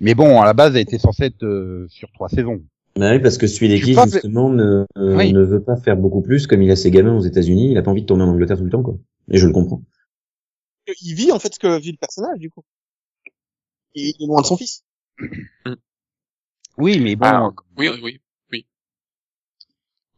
Mais 0.00 0.14
bon, 0.14 0.40
à 0.40 0.44
la 0.44 0.52
base, 0.54 0.74
elle 0.74 0.82
était 0.82 0.98
censée 0.98 1.24
être 1.24 1.42
euh, 1.44 1.86
sur 1.88 2.10
trois 2.12 2.28
saisons. 2.28 2.60
Bah 2.96 3.12
oui, 3.12 3.18
parce 3.20 3.38
que 3.38 3.46
suis 3.46 3.68
pas- 3.94 4.06
justement, 4.06 4.50
ne, 4.50 4.84
euh, 4.98 5.16
Oui. 5.16 5.32
ne 5.32 5.42
veut 5.42 5.62
pas 5.62 5.76
faire 5.76 5.96
beaucoup 5.96 6.22
plus, 6.22 6.46
comme 6.46 6.62
il 6.62 6.70
a 6.70 6.76
ses 6.76 6.90
gamins 6.90 7.14
aux 7.16 7.20
États-Unis, 7.22 7.70
il 7.70 7.78
a 7.78 7.82
pas 7.82 7.90
envie 7.90 8.02
de 8.02 8.06
tourner 8.06 8.24
en 8.24 8.28
Angleterre 8.28 8.58
tout 8.58 8.64
le 8.64 8.70
temps, 8.70 8.82
quoi. 8.82 8.96
Et 9.30 9.38
je 9.38 9.46
le 9.46 9.52
comprends. 9.52 9.82
Il 11.02 11.14
vit 11.14 11.30
en 11.32 11.38
fait 11.38 11.54
ce 11.54 11.58
que 11.60 11.78
vit 11.80 11.92
le 11.92 11.98
personnage 11.98 12.38
du 12.38 12.50
coup. 12.50 12.62
Il 13.94 14.14
il 14.18 14.24
est 14.24 14.26
loin 14.26 14.40
de 14.40 14.46
son 14.46 14.56
fils. 14.56 14.84
Oui, 16.80 16.98
mais 17.00 17.16
bon, 17.16 17.26
Ah, 17.26 17.50
oui, 17.76 17.88
oui. 18.02 18.66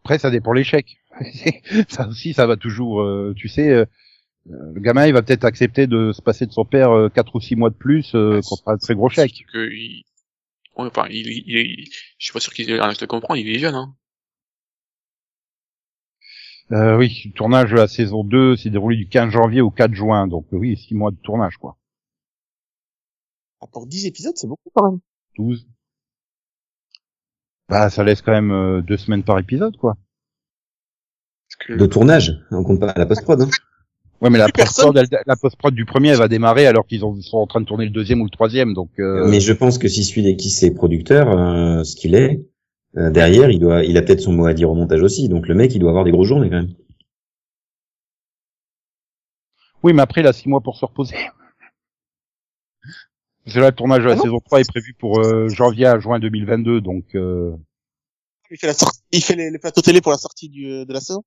après 0.05 0.19
ça 0.19 0.31
dépend 0.31 0.53
l'échec. 0.53 0.97
ça 1.89 2.09
aussi, 2.09 2.33
ça 2.35 2.47
va 2.47 2.57
toujours. 2.57 3.03
euh, 3.03 3.35
tu 3.37 3.49
sais, 3.49 3.69
euh, 3.69 3.85
le 4.47 4.81
gamin, 4.81 5.07
il 5.07 5.13
va 5.13 5.23
peut-être 5.23 5.45
accepter 5.45 5.87
de 5.87 6.13
se 6.13 6.23
passer 6.23 6.47
de 6.47 6.53
son 6.53 6.65
père 6.65 6.91
euh, 6.91 7.09
quatre 7.09 7.35
ou 7.37 7.41
six 7.41 7.57
mois 7.57 7.71
de 7.71 7.75
plus 7.77 8.15
euh, 8.15 8.41
contre 8.43 8.69
un 8.69 8.77
très 8.77 8.95
gros 8.95 9.09
chèque. 9.09 9.45
Que 9.53 9.71
il... 9.71 10.05
ouais, 10.77 10.87
enfin, 10.87 11.07
il, 11.11 11.27
il, 11.29 11.45
il- 11.49 11.89
je 12.19 12.25
suis 12.25 12.33
pas 12.33 12.41
sûr 12.41 12.53
qu'il 12.53 12.71
arrive 12.81 12.97
à 12.99 13.01
le 13.01 13.07
comprendre, 13.07 13.39
il 13.39 13.49
est 13.49 13.59
jeune, 13.59 13.75
hein. 13.75 13.95
Euh, 16.73 16.97
oui, 16.97 17.23
le 17.27 17.33
tournage 17.33 17.71
de 17.71 17.77
la 17.77 17.87
saison 17.87 18.25
2 18.25 18.57
s'est 18.57 18.71
déroulé 18.71 18.97
du 18.97 19.07
15 19.09 19.31
janvier 19.31 19.61
au 19.61 19.71
4 19.71 19.93
juin, 19.95 20.27
donc 20.27 20.47
oui, 20.53 20.77
six 20.77 20.95
mois 20.95 21.11
de 21.11 21.17
tournage, 21.17 21.57
quoi. 21.59 21.77
Ah, 23.61 23.67
Pour 23.71 23.87
10 23.87 24.07
épisodes, 24.07 24.37
c'est 24.37 24.47
beaucoup 24.47 24.71
quand 24.75 24.91
même. 24.91 25.01
12. 25.37 25.67
Bah, 27.69 27.89
ça 27.91 28.05
laisse 28.05 28.23
quand 28.23 28.33
même 28.33 28.51
euh, 28.51 28.83
deux 28.83 28.97
semaines 28.97 29.23
par 29.23 29.39
épisode, 29.39 29.77
quoi. 29.77 29.97
Que, 31.59 31.75
De 31.75 31.87
tournage, 31.87 32.41
on 32.51 32.65
compte 32.65 32.81
pas 32.81 32.93
la 32.97 33.07
post-prod, 33.07 33.41
hein. 33.43 33.49
Ouais, 34.21 34.31
mais 34.31 34.39
la 34.39 34.49
post-prod, 34.49 34.97
elle- 34.97 35.09
la 35.27 35.37
post-prod 35.37 35.75
du 35.75 35.85
premier, 35.85 36.11
elle 36.11 36.19
va 36.19 36.29
démarrer 36.29 36.67
alors 36.67 36.87
qu'ils 36.87 37.05
ont- 37.05 37.21
sont 37.21 37.39
en 37.39 37.47
train 37.47 37.61
de 37.61 37.67
tourner 37.67 37.85
le 37.85 37.91
deuxième 37.91 38.21
ou 38.21 38.25
le 38.25 38.31
troisième, 38.31 38.73
donc. 38.75 38.91
euh, 38.99 39.27
Mais 39.29 39.41
je 39.41 39.53
pense 39.53 39.79
que 39.79 39.89
si 39.89 40.05
Suideki 40.05 40.51
c'est 40.51 40.71
producteur, 40.73 41.29
euh, 41.31 41.83
ce 41.85 41.97
qu'il 41.97 42.15
est, 42.15 42.45
euh, 42.97 43.11
derrière, 43.11 43.51
il 43.51 43.59
doit, 43.59 43.85
il 43.85 43.97
a 43.97 44.03
peut-être 44.03 44.21
son 44.21 44.33
mot 44.33 44.47
à 44.47 44.55
dire 44.55 44.71
au 44.71 44.75
montage 44.75 45.03
aussi, 45.03 45.29
donc 45.29 45.49
le 45.49 45.55
mec, 45.55 45.75
il 45.75 45.79
doit 45.81 45.91
avoir 45.91 46.05
des 46.05 46.11
grosses 46.13 46.29
journées 46.29 46.51
quand 46.51 46.57
même. 46.57 46.73
Oui, 49.83 49.93
mais 49.93 50.03
après, 50.03 50.21
il 50.21 50.27
a 50.27 50.33
six 50.33 50.49
mois 50.49 50.61
pour 50.61 50.77
se 50.77 50.85
reposer. 50.85 51.17
Parce 53.45 53.55
que 53.57 53.61
là, 53.61 53.71
le 53.71 53.75
tournage 53.77 54.03
de 54.03 54.09
la 54.09 54.15
Ah 54.15 54.19
saison 54.19 54.39
3 54.41 54.61
est 54.61 54.69
prévu 54.69 54.95
pour 54.95 55.19
euh, 55.21 55.49
janvier 55.49 55.87
à 55.87 55.99
juin 55.99 56.19
2022, 56.21 56.81
donc 56.81 57.15
euh... 57.15 57.53
Il 58.51 58.59
fait 58.59 58.67
la 58.67 58.75
sortie, 58.75 59.01
il 59.13 59.23
fait 59.23 59.35
les, 59.35 59.51
les 59.51 59.59
plateaux 59.59 59.81
télé 59.81 60.01
pour 60.01 60.13
la 60.13 60.19
sortie 60.19 60.49
du, 60.49 60.85
de 60.85 60.93
la 60.93 61.01
saison? 61.01 61.23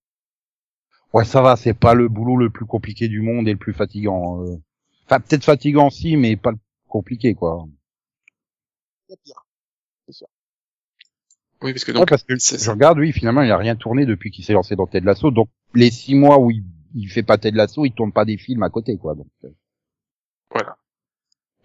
ouais, 1.13 1.25
ça 1.25 1.41
va, 1.41 1.55
c'est 1.55 1.73
pas 1.73 1.93
le 1.93 2.07
boulot 2.07 2.37
le 2.37 2.49
plus 2.49 2.65
compliqué 2.65 3.07
du 3.07 3.21
monde 3.21 3.47
et 3.47 3.51
le 3.51 3.57
plus 3.57 3.73
fatigant. 3.73 4.43
euh. 4.43 4.55
Enfin, 5.05 5.19
peut-être 5.19 5.43
fatigant 5.43 5.89
si, 5.89 6.17
mais 6.17 6.35
pas 6.35 6.51
le 6.51 6.57
compliqué, 6.87 7.33
quoi. 7.35 7.65
Il 9.09 9.11
y 9.11 9.15
a 9.15 9.17
pire. 9.23 9.45
oui, 11.61 11.73
parce 11.73 11.83
que 11.83 11.91
Ouais, 11.91 11.99
donc, 11.99 12.09
parce 12.09 12.23
que 12.23 12.37
c'est- 12.37 12.63
je 12.63 12.69
regarde, 12.71 12.99
oui, 12.99 13.11
finalement, 13.11 13.41
il 13.41 13.51
a 13.51 13.57
rien 13.57 13.75
tourné 13.75 14.05
depuis 14.05 14.31
qu'il 14.31 14.45
s'est 14.45 14.53
lancé 14.53 14.75
dans 14.75 14.87
Ted 14.87 15.05
Lasso, 15.05 15.31
donc 15.31 15.49
les 15.73 15.91
six 15.91 16.15
mois 16.15 16.39
où 16.39 16.51
il, 16.51 16.63
il 16.93 17.09
fait 17.09 17.23
pas 17.23 17.37
Ted 17.37 17.57
Lasso, 17.57 17.85
il 17.85 17.91
tourne 17.93 18.11
pas 18.11 18.25
des 18.25 18.37
films 18.37 18.63
à 18.63 18.69
côté, 18.69 18.97
quoi. 18.97 19.15
Donc, 19.15 19.27
euh. 19.45 19.49
voilà. 20.51 20.77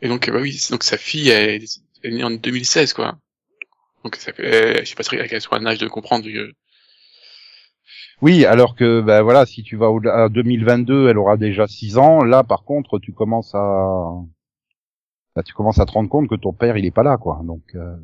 Et 0.02 0.08
donc, 0.08 0.28
euh, 0.28 0.32
bah 0.32 0.40
oui, 0.40 0.58
donc 0.70 0.82
sa 0.82 0.98
fille 0.98 1.28
elle, 1.30 1.62
est 2.02 2.10
née 2.10 2.24
en 2.24 2.30
2016, 2.30 2.92
quoi. 2.92 3.18
Donc 4.04 4.16
ça 4.16 4.32
fait, 4.32 4.44
euh, 4.44 4.80
je 4.80 4.86
sais 4.90 4.94
pas 4.96 5.02
si 5.04 5.10
qu'elle 5.10 5.40
soit 5.42 5.58
un 5.58 5.66
âge 5.66 5.78
de 5.78 5.88
comprendre. 5.88 6.28
euh, 6.28 6.52
Oui, 8.22 8.44
alors 8.46 8.76
que 8.76 9.00
ben 9.00 9.22
voilà, 9.22 9.46
si 9.46 9.62
tu 9.62 9.76
vas 9.76 9.90
au 9.90 10.00
à 10.08 10.28
2022, 10.28 11.08
elle 11.08 11.18
aura 11.18 11.36
déjà 11.36 11.66
6 11.66 11.98
ans. 11.98 12.22
Là, 12.22 12.44
par 12.44 12.64
contre, 12.64 12.98
tu 12.98 13.12
commences 13.12 13.54
à 13.54 14.12
bah, 15.34 15.42
tu 15.42 15.52
commences 15.54 15.80
à 15.80 15.86
te 15.86 15.92
rendre 15.92 16.08
compte 16.08 16.28
que 16.28 16.34
ton 16.36 16.52
père, 16.52 16.76
il 16.76 16.84
est 16.84 16.90
pas 16.92 17.02
là, 17.02 17.16
quoi. 17.16 17.40
Donc 17.44 17.62
euh... 17.74 17.96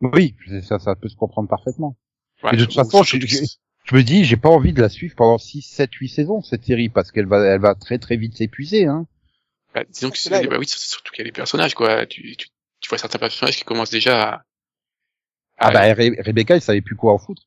oui, 0.00 0.34
ça, 0.62 0.78
ça 0.78 0.94
peut 0.94 1.08
se 1.08 1.16
comprendre 1.16 1.48
parfaitement. 1.48 1.96
ouais, 2.42 2.50
Et 2.52 2.56
de 2.56 2.64
toute 2.64 2.74
façon, 2.74 3.02
je- 3.02 3.18
je 3.84 3.96
me 3.96 4.02
dis, 4.02 4.24
j'ai 4.24 4.36
pas 4.36 4.48
envie 4.50 4.72
de 4.72 4.80
la 4.80 4.88
suivre 4.88 5.14
pendant 5.16 5.38
6, 5.38 5.62
7, 5.62 5.92
8 5.94 6.08
saisons 6.08 6.42
cette 6.42 6.64
série 6.64 6.88
parce 6.88 7.10
qu'elle 7.12 7.26
va, 7.26 7.44
elle 7.44 7.60
va 7.60 7.74
très 7.74 7.98
très 7.98 8.16
vite 8.16 8.36
s'épuiser. 8.36 8.86
Hein. 8.86 9.06
Bah, 9.74 9.84
disons 9.88 10.10
que 10.10 10.18
C'est 10.18 10.30
bah 10.48 10.56
oui, 10.58 10.66
surtout 10.66 11.12
qu'il 11.12 11.20
y 11.20 11.22
a 11.22 11.24
les 11.26 11.32
personnages, 11.32 11.74
quoi. 11.74 12.06
Tu, 12.06 12.36
tu, 12.36 12.48
tu 12.80 12.88
vois 12.88 12.98
certains 12.98 13.18
personnages 13.18 13.56
qui 13.56 13.64
commencent 13.64 13.90
déjà 13.90 14.22
à, 14.34 14.42
Ah 15.58 15.68
à- 15.68 15.72
bah 15.72 15.92
Re- 15.94 16.20
Rebecca, 16.24 16.54
elle 16.54 16.60
savait 16.62 16.80
plus 16.80 16.96
quoi 16.96 17.12
en 17.12 17.18
foutre. 17.18 17.42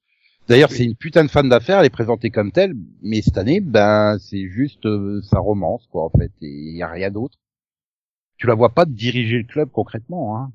D'ailleurs, 0.47 0.69
Oui. 0.71 0.77
c'est 0.77 0.83
une 0.83 0.95
putain 0.95 1.23
de 1.23 1.29
fan 1.29 1.47
d'affaires, 1.47 1.79
elle 1.79 1.85
est 1.85 1.89
présentée 1.89 2.29
comme 2.29 2.51
telle, 2.51 2.73
mais 3.01 3.21
cette 3.21 3.37
année, 3.37 3.61
ben 3.61 4.17
c'est 4.19 4.47
juste 4.49 4.85
euh, 4.85 5.21
sa 5.21 5.39
romance, 5.39 5.87
quoi, 5.89 6.03
en 6.03 6.09
fait, 6.09 6.31
et 6.41 6.47
il 6.47 6.75
y 6.75 6.83
a 6.83 6.89
rien 6.89 7.09
d'autre. 7.11 7.37
Tu 8.37 8.47
la 8.47 8.55
vois 8.55 8.73
pas 8.73 8.85
diriger 8.85 9.37
le 9.37 9.45
club 9.45 9.69
concrètement, 9.71 10.37
hein. 10.37 10.51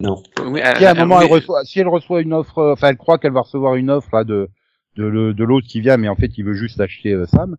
Non. 0.00 0.22
Oui, 0.44 0.60
Si 0.76 0.84
à 0.84 0.90
un 0.90 0.94
moment 0.94 1.18
oui, 1.18 1.24
elle 1.24 1.32
reçoit, 1.32 1.64
si 1.64 1.80
elle 1.80 1.88
reçoit 1.88 2.20
une 2.20 2.32
offre, 2.34 2.58
euh, 2.58 2.72
enfin 2.74 2.88
elle 2.90 2.96
croit 2.98 3.18
qu'elle 3.18 3.32
va 3.32 3.40
recevoir 3.40 3.74
une 3.74 3.90
offre 3.90 4.10
là 4.14 4.24
de 4.24 4.48
de, 4.96 5.04
le- 5.04 5.34
de 5.34 5.44
l'autre 5.44 5.66
qui 5.66 5.80
vient, 5.80 5.96
mais 5.96 6.08
en 6.08 6.14
fait 6.16 6.36
il 6.38 6.44
veut 6.44 6.54
juste 6.54 6.80
acheter 6.80 7.12
euh, 7.14 7.26
Sam. 7.26 7.56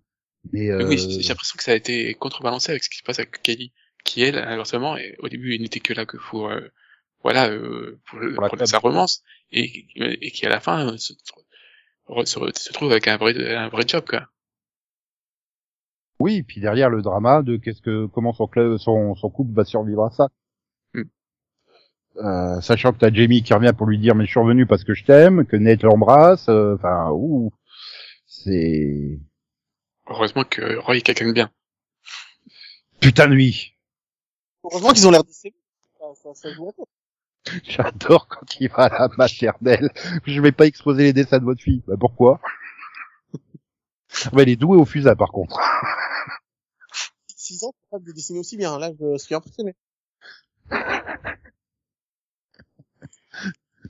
Mais 0.52 0.70
euh, 0.72 0.88
Oui, 0.88 0.98
j'ai 1.20 1.30
l'impression 1.30 1.58
que 1.58 1.64
ça 1.64 1.72
a 1.72 1.76
été 1.76 2.14
contrebalancé 2.16 2.72
avec 2.72 2.84
ce 2.84 2.90
qui 2.90 2.98
se 2.98 3.04
passe 3.04 3.20
avec 3.20 3.42
Kelly, 3.44 3.74
qui 4.06 4.22
elle, 4.24 4.38
inversement, 4.38 4.98
et 4.98 5.16
au 5.20 5.28
début, 5.30 5.54
elle 5.56 5.62
n'était 5.62 5.80
que 5.82 5.94
là 5.94 6.06
que 6.06 6.18
pour, 6.18 6.50
euh, 6.50 6.62
voilà, 7.24 7.50
euh, 7.50 8.00
pour, 8.08 8.20
Pour 8.34 8.42
la 8.42 8.50
pour 8.50 8.58
club. 8.58 8.68
sa 8.68 8.80
romance, 8.80 9.24
et, 9.52 9.88
et 9.96 10.32
qui 10.32 10.46
à 10.46 10.50
la 10.50 10.60
fin 10.62 10.98
se, 10.98 11.14
se, 12.26 12.52
se- 12.54 12.74
trouve 12.74 12.92
avec 12.92 13.08
un 13.08 13.18
vrai, 13.18 13.56
un 13.56 13.70
vrai 13.70 13.86
job, 13.88 14.06
quoi. 14.08 14.28
oui, 16.22 16.44
puis 16.44 16.62
derrière 16.62 16.90
le 16.90 17.02
drama 17.02 17.42
de 17.44 17.58
qu'est-ce 17.58 17.82
que 17.82 18.06
comment 18.08 18.32
son 18.34 18.48
club, 18.48 18.78
son 18.78 19.16
son 19.16 19.30
couple 19.30 19.54
va 19.54 19.66
survivre 19.66 20.06
à 20.06 20.12
ça. 20.12 20.30
Hmm. 20.94 21.10
Euh, 22.18 22.60
sachant 22.62 22.92
que 22.92 22.98
t'as 22.98 23.12
Jamie 23.14 23.44
qui 23.44 23.54
revient 23.54 23.74
pour 23.78 23.86
lui 23.88 23.98
dire 24.00 24.16
mais 24.16 24.26
je 24.26 24.32
suis 24.32 24.40
revenu 24.40 24.66
parce 24.66 24.84
que 24.84 24.94
je 24.94 25.06
t'aime, 25.06 25.46
que 25.46 25.56
Nate 25.56 25.84
l'embrasse, 25.84 26.50
euh, 26.50 26.76
enfin 26.76 27.12
ouh, 27.12 27.52
c'est 28.28 29.20
Heureusement 30.10 30.44
que 30.44 30.78
Roy 30.78 30.98
est 30.98 31.02
quelqu'un 31.02 31.28
de 31.28 31.32
bien. 31.34 31.52
putain 33.00 33.28
de 33.28 33.34
lui. 33.34 33.76
Heureusement 34.64 34.92
qu'ils 34.92 35.08
ont 35.08 35.12
l'air 35.12 35.24
décédés. 35.24 35.56
Ça, 36.34 36.52
joue. 36.54 36.74
J'adore 37.64 38.28
quand 38.28 38.60
il 38.60 38.70
va 38.70 38.84
à 38.86 38.90
la 38.90 39.08
maternelle. 39.18 39.92
Je 40.26 40.42
vais 40.42 40.52
pas 40.52 40.66
exposer 40.66 41.04
les 41.04 41.14
dessins 41.14 41.40
de 41.40 41.46
votre 41.46 41.62
fille. 41.62 41.84
Bah 41.88 41.96
pourquoi? 42.00 42.42
Bah, 44.34 44.42
Elle 44.42 44.50
est 44.50 44.56
douée 44.56 44.78
au 44.78 44.86
fusain 44.86 45.16
par 45.16 45.32
contre. 45.32 45.60
6 47.36 47.64
ans, 47.64 47.74
capable 47.90 48.06
de 48.06 48.12
dessiner 48.12 48.40
aussi 48.40 48.58
bien? 48.58 48.78
Là, 48.80 48.92
je 49.00 49.18
suis 49.18 49.36
impressionné. 49.36 49.76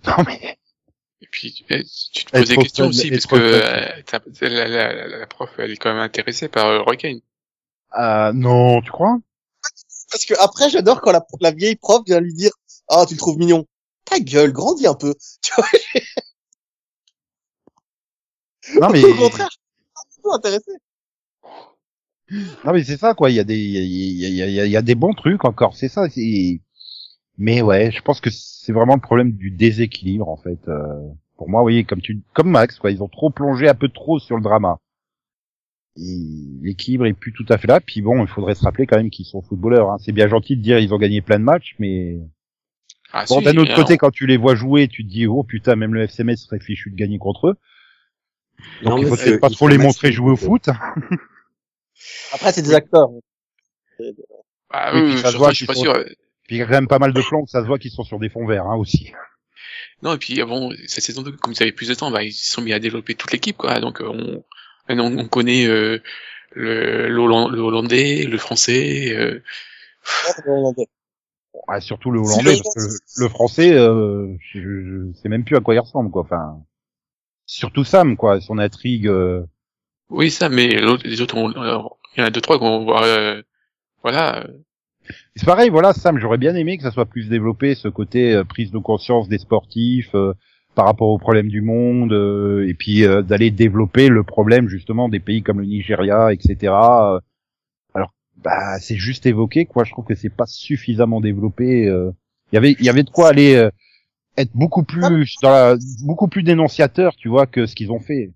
Non 0.06 0.24
mais 0.26 0.59
puis, 1.32 1.54
tu, 1.54 1.64
eh, 1.70 1.84
tu 2.14 2.26
te 2.26 2.32
poses 2.32 2.48
des 2.48 2.58
questions 2.58 2.88
aussi, 2.88 3.10
parce 3.12 3.26
que 3.26 3.36
euh, 3.36 4.02
la, 4.42 4.68
la, 4.68 4.94
la, 4.94 5.18
la 5.20 5.28
prof, 5.28 5.50
elle 5.58 5.72
est 5.72 5.78
quand 5.78 5.90
même 5.94 6.02
intéressée 6.02 6.48
par 6.48 6.68
euh, 6.68 6.82
Roy 6.82 6.96
Kane. 6.96 7.20
euh, 7.98 8.34
non, 8.34 8.82
tu 8.82 8.92
crois? 8.92 9.18
Parce 10.12 10.26
que 10.26 10.34
après, 10.40 10.70
j'adore 10.70 11.02
quand 11.02 11.12
la, 11.12 11.26
la 11.42 11.52
vieille 11.52 11.76
prof 11.76 12.02
vient 12.06 12.20
lui 12.20 12.34
dire, 12.34 12.52
ah, 12.88 13.06
tu 13.08 13.14
le 13.14 13.20
trouves 13.20 13.38
mignon. 13.38 13.66
Ta 14.06 14.20
gueule, 14.20 14.52
grandis 14.52 14.88
un 14.88 14.96
peu. 14.96 15.14
Tu 15.42 15.54
vois, 15.56 15.66
Non 18.82 18.90
mais 18.94 19.04
au 19.04 19.16
contraire, 19.16 19.50
je 19.52 20.30
intéressé. 20.32 20.72
non 22.64 22.74
mais 22.74 22.84
c'est 22.84 22.98
ça 22.98 23.14
quoi. 23.14 23.30
Il 23.30 23.36
y 23.36 23.40
a 23.40 23.44
des 23.44 23.58
il 23.58 23.72
y 23.72 24.26
a, 24.26 24.28
il 24.30 24.36
y 24.36 24.42
a- 24.44 24.48
il 24.48 24.54
y 24.54 24.60
a- 24.60 24.66
il 24.66 24.72
y 24.72 24.78
a 24.78 24.82
des 24.82 24.96
bons 24.96 25.14
trucs 25.14 25.46
encore. 25.46 25.76
C'est 25.76 25.90
ça. 25.90 26.10
c'est- 26.10 26.62
Mais 27.40 27.62
ouais, 27.62 27.90
je 27.90 28.02
pense 28.02 28.20
que 28.22 28.30
c'est 28.30 28.74
vraiment 28.74 28.96
le 28.96 29.02
problème 29.02 29.32
du 29.32 29.50
déséquilibre 29.50 30.28
en 30.28 30.36
fait. 30.38 30.60
Euh, 30.68 31.08
Pour 31.38 31.50
moi, 31.50 31.64
oui, 31.64 31.86
comme 31.86 32.02
tu, 32.02 32.22
comme 32.34 32.50
Max, 32.52 32.78
quoi, 32.80 32.92
ils 32.92 33.02
ont 33.02 33.08
trop 33.08 33.30
plongé 33.30 33.70
un 33.70 33.74
peu 33.76 33.88
trop 33.88 34.20
sur 34.20 34.36
le 34.36 34.44
drama. 34.44 34.78
Et 35.96 36.18
L'équilibre 36.62 37.06
est 37.06 37.14
plus 37.14 37.32
tout 37.34 37.46
à 37.50 37.58
fait 37.58 37.68
là. 37.68 37.80
Puis 37.80 38.02
bon, 38.02 38.22
il 38.22 38.28
faudrait 38.28 38.56
se 38.56 38.64
rappeler 38.64 38.86
quand 38.86 38.98
même 38.98 39.10
qu'ils 39.10 39.26
sont 39.26 39.42
footballeurs. 39.42 39.90
Hein. 39.90 39.98
C'est 40.00 40.12
bien 40.12 40.28
gentil 40.28 40.58
de 40.58 40.62
dire 40.62 40.80
ils 40.80 40.94
ont 40.94 40.98
gagné 40.98 41.22
plein 41.22 41.40
de 41.40 41.44
matchs, 41.46 41.76
mais 41.80 42.20
Ah, 43.14 43.24
bon, 43.28 43.40
si, 43.40 43.46
d'un 43.46 43.56
autre 43.58 43.72
alors, 43.72 43.84
côté, 43.86 43.98
quand 43.98 44.12
tu 44.12 44.28
les 44.28 44.38
vois 44.38 44.56
jouer, 44.56 44.90
tu 44.90 45.06
te 45.06 45.10
dis 45.10 45.26
oh 45.26 45.44
putain, 45.44 45.78
même 45.78 45.94
le 45.94 46.04
FCMS 46.08 46.36
serait 46.36 46.60
fichu 46.60 46.92
de 46.92 46.96
gagner 46.96 47.20
contre 47.20 47.48
eux. 47.48 47.58
Donc 48.84 48.92
Non, 48.96 48.98
il 48.98 49.08
faut 49.08 49.16
peut-être 49.16 49.40
pas 49.40 49.50
trop 49.50 49.70
les 49.70 49.78
montrer 49.78 50.12
jouer 50.12 50.32
au 50.32 50.34
euh, 50.34 50.36
foot. 50.36 50.68
Après, 52.34 52.52
c'est 52.52 52.62
des 52.62 52.74
acteurs. 52.74 53.10
Ah 54.70 54.92
Oui, 54.94 55.18
ça 55.18 55.32
je, 55.32 55.38
je 55.38 55.54
suis 55.54 55.66
pas 55.66 55.74
sont- 55.74 55.82
sûr. 55.84 56.06
Puis 56.50 56.56
il 56.56 56.60
y 56.60 56.62
a 56.64 56.66
quand 56.66 56.72
même 56.72 56.88
pas 56.88 56.98
mal 56.98 57.14
de 57.14 57.22
plans, 57.22 57.46
ça 57.46 57.62
se 57.62 57.68
voit 57.68 57.78
qu'ils 57.78 57.92
sont 57.92 58.02
sur 58.04 58.18
des 58.18 58.28
fonds 58.28 58.48
verts 58.48 58.66
hein, 58.66 58.76
aussi. 58.76 59.14
Non, 60.02 60.16
et 60.16 60.18
puis 60.18 60.42
bon, 60.42 60.74
cette 60.88 61.04
saison 61.04 61.22
2, 61.22 61.34
comme 61.34 61.54
ils 61.54 61.62
avaient 61.62 61.72
plus 61.72 61.90
de 61.90 61.94
temps, 61.94 62.10
bah, 62.10 62.24
ils 62.24 62.32
se 62.32 62.52
sont 62.52 62.64
mis 62.64 62.74
à 62.74 62.80
développer 62.80 63.14
toute 63.14 63.32
l'équipe, 63.32 63.56
quoi. 63.56 63.80
Donc, 63.80 64.02
euh, 64.02 64.08
on, 64.10 64.44
on, 64.90 65.18
on 65.20 65.28
connaît 65.28 65.68
euh, 65.68 66.00
le, 66.54 67.08
le, 67.08 67.20
Holland- 67.20 67.50
le 67.52 67.60
Hollandais, 67.62 68.24
le 68.24 68.38
Français. 68.40 69.16
Euh, 69.16 69.44
Ouais, 71.68 71.82
surtout 71.82 72.10
le 72.10 72.20
hollandais, 72.20 72.56
le- 72.56 72.64
parce 72.64 72.76
que 72.76 72.80
le, 72.82 73.26
le 73.26 73.30
français, 73.30 73.74
euh, 73.74 74.36
je, 74.40 74.60
je 74.60 75.14
sais 75.22 75.30
même 75.30 75.44
plus 75.44 75.56
à 75.56 75.60
quoi 75.60 75.76
il 75.76 75.80
ressemble, 75.80 76.10
quoi. 76.10 76.24
Enfin, 76.24 76.64
surtout 77.46 77.84
Sam, 77.84 78.18
quoi, 78.18 78.42
son 78.42 78.58
intrigue. 78.58 79.06
euh, 79.08 79.44
oui, 80.10 80.32
ça, 80.32 80.50
mais 80.50 80.68
les 81.04 81.22
autres, 81.22 81.38
on- 81.38 81.52
il 81.52 82.20
y 82.20 82.22
en 82.24 82.26
a 82.26 82.32
deux 82.32 82.42
trois 82.42 82.58
qu'on 82.58 82.86
voit. 82.86 83.06
euh, 83.06 83.44
voilà. 84.02 84.48
C'est 85.36 85.46
pareil, 85.46 85.70
voilà, 85.70 85.94
Sam, 85.94 86.20
j'aurais 86.20 86.38
bien 86.38 86.56
aimé 86.56 86.78
que 86.78 86.84
ça 86.84 86.92
soit 86.92 87.06
plus 87.06 87.30
développé, 87.30 87.76
ce 87.76 87.88
côté 87.88 88.34
euh, 88.34 88.44
prise 88.44 88.72
de 88.72 88.78
conscience 88.78 89.28
des 89.28 89.38
sportifs 89.40 90.14
euh, 90.16 90.34
par 90.76 90.86
rapport 90.86 91.10
aux 91.10 91.18
problèmes 91.18 91.48
du 91.48 91.62
monde, 91.62 92.14
euh, 92.14 92.68
et 92.68 92.74
puis 92.74 93.06
euh, 93.06 93.22
d'aller 93.22 93.52
développer 93.52 94.08
le 94.10 94.24
problème 94.24 94.68
justement 94.68 95.10
des 95.10 95.20
pays 95.20 95.42
comme 95.42 95.60
le 95.60 95.66
Nigeria, 95.66 96.32
etc. 96.32 96.58
Euh, 96.74 97.20
Alors, 97.94 98.14
bah, 98.38 98.80
c'est 98.80 98.96
juste 98.96 99.26
évoqué, 99.26 99.66
quoi. 99.66 99.84
Je 99.84 99.92
trouve 99.92 100.06
que 100.06 100.16
c'est 100.16 100.30
pas 100.30 100.46
suffisamment 100.46 101.22
développé. 101.22 101.88
euh. 101.88 102.12
Il 102.52 102.56
y 102.56 102.58
avait, 102.58 102.72
il 102.80 102.86
y 102.86 102.90
avait 102.90 103.04
de 103.04 103.10
quoi 103.10 103.30
aller 103.30 103.56
euh, 103.56 103.70
être 104.38 104.52
beaucoup 104.54 104.84
plus 104.84 105.36
dans 105.42 105.50
la, 105.50 105.76
beaucoup 106.04 106.28
plus 106.28 106.44
dénonciateur, 106.44 107.16
tu 107.16 107.30
vois, 107.30 107.46
que 107.46 107.66
ce 107.66 107.76
qu'ils 107.76 107.92
ont 107.92 108.00
fait. 108.00 108.28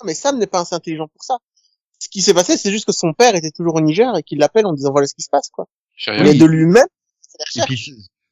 Non, 0.00 0.06
Mais 0.06 0.14
Sam 0.14 0.38
n'est 0.38 0.46
pas 0.46 0.60
assez 0.60 0.74
intelligent 0.74 1.08
pour 1.08 1.22
ça. 1.22 1.38
Ce 2.04 2.10
qui 2.10 2.20
s'est 2.20 2.34
passé, 2.34 2.58
c'est 2.58 2.70
juste 2.70 2.84
que 2.84 2.92
son 2.92 3.14
père 3.14 3.34
était 3.34 3.50
toujours 3.50 3.76
au 3.76 3.80
Niger 3.80 4.14
et 4.14 4.22
qu'il 4.22 4.38
l'appelle 4.38 4.66
en 4.66 4.74
disant 4.74 4.92
voilà 4.92 5.06
ce 5.06 5.14
qui 5.14 5.22
se 5.22 5.30
passe, 5.30 5.48
quoi. 5.48 5.66
Mais 6.06 6.34
de 6.34 6.44
lui-même, 6.44 6.84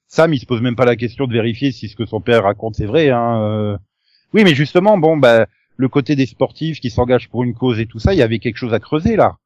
Sam, 0.08 0.34
il 0.34 0.38
se 0.38 0.44
pose 0.44 0.60
même 0.60 0.76
pas 0.76 0.84
la 0.84 0.94
question 0.94 1.26
de 1.26 1.32
vérifier 1.32 1.72
si 1.72 1.88
ce 1.88 1.96
que 1.96 2.04
son 2.04 2.20
père 2.20 2.42
raconte 2.42 2.76
c'est 2.76 2.84
vrai. 2.84 3.08
Hein. 3.08 3.40
euh. 3.40 3.78
Oui, 4.34 4.44
mais 4.44 4.54
justement, 4.54 4.98
bon, 4.98 5.16
bah, 5.16 5.46
le 5.78 5.88
côté 5.88 6.16
des 6.16 6.26
sportifs 6.26 6.80
qui 6.80 6.90
s'engagent 6.90 7.30
pour 7.30 7.44
une 7.44 7.54
cause 7.54 7.80
et 7.80 7.86
tout 7.86 7.98
ça, 7.98 8.12
il 8.12 8.18
y 8.18 8.22
avait 8.22 8.40
quelque 8.40 8.58
chose 8.58 8.74
à 8.74 8.78
creuser 8.78 9.16
là. 9.16 9.38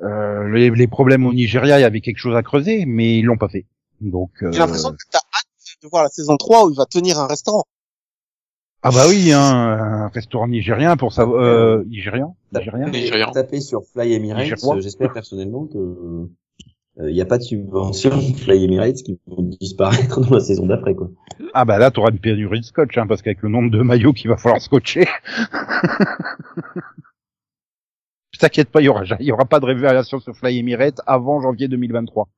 Euh, 0.00 0.48
les, 0.48 0.70
les 0.70 0.86
problèmes 0.86 1.26
au 1.26 1.34
Nigeria, 1.34 1.78
il 1.78 1.82
y 1.82 1.84
avait 1.84 2.00
quelque 2.00 2.18
chose 2.18 2.36
à 2.36 2.42
creuser, 2.42 2.86
mais 2.86 3.18
ils 3.18 3.24
l'ont 3.26 3.36
pas 3.36 3.50
fait. 3.50 3.66
Donc, 4.00 4.30
euh, 4.42 4.50
J'ai 4.50 4.60
l'impression 4.60 4.92
que 4.92 4.96
t'as 5.10 5.18
hâte 5.18 5.82
de 5.82 5.88
voir 5.88 6.04
la 6.04 6.08
saison 6.08 6.38
3 6.38 6.66
où 6.66 6.70
il 6.70 6.76
va 6.76 6.86
tenir 6.86 7.18
un 7.18 7.26
restaurant. 7.26 7.64
Ah 8.82 8.90
bah 8.90 9.04
oui, 9.08 9.32
hein, 9.32 9.40
un 9.40 10.08
restaurant 10.08 10.48
nigérien 10.48 10.96
pour 10.96 11.12
savoir, 11.12 11.42
euh, 11.42 11.84
nigérien, 11.86 12.34
nigérien. 12.52 12.88
Nigérian. 12.88 13.30
Taper 13.32 13.60
sur 13.60 13.82
Fly 13.84 14.14
Emirates, 14.14 14.52
euh, 14.64 14.80
j'espère 14.80 15.12
personnellement 15.12 15.66
que 15.66 16.28
il 17.00 17.14
n'y 17.14 17.20
a 17.20 17.26
pas 17.26 17.38
de 17.38 17.44
subvention 17.44 18.10
Fly 18.10 18.64
Emirates 18.64 19.04
qui 19.04 19.20
vont 19.26 19.42
disparaître 19.42 20.20
dans 20.26 20.34
la 20.34 20.40
saison 20.40 20.66
d'après 20.66 20.94
quoi. 20.94 21.10
Ah 21.54 21.64
bah 21.64 21.78
là, 21.78 21.90
t'auras 21.90 22.10
une 22.10 22.18
pénurie 22.18 22.60
de 22.60 22.64
scotch, 22.64 22.98
hein, 22.98 23.06
parce 23.06 23.22
qu'avec 23.22 23.42
le 23.42 23.48
nombre 23.48 23.70
de 23.70 23.82
maillots 23.82 24.12
qu'il 24.12 24.28
va 24.28 24.36
falloir 24.36 24.60
scotcher. 24.60 25.06
T'inquiète 28.38 28.70
pas, 28.70 28.80
il 28.80 28.84
y 28.84 28.88
aura, 28.88 29.02
il 29.18 29.26
y 29.26 29.32
aura 29.32 29.46
pas 29.46 29.58
de 29.58 29.64
révélation 29.64 30.20
sur 30.20 30.36
Fly 30.36 30.58
Emirates 30.58 31.00
avant 31.06 31.40
janvier 31.40 31.66
2023. 31.66 32.28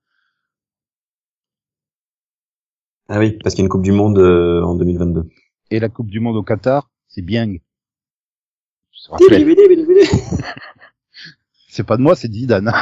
Ah 3.08 3.18
oui, 3.18 3.36
parce 3.42 3.54
qu'il 3.54 3.62
y 3.62 3.64
a 3.64 3.66
une 3.66 3.70
Coupe 3.70 3.82
du 3.82 3.92
Monde 3.92 4.18
euh, 4.18 4.62
en 4.62 4.76
2022. 4.76 5.28
Et 5.70 5.80
la 5.80 5.88
Coupe 5.88 6.08
du 6.08 6.20
Monde 6.20 6.36
au 6.36 6.42
Qatar, 6.42 6.90
c'est 7.08 7.22
bien. 7.22 7.56
C'est 11.68 11.86
pas 11.86 11.96
de 11.96 12.02
moi, 12.02 12.16
c'est 12.16 12.28
de 12.28 12.34
Zidane. 12.34 12.68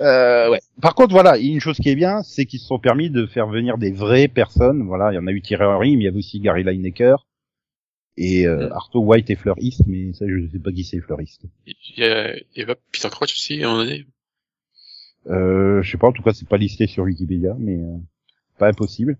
euh, 0.00 0.50
ouais. 0.50 0.60
Par 0.80 0.94
contre, 0.94 1.12
voilà, 1.12 1.36
une 1.38 1.60
chose 1.60 1.78
qui 1.78 1.88
est 1.88 1.96
bien, 1.96 2.22
c'est 2.22 2.46
qu'ils 2.46 2.60
se 2.60 2.66
sont 2.66 2.78
permis 2.78 3.10
de 3.10 3.26
faire 3.26 3.48
venir 3.48 3.78
des 3.78 3.90
vraies 3.90 4.28
personnes. 4.28 4.86
Voilà, 4.86 5.12
il 5.12 5.16
y 5.16 5.18
en 5.18 5.26
a 5.26 5.32
eu 5.32 5.42
Thierry 5.42 5.64
Henry, 5.64 5.96
mais 5.96 6.02
il 6.02 6.04
y 6.04 6.08
avait 6.08 6.18
aussi 6.18 6.40
Gary 6.40 6.62
Lineker 6.62 7.26
et 8.16 8.46
euh. 8.46 8.72
Arthur 8.72 9.02
White 9.02 9.30
et 9.30 9.36
Fleur 9.36 9.56
East, 9.58 9.82
mais 9.86 10.12
ça, 10.12 10.26
je 10.28 10.48
sais 10.50 10.58
pas 10.58 10.72
qui 10.72 10.84
c'est 10.84 11.00
Fleur 11.00 11.20
East. 11.20 11.42
Il 11.66 11.74
y 11.96 12.04
a, 12.04 12.36
il 12.36 12.44
y 12.56 12.62
a 12.62 12.66
pas 12.66 12.76
Peter 12.92 13.08
Crouch 13.10 13.32
aussi, 13.32 13.62
à 13.62 13.66
un 13.66 13.72
moment 13.72 13.84
donné. 13.84 14.06
Euh, 15.28 15.82
je 15.82 15.90
sais 15.90 15.98
pas, 15.98 16.08
en 16.08 16.12
tout 16.12 16.22
cas, 16.22 16.32
c'est 16.32 16.48
pas 16.48 16.56
listé 16.56 16.86
sur 16.86 17.04
Wikipédia, 17.04 17.56
mais 17.58 17.76
euh, 17.76 17.98
pas 18.58 18.68
impossible. 18.68 19.18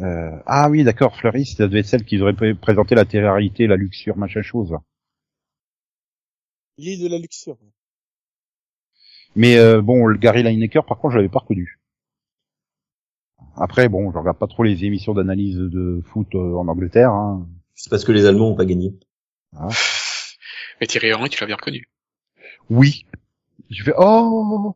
Euh, 0.00 0.30
ah 0.46 0.70
oui, 0.70 0.82
d'accord, 0.84 1.16
Fleur 1.16 1.36
East, 1.36 1.58
ça 1.58 1.68
devait 1.68 1.80
être 1.80 1.86
celle 1.86 2.04
qui 2.04 2.16
devrait 2.16 2.32
pré- 2.34 2.54
présenter 2.54 2.94
la 2.94 3.04
télé-réalité, 3.04 3.66
la 3.66 3.76
luxure, 3.76 4.16
machin 4.16 4.42
chose. 4.42 4.74
L'île 6.78 7.02
de 7.02 7.08
la 7.08 7.18
luxure. 7.18 7.58
Mais 9.36 9.58
euh, 9.58 9.82
bon, 9.82 10.06
le 10.06 10.16
Gary 10.18 10.42
Lineker, 10.42 10.84
par 10.84 10.98
contre, 10.98 11.12
je 11.12 11.18
l'avais 11.18 11.28
pas 11.28 11.40
reconnu. 11.40 11.78
Après, 13.56 13.88
bon, 13.88 14.10
je 14.10 14.18
regarde 14.18 14.38
pas 14.38 14.46
trop 14.46 14.62
les 14.62 14.84
émissions 14.84 15.12
d'analyse 15.12 15.56
de 15.56 16.02
foot 16.06 16.34
euh, 16.34 16.54
en 16.56 16.68
Angleterre. 16.68 17.10
Hein. 17.10 17.46
C'est 17.74 17.90
parce 17.90 18.04
que 18.04 18.12
les 18.12 18.26
Allemands 18.26 18.50
ont 18.50 18.56
pas 18.56 18.64
gagné. 18.64 18.94
Mais 20.80 20.86
Thierry 20.86 21.12
Henry, 21.12 21.28
tu 21.28 21.40
l'as 21.40 21.46
bien 21.46 21.56
reconnu. 21.56 21.90
Oui. 22.70 23.04
Je 23.68 23.82
fais 23.84 23.92
oh. 23.98 24.74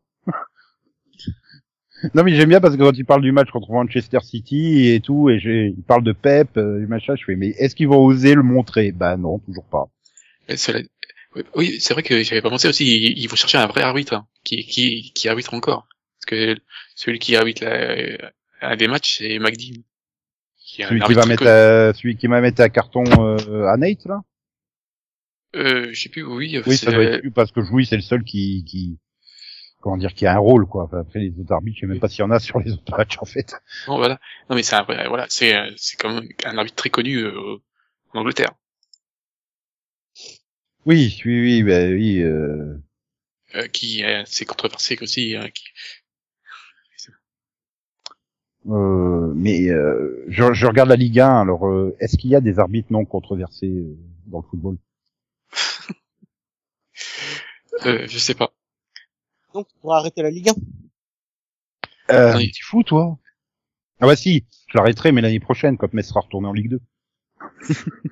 Non 2.13 2.23
mais 2.23 2.35
j'aime 2.35 2.49
bien 2.49 2.61
parce 2.61 2.75
que 2.75 2.81
quand 2.81 2.97
il 2.97 3.05
parle 3.05 3.21
du 3.21 3.31
match 3.31 3.49
contre 3.49 3.71
Manchester 3.71 4.19
City 4.21 4.89
et 4.89 4.99
tout, 4.99 5.29
et 5.29 5.39
j'ai, 5.39 5.73
il 5.75 5.83
parle 5.83 6.03
de 6.03 6.11
Pep, 6.11 6.57
euh, 6.57 6.83
et 6.83 6.85
machin, 6.87 7.15
je 7.15 7.23
fais 7.23 7.35
mais 7.35 7.49
est-ce 7.57 7.75
qu'ils 7.75 7.87
vont 7.87 8.03
oser 8.03 8.35
le 8.35 8.43
montrer? 8.43 8.91
Bah 8.91 9.17
non, 9.17 9.39
toujours 9.39 9.65
pas. 9.65 9.87
Cela- 10.55 10.81
oui, 11.55 11.77
c'est 11.79 11.93
vrai 11.93 12.03
que 12.03 12.23
j'avais 12.23 12.41
pas 12.41 12.49
pensé 12.49 12.67
aussi. 12.67 13.13
Il 13.15 13.27
faut 13.27 13.35
chercher 13.35 13.57
un 13.57 13.67
vrai 13.67 13.81
arbitre 13.81 14.13
hein, 14.13 14.27
qui, 14.43 14.65
qui, 14.65 15.11
qui 15.13 15.27
arbitre 15.27 15.53
encore. 15.53 15.87
Parce 16.17 16.25
que 16.27 16.55
celui 16.95 17.19
qui 17.19 17.35
arbitre 17.35 17.65
la, 17.65 18.31
un 18.61 18.75
des 18.75 18.87
matchs, 18.87 19.17
c'est 19.17 19.39
McDean. 19.39 19.81
Qui 20.57 20.83
Celui 20.83 21.01
qui 21.01 21.13
va 21.13 21.25
mettre, 21.25 21.45
à, 21.45 21.93
celui 21.93 22.15
qui 22.15 22.27
va 22.27 22.41
mettre 22.41 22.61
un 22.61 22.69
carton 22.69 23.03
euh, 23.05 23.67
à 23.67 23.77
Nate 23.77 24.05
là? 24.05 24.21
Euh, 25.55 25.89
je 25.91 26.01
sais 26.01 26.09
plus, 26.09 26.23
oui. 26.23 26.59
Oui, 26.65 26.77
ça 26.77 26.91
doit 26.91 27.03
euh, 27.03 27.13
être 27.13 27.23
lui 27.23 27.31
parce 27.31 27.51
que 27.51 27.59
oui, 27.71 27.85
c'est 27.85 27.95
le 27.95 28.01
seul 28.01 28.23
qui, 28.23 28.63
qui, 28.65 28.97
comment 29.85 29.97
dire, 29.97 30.15
qui 30.15 30.25
a 30.25 30.33
un 30.33 30.39
rôle 30.39 30.65
quoi. 30.65 30.85
Enfin, 30.85 31.01
après 31.01 31.19
les 31.19 31.39
autres 31.39 31.51
arbitres, 31.51 31.77
je 31.77 31.81
sais 31.81 31.85
même 31.85 31.99
pas 31.99 32.09
s'il 32.09 32.21
y 32.21 32.23
en 32.23 32.31
a 32.31 32.39
sur 32.39 32.59
les 32.59 32.73
autres 32.73 32.97
matchs 32.97 33.19
en 33.19 33.25
fait. 33.25 33.53
Non, 33.87 33.97
voilà. 33.97 34.19
Non, 34.49 34.55
mais 34.55 34.63
c'est 34.63 34.75
voilà, 34.83 35.27
c'est, 35.29 35.55
euh, 35.55 35.71
c'est 35.77 35.95
quand 35.95 36.11
même 36.11 36.27
un 36.43 36.57
arbitre 36.57 36.75
très 36.75 36.89
connu 36.89 37.19
euh, 37.19 37.57
en 38.11 38.21
Angleterre. 38.21 38.53
Oui, 40.87 41.21
oui, 41.23 41.39
oui, 41.39 41.61
bah, 41.61 41.85
oui. 41.85 42.19
Euh... 42.23 42.81
Euh, 43.53 43.67
qui 43.67 44.03
euh, 44.03 44.23
c'est 44.25 44.45
controversé 44.45 44.97
aussi. 45.03 45.35
hein, 45.35 45.49
qui... 45.53 45.65
Mais 49.35 49.67
je, 49.67 50.53
je 50.53 50.65
regarde 50.65 50.89
la 50.89 50.95
Ligue 50.95 51.19
1, 51.19 51.41
alors 51.41 51.71
est-ce 51.99 52.17
qu'il 52.17 52.31
y 52.31 52.35
a 52.35 52.41
des 52.41 52.57
arbitres 52.57 52.91
non 52.91 53.05
controversés 53.05 53.85
dans 54.25 54.39
le 54.39 54.47
football? 54.49 54.77
Je 58.07 58.17
sais 58.17 58.33
pas. 58.33 58.51
Donc, 59.55 59.67
tu 59.69 59.75
pourras 59.79 59.99
arrêter 59.99 60.21
la 60.21 60.29
Ligue 60.31 60.49
1. 60.49 62.13
euh. 62.13 62.37
Tu 62.53 62.63
fou 62.65 62.83
toi 62.83 63.17
Ah 64.01 64.05
bah 64.05 64.17
si, 64.17 64.45
je 64.67 64.77
l'arrêterai, 64.77 65.13
mais 65.13 65.21
l'année 65.21 65.39
prochaine, 65.39 65.77
quand 65.77 65.93
Metz 65.93 66.07
sera 66.09 66.19
retourné 66.19 66.47
en 66.47 66.53
Ligue 66.53 66.69
2. 66.71 66.79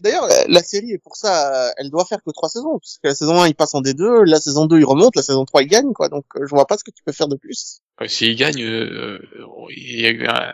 D'ailleurs, 0.00 0.26
la, 0.26 0.46
la 0.48 0.62
série 0.62 0.92
est 0.92 0.98
pour 0.98 1.16
ça, 1.16 1.68
euh, 1.68 1.72
elle 1.78 1.88
doit 1.90 2.04
faire 2.04 2.22
que 2.22 2.30
trois 2.30 2.50
saisons, 2.50 2.78
parce 2.78 2.98
que 3.02 3.08
la 3.08 3.14
saison 3.14 3.40
1, 3.40 3.48
il 3.48 3.54
passe 3.54 3.74
en 3.74 3.80
D2, 3.80 4.24
la 4.26 4.38
saison 4.38 4.66
2, 4.66 4.78
il 4.80 4.84
remonte, 4.84 5.16
la 5.16 5.22
saison 5.22 5.46
3, 5.46 5.62
il 5.62 5.66
gagne, 5.68 5.94
quoi. 5.94 6.10
Donc, 6.10 6.26
euh, 6.36 6.40
je 6.44 6.50
vois 6.54 6.66
pas 6.66 6.76
ce 6.76 6.84
que 6.84 6.90
tu 6.90 7.02
peux 7.02 7.12
faire 7.12 7.28
de 7.28 7.36
plus. 7.36 7.80
Euh, 8.02 8.06
S'il 8.06 8.36
gagne, 8.36 8.62
euh, 8.62 9.18
il 9.74 9.98
y 10.00 10.04
a 10.04 10.10
eu 10.10 10.26
un, 10.26 10.52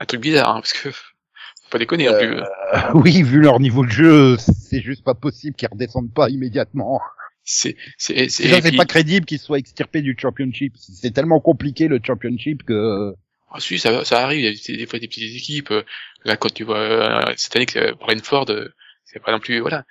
un 0.00 0.04
truc 0.06 0.22
bizarre, 0.22 0.48
hein, 0.48 0.60
parce 0.60 0.72
que 0.72 0.90
faut 0.90 1.70
pas 1.70 1.78
déconner 1.78 2.06
non 2.06 2.16
plus. 2.18 2.38
Euh, 2.38 2.44
oui, 2.94 3.22
vu 3.22 3.40
leur 3.42 3.60
niveau 3.60 3.84
de 3.84 3.90
jeu, 3.90 4.38
c'est 4.38 4.80
juste 4.80 5.04
pas 5.04 5.14
possible 5.14 5.54
qu'ils 5.56 5.68
redescendent 5.68 6.14
pas 6.14 6.30
immédiatement. 6.30 7.02
C'est, 7.44 7.76
c'est, 7.98 8.28
c'est, 8.30 8.72
pas 8.76 8.86
crédible 8.86 9.26
qu'ils 9.26 9.38
soient 9.38 9.58
extirpés 9.58 10.00
du 10.00 10.16
Championship. 10.18 10.74
C'est 10.78 11.12
tellement 11.12 11.40
compliqué 11.40 11.88
le 11.88 12.00
Championship 12.02 12.62
que... 12.62 13.14
Ah 13.50 13.60
si, 13.60 13.78
ça, 13.78 14.04
ça 14.04 14.22
arrive, 14.24 14.40
il 14.40 14.44
y 14.44 14.48
a 14.74 14.76
des, 14.78 14.86
fois 14.86 14.98
des 14.98 15.06
petites 15.08 15.36
équipes. 15.36 15.70
euh, 15.70 15.82
Là, 16.24 16.36
quand 16.36 16.52
tu 16.52 16.64
vois 16.64 16.78
euh, 16.78 17.34
cette 17.36 17.54
année 17.54 17.66
que 17.66 17.78
euh, 17.78 17.94
Brentford, 17.94 18.46
euh, 18.48 18.68
c'est 19.04 19.22
pas 19.22 19.30
non 19.32 19.38
plus 19.40 19.60
voilà. 19.60 19.84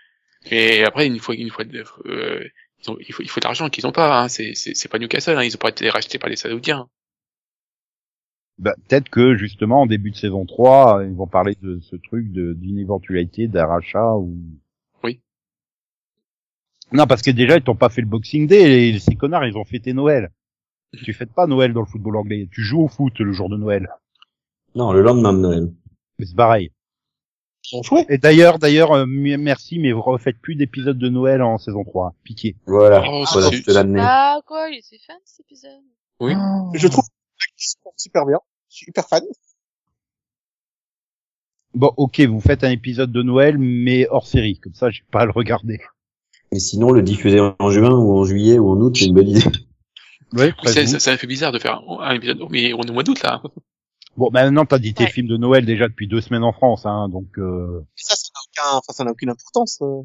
Mais 0.52 0.84
après, 0.84 1.06
une 1.06 1.20
fois, 1.20 1.36
une 1.36 1.50
fois, 1.52 1.64
euh, 2.06 2.44
ils 2.82 2.92
ont- 2.92 2.98
il 3.00 3.14
faut, 3.14 3.24
il 3.24 3.30
faut 3.30 3.40
de 3.40 3.46
l'argent 3.46 3.70
qu'ils 3.70 3.86
ont 3.88 3.92
pas. 3.92 4.24
Hein. 4.24 4.28
C'est, 4.28 4.54
c'est, 4.56 4.76
c'est 4.76 4.90
pas 4.90 5.00
Newcastle, 5.00 5.38
hein. 5.38 5.44
ils 5.44 5.56
ont 5.56 5.60
pas 5.60 5.70
été 5.70 5.90
rachetés 5.90 6.18
par 6.18 6.30
les 6.30 6.36
Saoudiens. 6.36 6.90
Bah, 8.58 8.76
peut-être 8.88 9.10
que 9.10 9.36
justement 9.36 9.82
en 9.82 9.86
début 9.86 10.12
de 10.12 10.16
saison 10.16 10.46
3, 10.46 11.04
ils 11.06 11.16
vont 11.16 11.28
parler 11.28 11.56
de 11.62 11.80
ce 11.80 11.96
truc 11.96 12.32
de 12.32 12.54
d'une 12.54 12.80
éventualité 12.80 13.48
d'un 13.48 13.66
rachat 13.66 14.16
ou. 14.16 14.36
Non, 16.94 17.08
parce 17.08 17.22
que 17.22 17.32
déjà 17.32 17.58
ils 17.58 17.64
t'ont 17.64 17.76
pas 17.76 17.90
fait 17.90 18.02
le 18.02 18.08
Boxing 18.08 18.48
Day 18.48 18.90
et 18.90 19.00
ces 19.00 19.16
connards 19.16 19.46
ils 19.46 19.58
ont 19.58 19.66
fêté 19.66 19.94
Noël. 19.94 20.32
Tu 21.04 21.12
fêtes 21.14 21.34
pas 21.34 21.48
Noël 21.48 21.74
dans 21.74 21.82
le 21.82 21.88
football 21.88 22.18
anglais. 22.18 22.48
Tu 22.52 22.62
joues 22.62 22.84
au 22.84 22.88
foot 22.88 23.20
le 23.20 23.34
jour 23.34 23.50
de 23.50 23.58
Noël. 23.58 23.90
Non, 24.76 24.92
le 24.92 25.02
lendemain 25.02 25.34
de 25.34 25.40
Noël. 25.40 25.74
Mais 26.20 26.26
c'est 26.26 26.36
pareil. 26.36 26.72
Ils 27.72 27.78
ont 27.78 27.84
joué. 27.84 28.06
Et 28.10 28.18
d'ailleurs, 28.18 28.60
d'ailleurs, 28.60 28.92
euh, 28.92 29.06
merci, 29.08 29.80
mais 29.80 29.92
vous 29.92 30.02
refaites 30.02 30.38
plus 30.40 30.56
d'épisodes 30.56 30.98
de 30.98 31.10
Noël 31.10 31.42
en 31.42 31.58
saison 31.58 31.84
3. 31.84 32.14
Pitié. 32.24 32.56
Voilà. 32.68 33.04
Oh, 33.08 33.24
voilà, 33.32 33.50
je 33.52 33.62
te. 33.62 33.98
Ah, 34.00 34.42
quoi, 34.46 34.70
il 34.70 34.80
était 34.80 35.00
fan 35.06 35.16
de 35.16 35.22
cet 35.26 35.40
épisode. 35.42 35.82
Oui. 36.20 36.34
Je 36.74 36.88
trouve 36.88 37.06
super 37.98 38.26
bien. 38.26 38.40
Je 38.70 38.76
suis 38.76 38.86
hyper 38.90 39.08
fan. 39.08 39.24
Bon, 41.74 41.92
ok, 41.98 42.20
vous 42.22 42.40
faites 42.40 42.64
un 42.64 42.70
épisode 42.70 43.12
de 43.12 43.24
Noël, 43.24 43.58
mais 43.58 44.08
hors 44.10 44.28
série. 44.28 44.60
Comme 44.60 44.76
ça, 44.76 44.92
j'ai 44.92 45.04
pas 45.10 45.22
à 45.22 45.26
le 45.26 45.32
regarder. 45.32 45.80
Mais 46.54 46.60
sinon, 46.60 46.92
le 46.92 47.02
diffuser 47.02 47.40
en 47.40 47.70
juin 47.72 47.92
ou 47.92 48.16
en 48.18 48.24
juillet 48.26 48.60
ou 48.60 48.70
en 48.70 48.78
août, 48.80 48.96
c'est 48.98 49.06
une 49.06 49.14
bonne 49.14 49.28
idée. 49.30 49.44
Ouais, 50.36 50.52
C'est- 50.66 50.88
Ça, 50.88 51.00
ça 51.00 51.18
fait 51.18 51.28
bizarre 51.28 51.52
de 51.52 51.60
faire 51.60 51.84
un, 51.88 52.00
un 52.00 52.16
épisode, 52.16 52.40
mais 52.50 52.74
on 52.74 52.82
est 52.82 52.90
au 52.90 52.94
mois 52.94 53.04
d'août, 53.04 53.22
là. 53.22 53.40
Bon, 54.18 54.30
bah, 54.32 54.44
maintenant, 54.46 54.66
t'as 54.66 54.80
dit 54.80 54.96
tes 54.96 55.04
Ouais. 55.04 55.10
films 55.12 55.28
de 55.28 55.38
Noël 55.38 55.64
déjà 55.64 55.88
depuis 55.88 56.08
deux 56.08 56.22
semaines 56.22 56.44
en 56.44 56.54
France, 56.54 56.88
hein, 56.88 57.08
donc, 57.10 57.28
euh... 57.38 57.82
Et 57.98 58.02
ça, 58.04 58.16
ça 58.16 58.30
n'a 58.34 58.40
aucun, 58.72 58.78
enfin, 58.78 58.94
ça 58.94 59.04
n'a 59.04 59.12
aucune 59.12 59.30
importance. 59.30 59.78
euh. 59.84 60.02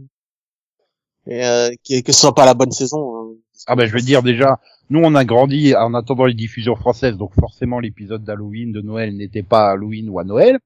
Et 1.27 1.45
euh, 1.47 1.71
que, 1.87 2.01
que 2.03 2.13
ce 2.13 2.21
soit 2.21 2.35
pas 2.35 2.45
la 2.45 2.53
bonne 2.55 2.73
saison. 2.73 3.31
euh. 3.33 3.35
Ah 3.67 3.75
ben 3.77 3.87
je 3.87 3.93
veux 3.93 4.01
dire 4.01 4.23
déjà, 4.23 4.61
nous 4.91 5.01
on 5.03 5.15
a 5.15 5.25
grandi 5.25 5.75
en 5.75 5.93
attendant 5.95 6.27
les 6.27 6.35
diffusions 6.35 6.77
françaises, 6.77 7.17
donc 7.17 7.35
forcément 7.35 7.81
l'épisode 7.81 8.23
d'Halloween 8.25 8.71
de 8.73 8.81
Noël 8.83 9.17
n'était 9.17 9.43
pas 9.43 9.69
à 9.69 9.73
Halloween 9.73 10.09
ou 10.11 10.19
à 10.21 10.25
Noël. 10.25 10.59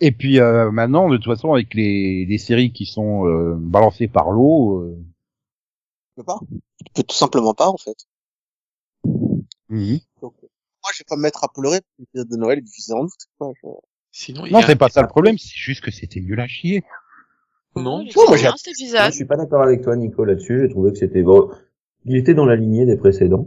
Et 0.00 0.12
puis 0.12 0.40
euh, 0.40 0.70
maintenant, 0.70 1.08
de 1.10 1.16
toute 1.16 1.26
façon, 1.26 1.52
avec 1.52 1.74
les, 1.74 2.24
les 2.26 2.38
séries 2.38 2.72
qui 2.72 2.86
sont 2.86 3.26
euh, 3.26 3.54
balancées 3.58 4.08
par 4.08 4.30
l'eau, 4.30 4.78
euh, 4.80 4.96
Tu 6.08 6.16
peux 6.16 6.24
pas. 6.24 6.38
Tu 6.84 6.92
peux 6.94 7.02
tout 7.02 7.14
simplement 7.16 7.54
pas, 7.54 7.68
en 7.68 7.76
fait. 7.76 7.96
Mhm. 9.68 9.98
Donc, 10.22 10.34
moi, 10.42 10.90
je 10.94 10.98
vais 11.00 11.04
pas 11.08 11.16
me 11.16 11.22
mettre 11.22 11.44
à 11.44 11.48
pleurer 11.52 11.80
pour 11.80 11.98
l'épisode 12.00 12.28
de 12.28 12.36
Noël 12.36 12.58
est 12.58 12.62
diffusé 12.62 12.92
en 12.92 13.00
août. 13.04 13.12
quoi. 13.38 13.52
Je- 13.62 13.68
Sinon, 14.12 14.44
non 14.50 14.60
c'est 14.66 14.74
pas 14.74 14.88
ça 14.88 15.02
le 15.02 15.08
problème, 15.08 15.38
c'est 15.38 15.54
juste 15.54 15.84
que 15.84 15.92
c'était 15.92 16.18
nul 16.20 16.40
à 16.40 16.48
chier. 16.48 16.82
Non. 17.76 18.00
il 18.00 18.08
était 18.08 18.18
Ouais, 18.18 18.24
moi, 18.26 18.36
bien, 18.38 18.54
épisode. 18.66 19.06
je 19.06 19.10
suis 19.14 19.24
pas 19.24 19.36
d'accord 19.36 19.62
avec 19.62 19.82
toi, 19.82 19.94
Nico, 19.94 20.24
là-dessus. 20.24 20.62
J'ai 20.62 20.68
trouvé 20.70 20.90
que 20.90 20.98
c'était 20.98 21.22
bon. 21.22 21.48
Il 22.06 22.16
était 22.16 22.34
dans 22.34 22.44
la 22.46 22.56
lignée 22.56 22.86
des 22.86 22.96
précédents. 22.96 23.46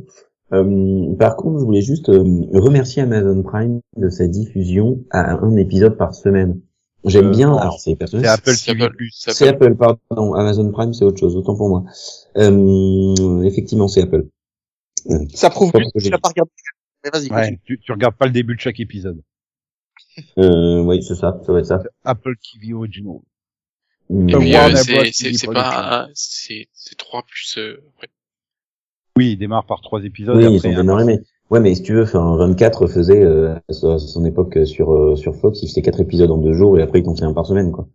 Euh, 0.52 1.16
par 1.16 1.36
contre, 1.36 1.60
je 1.60 1.66
voulais 1.66 1.82
juste 1.82 2.10
euh, 2.10 2.24
remercier 2.54 3.02
Amazon 3.02 3.42
Prime 3.44 3.80
de 3.98 4.10
sa 4.10 4.28
diffusion 4.28 5.04
à 5.10 5.36
un 5.36 5.56
épisode 5.56 5.98
par 5.98 6.14
semaine. 6.14 6.60
J'aime 7.06 7.28
Euh, 7.28 7.32
bien. 7.32 7.56
Alors, 7.58 7.80
c'est 7.80 7.92
C'est 7.92 7.96
personnel. 7.96 8.28
Apple 8.28 8.52
c'est 8.56 8.72
TV+. 8.74 8.84
Apple. 8.84 9.06
C'est 9.12 9.34
C'est 9.34 9.48
Apple, 9.48 9.76
pardon. 9.76 10.34
Amazon 10.36 10.72
Prime, 10.72 10.94
c'est 10.94 11.06
autre 11.06 11.18
chose. 11.20 11.36
Autant 11.36 11.56
pour 11.56 11.70
moi. 11.70 11.84
Euh, 12.38 13.42
effectivement, 13.44 13.88
c'est 13.88 14.04
Apple. 14.04 14.28
Euh, 15.10 15.26
Ça 15.34 15.50
prouve 15.50 15.72
que 15.72 15.80
pourquoi 15.80 16.02
tu 16.02 16.10
l'as 16.10 16.18
pas 16.20 16.30
regardé. 16.30 16.52
Mais 17.04 17.10
vas-y, 17.12 17.30
Ouais, 17.32 17.60
tu, 17.66 17.80
tu 17.80 17.92
regardes 17.92 18.16
pas 18.16 18.26
le 18.26 18.32
début 18.32 18.56
de 18.56 18.60
chaque 18.62 18.80
épisode. 18.80 19.22
euh, 20.38 20.82
oui, 20.84 21.04
c'est 21.04 21.16
ça. 21.16 21.42
Ça 21.46 21.52
va 21.52 21.60
être 21.60 21.66
ça. 21.66 21.82
Apple 22.06 22.36
TV 22.38 22.74
Original. 22.74 23.18
Bros. 24.10 24.42
c'est, 25.12 25.48
pas, 25.52 26.08
c'est, 26.14 26.68
c'est 26.74 26.96
3 26.98 27.24
plus, 27.24 27.58
euh, 27.58 27.82
ouais. 28.02 28.08
Oui, 29.18 29.32
il 29.34 29.38
démarre 29.38 29.66
par 29.66 29.82
trois 29.82 30.04
épisodes. 30.04 30.36
Oui, 30.38 30.44
et 30.44 30.48
ils 30.50 30.58
après, 30.58 30.72
sont 30.72 30.78
démarrés, 30.82 31.06
mais 31.06 31.22
ouais, 31.52 31.60
mais 31.60 31.76
si 31.76 31.84
tu 31.84 31.94
veux, 31.94 32.04
enfin, 32.04 32.36
24 32.38 32.88
faisait 32.88 33.24
euh, 33.24 33.56
à 33.70 33.74
son 34.00 34.26
époque 34.26 34.58
euh, 34.58 34.66
sur 34.66 34.92
euh, 34.92 35.16
sur 35.16 35.36
Fox, 35.36 35.62
il 35.62 35.68
faisait 35.70 35.82
quatre 35.82 36.00
épisodes 36.00 36.32
en 36.32 36.38
deux 36.38 36.54
jours 36.54 36.80
et 36.80 36.82
après 36.82 37.00
ils 37.00 37.04
t'en 37.04 37.16
fait 37.16 37.26
un 37.26 37.34
par 37.34 37.46
semaine, 37.46 37.72
quoi. 37.72 37.88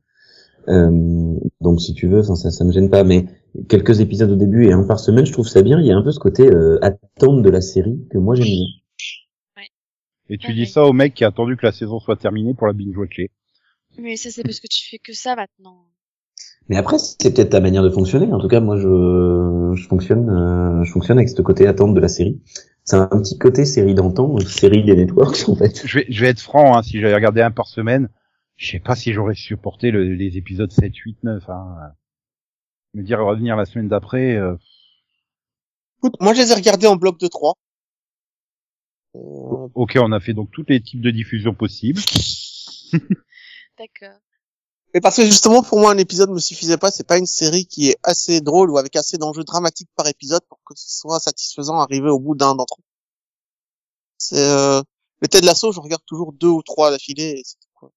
Euh, 0.68 1.34
donc 1.60 1.80
si 1.80 1.94
tu 1.94 2.08
veux, 2.08 2.20
enfin, 2.20 2.36
ça 2.36 2.50
ça 2.50 2.64
me 2.64 2.72
gêne 2.72 2.90
pas, 2.90 3.02
mais 3.04 3.26
quelques 3.68 4.00
épisodes 4.00 4.30
au 4.30 4.36
début 4.36 4.66
et 4.66 4.72
un 4.72 4.84
par 4.84 5.00
semaine, 5.00 5.26
je 5.26 5.32
trouve 5.32 5.48
ça 5.48 5.62
bien. 5.62 5.80
Il 5.80 5.86
y 5.86 5.92
a 5.92 5.96
un 5.96 6.02
peu 6.02 6.12
ce 6.12 6.20
côté 6.20 6.46
euh, 6.46 6.78
attente 6.82 7.42
de 7.42 7.50
la 7.50 7.60
série 7.60 7.98
que 8.10 8.18
moi 8.18 8.34
j'aime 8.34 8.46
bien. 8.46 8.66
Et 10.30 10.38
tu 10.38 10.48
Ouais, 10.48 10.54
dis 10.54 10.60
ouais. 10.60 10.66
ça 10.66 10.84
au 10.84 10.92
mec 10.92 11.14
qui 11.14 11.24
a 11.24 11.28
attendu 11.28 11.56
que 11.56 11.66
la 11.66 11.72
saison 11.72 12.00
soit 12.00 12.16
terminée 12.16 12.54
pour 12.54 12.66
la 12.66 12.72
binge-watcher. 12.74 13.30
Mais 13.98 14.16
ça, 14.16 14.30
c'est 14.30 14.42
parce 14.42 14.60
que 14.60 14.66
tu 14.68 14.88
fais 14.88 14.98
que 14.98 15.12
ça 15.12 15.34
maintenant. 15.36 15.86
Mais 16.68 16.76
après, 16.76 16.98
c'est 16.98 17.32
peut-être 17.34 17.50
ta 17.50 17.60
manière 17.60 17.82
de 17.82 17.90
fonctionner. 17.90 18.32
En 18.32 18.38
tout 18.38 18.48
cas, 18.48 18.60
moi, 18.60 18.76
je, 18.76 19.72
je 19.74 19.88
fonctionne, 19.88 20.28
euh, 20.28 20.84
je 20.84 20.92
fonctionne 20.92 21.18
avec 21.18 21.28
ce 21.30 21.40
côté 21.42 21.66
attente 21.66 21.94
de 21.94 22.00
la 22.00 22.08
série. 22.08 22.40
C'est 22.84 22.96
un 22.96 23.06
petit 23.06 23.38
côté 23.38 23.64
série 23.64 23.94
d'antan, 23.94 24.38
série 24.40 24.84
des 24.84 24.94
networks, 24.96 25.48
en 25.48 25.54
fait. 25.56 25.86
Je 25.86 25.98
vais, 25.98 26.06
je 26.08 26.20
vais 26.20 26.28
être 26.28 26.40
franc, 26.40 26.76
hein, 26.76 26.82
si 26.82 27.00
j'avais 27.00 27.14
regardé 27.14 27.40
un 27.40 27.50
par 27.50 27.66
semaine, 27.68 28.08
je 28.56 28.70
sais 28.70 28.80
pas 28.80 28.96
si 28.96 29.12
j'aurais 29.12 29.34
supporté 29.34 29.90
le- 29.90 30.14
les 30.14 30.36
épisodes 30.36 30.70
7, 30.72 30.94
8, 30.94 31.18
9. 31.22 31.48
Hein. 31.48 31.76
Me 32.94 33.02
dire 33.02 33.20
revenir 33.20 33.56
la 33.56 33.64
semaine 33.64 33.88
d'après, 33.88 34.36
euh, 34.36 34.54
Écoute, 35.98 36.14
moi, 36.20 36.32
je 36.32 36.40
les 36.42 36.52
ai 36.52 36.54
regardés 36.54 36.86
en 36.86 36.96
bloc 36.96 37.18
de 37.18 37.26
3. 37.26 37.54
Euh, 39.16 39.68
ok, 39.74 39.98
on 40.00 40.12
a 40.12 40.20
fait 40.20 40.34
donc 40.34 40.50
tous 40.52 40.64
les 40.68 40.80
types 40.80 41.00
de 41.00 41.10
diffusion 41.10 41.54
possibles. 41.54 42.00
D'accord. 43.78 44.20
Et 44.94 45.00
parce 45.00 45.16
que 45.16 45.24
justement, 45.24 45.62
pour 45.62 45.78
moi, 45.80 45.92
un 45.92 45.98
épisode 45.98 46.30
me 46.30 46.38
suffisait 46.38 46.78
pas. 46.78 46.90
C'est 46.90 47.06
pas 47.06 47.18
une 47.18 47.26
série 47.26 47.66
qui 47.66 47.90
est 47.90 47.96
assez 48.02 48.40
drôle 48.40 48.70
ou 48.70 48.78
avec 48.78 48.96
assez 48.96 49.18
d'enjeux 49.18 49.44
dramatiques 49.44 49.90
par 49.96 50.06
épisode 50.06 50.40
pour 50.48 50.58
que 50.64 50.74
ce 50.76 50.98
soit 51.00 51.20
satisfaisant 51.20 51.78
arriver 51.78 52.08
au 52.08 52.18
bout 52.18 52.34
d'un 52.34 52.54
d'entre 52.54 52.76
eux. 52.80 52.84
C'est 54.16 54.38
euh... 54.38 54.82
le 55.20 55.28
Ted 55.28 55.44
Lasso, 55.46 55.72
je 55.72 55.80
regarde 55.80 56.02
toujours 56.06 56.32
deux 56.32 56.48
ou 56.48 56.62
trois 56.62 56.90
d'affilée. 56.90 57.34
et 57.38 57.42
c'est 57.44 57.56
tout, 57.60 57.68
quoi. 57.74 57.90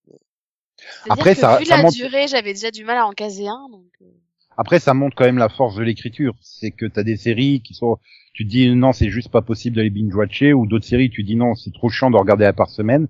C'est-à-dire 0.78 1.14
Après, 1.14 1.34
que 1.36 1.42
ça- 1.42 1.58
vu 1.60 1.66
ça 1.66 1.78
la 1.78 1.84
monte- 1.84 1.94
durée, 1.94 2.28
j'avais 2.28 2.54
déjà 2.54 2.72
du 2.72 2.84
mal 2.84 2.98
à 2.98 3.06
en 3.06 3.12
caser 3.12 3.48
un, 3.48 3.68
donc. 3.72 3.86
euh, 4.02 4.06
Après, 4.58 4.80
ça 4.80 4.94
montre 4.94 5.16
quand 5.16 5.26
même 5.26 5.38
la 5.38 5.50
force 5.50 5.76
de 5.76 5.84
l'écriture. 5.84 6.34
C'est 6.42 6.72
que 6.72 6.86
t'as 6.86 7.04
des 7.04 7.18
séries 7.18 7.62
qui 7.62 7.74
sont, 7.74 7.98
tu 8.34 8.46
te 8.46 8.50
dis 8.52 8.70
non, 8.76 8.92
c'est 8.92 9.10
juste 9.10 9.30
pas 9.30 9.42
possible 9.42 9.78
de 9.78 9.82
les 9.82 9.90
binge-watcher, 9.90 10.54
ou 10.54 10.68
d'autres 10.68 10.86
séries, 10.86 11.10
tu 11.10 11.24
dis 11.24 11.36
non, 11.36 11.56
c'est 11.56 11.72
trop 11.74 11.90
chiant 11.90 12.12
de 12.12 12.18
regarder 12.18 12.46
un 12.46 12.54
par 12.54 12.70
semaine. 12.70 13.08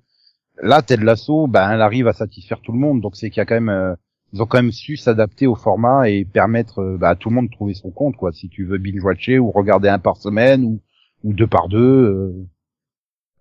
Là, 0.61 0.81
Ted 0.83 1.03
Lasso, 1.03 1.47
ben, 1.47 1.71
elle 1.71 1.81
arrive 1.81 2.07
à 2.07 2.13
satisfaire 2.13 2.61
tout 2.61 2.71
le 2.71 2.77
monde, 2.77 3.01
donc 3.01 3.15
c'est 3.15 3.29
qu'il 3.29 3.39
y 3.39 3.41
a 3.41 3.45
quand 3.45 3.55
même, 3.55 3.69
euh, 3.69 3.95
ils 4.31 4.41
ont 4.41 4.45
quand 4.45 4.59
même 4.61 4.71
su 4.71 4.95
s'adapter 4.95 5.47
au 5.47 5.55
format 5.55 6.07
et 6.09 6.23
permettre 6.23 6.97
bah, 6.99 7.09
à 7.09 7.15
tout 7.15 7.29
le 7.29 7.35
monde 7.35 7.47
de 7.47 7.51
trouver 7.51 7.73
son 7.73 7.89
compte, 7.89 8.15
quoi. 8.15 8.31
Si 8.31 8.47
tu 8.47 8.65
veux 8.65 8.77
binge-watcher 8.77 9.39
ou 9.39 9.49
regarder 9.51 9.89
un 9.89 9.99
par 9.99 10.17
semaine 10.17 10.63
ou, 10.63 10.81
ou 11.23 11.33
deux 11.33 11.47
par 11.47 11.67
deux, 11.67 12.47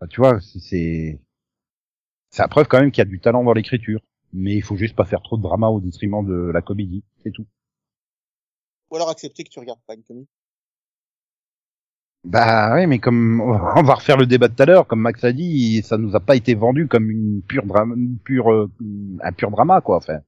bah, 0.01 0.07
tu 0.09 0.21
vois, 0.21 0.41
c'est, 0.41 1.21
c'est 2.31 2.43
la 2.43 2.49
preuve 2.49 2.69
quand 2.69 2.81
même 2.81 2.91
qu'il 2.91 3.03
y 3.03 3.07
a 3.07 3.11
du 3.11 3.21
talent 3.21 3.45
dans 3.45 3.53
l'écriture. 3.53 4.01
Mais 4.33 4.55
il 4.55 4.63
faut 4.63 4.77
juste 4.77 4.95
pas 4.95 5.05
faire 5.05 5.23
trop 5.23 5.37
de 5.37 5.43
drama 5.43 5.69
au 5.69 5.81
détriment 5.81 6.25
de 6.25 6.51
la 6.53 6.63
comédie, 6.63 7.05
c'est 7.23 7.33
tout. 7.33 7.47
Ou 8.91 8.97
alors 8.97 9.11
accepter 9.11 9.45
que 9.45 9.51
tu 9.51 9.59
regardes 9.59 9.81
pas 9.87 9.95
une 9.95 10.05
comédie. 10.05 10.29
Bah 12.25 12.75
oui, 12.75 12.87
mais 12.87 12.99
comme 12.99 13.41
on 13.77 13.83
va 13.83 13.95
refaire 13.95 14.17
le 14.17 14.27
débat 14.27 14.49
de 14.49 14.55
tout 14.55 14.63
à 14.63 14.67
l'heure, 14.67 14.87
comme 14.87 15.01
Max 15.01 15.25
a 15.25 15.33
dit, 15.33 15.83
ça 15.83 15.97
nous 15.97 16.15
a 16.15 16.21
pas 16.21 16.37
été 16.37 16.55
vendu 16.55 16.87
comme 16.87 17.11
une 17.11 17.43
pure 17.43 17.65
drame, 17.67 17.95
une 17.97 18.19
pure, 18.19 18.53
euh, 18.53 18.71
un 19.23 19.33
pur 19.33 19.51
drama 19.51 19.81
quoi. 19.81 19.97
Enfin. 19.97 20.21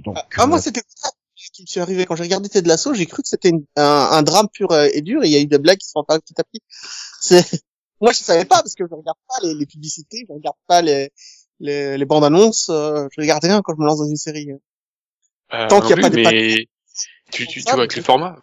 Donc. 0.00 0.16
Ah, 0.16 0.26
ah, 0.38 0.46
moi, 0.46 0.58
euh, 0.58 0.60
c'était 0.60 0.82
ça 0.88 1.10
qui 1.52 1.62
me 1.62 1.66
suis 1.66 1.80
arrivé 1.80 2.04
quand 2.04 2.14
j'ai 2.16 2.24
regardé 2.24 2.48
Ted 2.48 2.68
Lasso. 2.68 2.94
J'ai 2.94 3.06
cru 3.06 3.22
que 3.22 3.28
c'était 3.28 3.52
un, 3.76 3.82
un 4.12 4.22
drame 4.22 4.48
pur 4.52 4.70
euh, 4.72 4.88
et 4.92 5.02
dur. 5.02 5.22
Et 5.24 5.26
il 5.28 5.32
y 5.32 5.36
a 5.36 5.40
eu 5.40 5.46
des 5.46 5.58
blagues 5.58 5.78
qui 5.78 5.88
sont 5.88 6.00
apparues 6.00 6.20
petit 6.20 6.40
à 6.40 6.44
petit. 6.44 6.62
C'est 7.20 7.62
moi, 8.00 8.12
je 8.12 8.18
savais 8.18 8.44
pas 8.44 8.56
parce 8.62 8.74
que 8.74 8.84
je 8.88 8.94
regarde 8.94 9.18
pas 9.28 9.46
les, 9.46 9.54
les 9.54 9.66
publicités, 9.66 10.24
je 10.28 10.32
regarde 10.32 10.56
pas 10.66 10.82
les 10.82 11.10
les, 11.60 11.98
les 11.98 12.04
bandes 12.04 12.24
annonces. 12.24 12.68
Euh, 12.70 13.08
je 13.14 13.20
regarde 13.20 13.42
rien 13.44 13.60
quand 13.62 13.74
je 13.74 13.80
me 13.80 13.86
lance 13.86 13.98
dans 13.98 14.08
une 14.08 14.16
série. 14.16 14.48
Euh, 15.52 15.66
Tant 15.68 15.80
qu'il 15.80 15.90
y 15.90 15.92
a 15.94 15.96
pas 15.96 16.10
des 16.10 16.22
mais 16.22 16.66
tu, 17.32 17.46
tu, 17.46 17.46
tu 17.46 17.60
Ça, 17.60 17.72
vois 17.72 17.80
avec 17.80 17.92
mais- 17.92 17.96
le 17.96 18.04
format. 18.04 18.36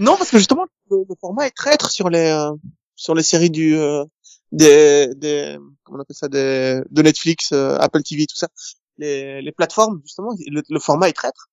Non, 0.00 0.16
parce 0.16 0.30
que 0.30 0.38
justement, 0.38 0.66
le, 0.90 0.98
le 1.08 1.14
format 1.20 1.46
est 1.46 1.50
traître 1.56 1.90
sur 1.90 2.08
les 2.10 2.28
euh, 2.30 2.50
sur 2.96 3.14
les 3.14 3.22
séries 3.22 3.50
du 3.50 3.76
euh, 3.76 4.04
des 4.52 5.08
des 5.16 5.56
comment 5.84 5.98
on 5.98 6.02
appelle 6.02 6.16
ça 6.16 6.28
des 6.28 6.80
de 6.90 7.02
Netflix, 7.02 7.52
euh, 7.52 7.76
Apple 7.78 8.02
TV, 8.02 8.26
tout 8.26 8.36
ça. 8.36 8.48
Les, 8.98 9.40
les 9.42 9.52
plateformes, 9.52 10.00
justement, 10.04 10.30
le, 10.46 10.62
le 10.68 10.78
format 10.80 11.08
est 11.08 11.12
traître. 11.12 11.48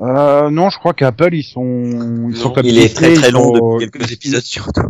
euh, 0.00 0.50
non, 0.50 0.70
je 0.70 0.78
crois 0.78 0.94
qu'Apple 0.94 1.34
ils 1.34 1.42
sont, 1.42 2.28
ils 2.30 2.36
sont 2.36 2.48
Non, 2.48 2.54
comme 2.54 2.66
Il 2.66 2.78
est 2.78 2.94
très 2.94 3.12
très 3.14 3.30
long 3.30 3.54
sont- 3.54 3.78
depuis 3.78 3.90
quelques 3.90 4.12
épisodes 4.12 4.42
surtout. 4.42 4.82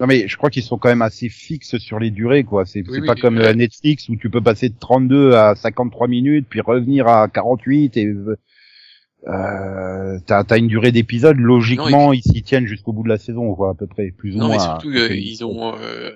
Non 0.00 0.06
mais 0.06 0.26
je 0.28 0.36
crois 0.36 0.50
qu'ils 0.50 0.62
sont 0.64 0.78
quand 0.78 0.88
même 0.88 1.02
assez 1.02 1.28
fixes 1.28 1.78
sur 1.78 1.98
les 1.98 2.10
durées 2.10 2.44
quoi. 2.44 2.66
C'est 2.66 2.80
Oui, 2.80 2.86
c'est 2.94 3.00
oui, 3.00 3.06
pas 3.06 3.14
comme 3.14 3.38
euh, 3.38 3.50
euh, 3.50 3.54
Netflix 3.54 4.08
où 4.08 4.16
tu 4.16 4.30
peux 4.30 4.40
passer 4.42 4.68
de 4.68 4.74
32 4.78 5.32
à 5.34 5.54
53 5.54 6.08
minutes 6.08 6.46
puis 6.48 6.60
revenir 6.60 7.06
à 7.08 7.28
48 7.28 7.96
et 7.96 8.12
euh, 9.28 10.18
t'as 10.26 10.42
as 10.48 10.56
une 10.56 10.66
durée 10.66 10.90
d'épisode 10.92 11.36
logiquement 11.38 12.12
ils 12.12 12.22
s'y 12.22 12.42
tiennent 12.42 12.66
jusqu'au 12.66 12.92
bout 12.92 13.04
de 13.04 13.08
la 13.08 13.18
saison 13.18 13.54
quoi 13.54 13.70
à 13.70 13.74
peu 13.74 13.86
près 13.86 14.10
plus 14.10 14.34
ou 14.34 14.38
Non, 14.38 14.46
moins. 14.48 14.56
mais 14.56 14.62
surtout, 14.62 14.90
euh, 14.90 15.14
ils 15.14 15.44
ont, 15.44 15.76
euh, 15.78 16.10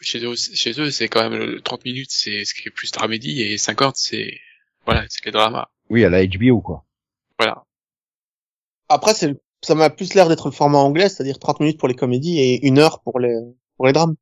chez 0.00 0.24
eux, 0.24 0.34
chez 0.36 0.80
eux, 0.80 0.90
c'est 0.92 1.08
quand 1.08 1.28
même 1.28 1.38
le 1.38 1.60
30 1.60 1.84
minutes, 1.84 2.10
c'est 2.12 2.44
ce 2.44 2.54
qui 2.54 2.68
est 2.68 2.70
plus 2.70 2.92
dramédie, 2.92 3.42
et 3.42 3.58
50, 3.58 3.96
c'est, 3.96 4.38
voilà, 4.86 5.04
c'est 5.08 5.24
les 5.24 5.32
dramas. 5.32 5.68
Oui 5.90 6.04
à 6.04 6.10
la 6.10 6.24
HBO 6.26 6.60
quoi. 6.60 6.84
Voilà. 7.38 7.64
Après, 8.88 9.14
c'est 9.14 9.28
le- 9.28 9.40
ça 9.62 9.74
m'a 9.74 9.90
plus 9.90 10.14
l'air 10.14 10.28
d'être 10.28 10.46
le 10.46 10.52
format 10.54 10.78
anglais, 10.78 11.08
c'est-à-dire 11.08 11.38
30 11.40 11.58
minutes 11.60 11.78
pour 11.78 11.88
les 11.88 11.94
comédies 11.96 12.38
et 12.38 12.66
une 12.66 12.78
heure 12.78 13.00
pour 13.00 13.18
les 13.18 13.34
pour 13.76 13.86
les 13.86 13.92
drames. 13.92 14.14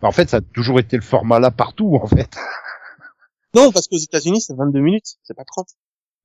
Bah, 0.00 0.08
en 0.08 0.12
fait, 0.12 0.28
ça 0.28 0.38
a 0.38 0.40
toujours 0.40 0.78
été 0.78 0.96
le 0.96 1.02
format 1.02 1.38
là 1.40 1.50
partout, 1.50 1.98
en 2.00 2.06
fait. 2.06 2.36
Non, 3.56 3.72
parce 3.72 3.88
qu'aux 3.88 3.96
États-Unis, 3.98 4.40
c'est 4.42 4.54
22 4.56 4.80
minutes, 4.80 5.16
c'est 5.22 5.34
pas 5.34 5.44
30. 5.44 5.66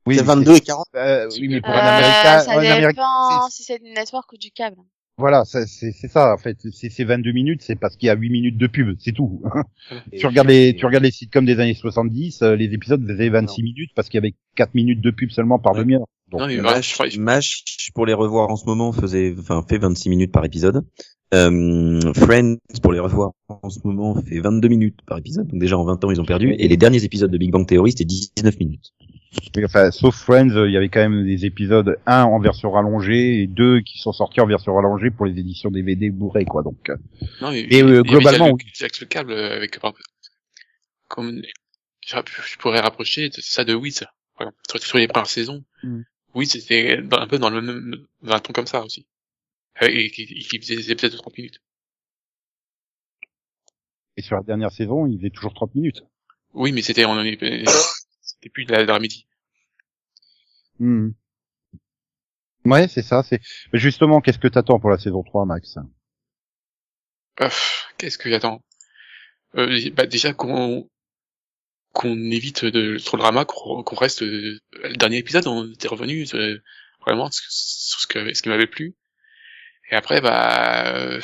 Oui, 0.05 0.15
c'est 0.15 0.21
mais 0.21 0.27
22 0.27 0.55
et 0.55 0.59
40. 0.61 0.85
euh, 0.95 1.29
oui, 1.39 1.47
mais 1.47 1.61
pour 1.61 1.69
un 1.71 1.77
Euh, 1.77 1.79
américain, 1.79 2.39
ça 2.39 2.59
un 2.59 2.89
dépend 2.89 3.47
c'est- 3.49 3.55
si 3.55 3.63
c'est 3.63 3.79
du 3.79 3.89
network 3.91 4.31
ou 4.33 4.37
du 4.37 4.49
câble. 4.51 4.77
voilà, 5.17 5.45
ça, 5.45 5.65
c'est 5.67 5.91
c'est 5.91 6.07
ça, 6.07 6.33
en 6.33 6.37
fait. 6.37 6.57
C'est 6.73 6.89
c'est 6.89 7.03
22 7.03 7.31
minutes, 7.31 7.61
c'est 7.61 7.75
parce 7.75 7.95
qu'il 7.95 8.07
y 8.07 8.09
a 8.09 8.15
8 8.15 8.29
minutes 8.31 8.57
de 8.57 8.67
pub, 8.67 8.95
c'est 8.99 9.11
tout. 9.11 9.41
tu 10.17 10.25
regardes 10.25 10.47
les, 10.49 10.75
tu 10.75 10.85
regardes 10.85 11.03
les 11.03 11.11
sitcoms 11.11 11.45
des 11.45 11.59
années 11.59 11.75
70, 11.75 12.41
euh, 12.41 12.55
les 12.55 12.73
épisodes 12.73 13.05
faisaient 13.07 13.29
26 13.29 13.61
minutes 13.63 13.91
parce 13.95 14.09
qu'il 14.09 14.17
y 14.17 14.23
avait 14.25 14.33
4 14.55 14.73
minutes 14.73 15.01
de 15.01 15.11
pub 15.11 15.29
seulement 15.29 15.59
par 15.59 15.73
Ouais. 15.73 15.79
demi-heure. 15.79 16.07
Donc, 16.29 16.41
Non, 16.41 16.47
mais 16.47 16.59
euh, 16.59 17.39
pour 17.93 18.05
les 18.05 18.13
revoir 18.13 18.49
en 18.49 18.55
ce 18.55 18.65
moment, 18.65 18.91
faisait, 18.93 19.35
enfin, 19.37 19.63
fait 19.67 19.77
26 19.77 20.09
minutes 20.09 20.31
par 20.31 20.45
épisode. 20.45 20.83
Euh, 21.33 22.13
Friends, 22.13 22.57
pour 22.83 22.91
les 22.93 22.99
revoir 22.99 23.31
en 23.47 23.69
ce 23.69 23.79
moment, 23.85 24.15
fait 24.21 24.39
22 24.39 24.67
minutes 24.67 24.99
par 25.05 25.17
épisode. 25.17 25.47
Donc 25.47 25.59
déjà, 25.59 25.77
en 25.77 25.85
20 25.85 26.03
ans, 26.03 26.11
ils 26.11 26.19
ont 26.19 26.25
perdu. 26.25 26.53
Et 26.57 26.67
les 26.67 26.77
derniers 26.77 27.03
épisodes 27.03 27.31
de 27.31 27.37
Big 27.37 27.51
Bang 27.51 27.65
Theory, 27.65 27.91
c'était 27.91 28.05
19 28.05 28.59
minutes. 28.59 28.91
Oui, 29.55 29.63
enfin, 29.63 29.91
sauf 29.91 30.13
Friends, 30.15 30.49
euh, 30.57 30.67
il 30.67 30.73
y 30.73 30.77
avait 30.77 30.89
quand 30.89 30.99
même 30.99 31.25
des 31.25 31.45
épisodes, 31.45 31.97
un 32.05 32.23
en 32.23 32.39
version 32.39 32.69
rallongée 32.71 33.41
et 33.43 33.47
deux 33.47 33.79
qui 33.79 33.97
sont 33.97 34.11
sortis 34.11 34.41
en 34.41 34.45
version 34.45 34.75
rallongée 34.75 35.09
pour 35.09 35.25
les 35.25 35.39
éditions 35.39 35.71
DVD 35.71 36.09
Blu-ray, 36.09 36.43
quoi. 36.43 36.63
Donc, 36.63 36.89
euh, 36.89 36.97
Non, 37.41 37.51
mais 37.51 37.61
Et, 37.69 37.81
euh, 37.81 38.01
globalement, 38.03 38.47
le- 38.47 38.53
oui. 38.55 38.63
Jack 38.73 38.99
le 38.99 39.05
câble 39.07 39.31
avec 39.33 39.79
comme 41.07 41.41
je 42.05 42.15
je 42.51 42.57
pourrais 42.57 42.79
rapprocher 42.81 43.29
ça 43.39 43.63
de 43.63 43.73
Wiz. 43.73 44.03
Par 44.37 44.47
exemple, 44.47 44.57
sur, 44.69 44.79
sur 44.83 44.97
les 44.97 45.07
premières 45.07 45.27
saisons, 45.27 45.63
Mm. 45.83 46.01
Wiz 46.35 46.49
c'était 46.51 46.99
un 47.11 47.27
peu 47.27 47.37
dans 47.39 47.49
le 47.49 47.61
même 47.61 47.95
dans 48.21 48.33
un 48.33 48.39
ton 48.39 48.53
comme 48.53 48.67
ça 48.67 48.83
aussi. 48.83 49.05
Euh, 49.81 49.87
Et 49.87 50.11
qui, 50.11 50.59
faisait 50.59 50.75
des 50.75 50.91
épisodes 50.91 51.11
de 51.11 51.17
30 51.17 51.37
minutes. 51.37 51.61
et 54.17 54.21
sur 54.21 54.35
la 54.35 54.43
dernière 54.43 54.71
saison, 54.71 55.07
il 55.07 55.17
faisait 55.17 55.29
toujours 55.29 55.53
30 55.53 55.73
minutes. 55.73 56.03
Oui, 56.53 56.71
mais 56.73 56.81
c'était 56.81 57.05
on 57.05 57.11
en 57.11 57.23
est- 57.23 57.39
c'était 58.21 58.49
plus 58.49 58.65
de 58.65 58.73
la, 58.73 58.83
de 58.83 58.87
la 58.91 58.99
midi. 58.99 59.25
Hmm. 60.79 61.11
Ouais, 62.65 62.87
c'est 62.87 63.01
ça, 63.01 63.23
c'est, 63.23 63.39
justement, 63.73 64.21
qu'est-ce 64.21 64.37
que 64.37 64.47
t'attends 64.47 64.79
pour 64.79 64.89
la 64.89 64.97
saison 64.99 65.23
3, 65.23 65.45
Max? 65.45 65.77
Euh, 67.39 67.49
Qu'est-ce 67.97 68.17
que 68.17 68.29
j'attends? 68.29 68.61
Euh, 69.55 69.89
bah, 69.93 70.05
Déjà 70.05 70.33
qu'on 70.33 70.89
qu'on 71.93 72.15
évite 72.31 72.63
de, 72.65 72.97
trop 72.99 73.17
le 73.17 73.21
drama, 73.21 73.43
qu'on 73.45 73.83
reste 73.95 74.23
euh, 74.23 74.59
le 74.83 74.95
dernier 74.95 75.17
épisode, 75.17 75.45
on 75.47 75.69
était 75.71 75.89
revenu 75.89 76.25
euh, 76.33 76.57
vraiment 77.01 77.29
sur 77.31 77.43
ce, 77.49 78.07
que, 78.07 78.33
ce 78.33 78.41
qui 78.41 78.49
m'avait 78.49 78.67
plu. 78.67 78.95
Et 79.91 79.95
après, 79.95 80.21
bah, 80.21 80.95
euh, 80.95 81.21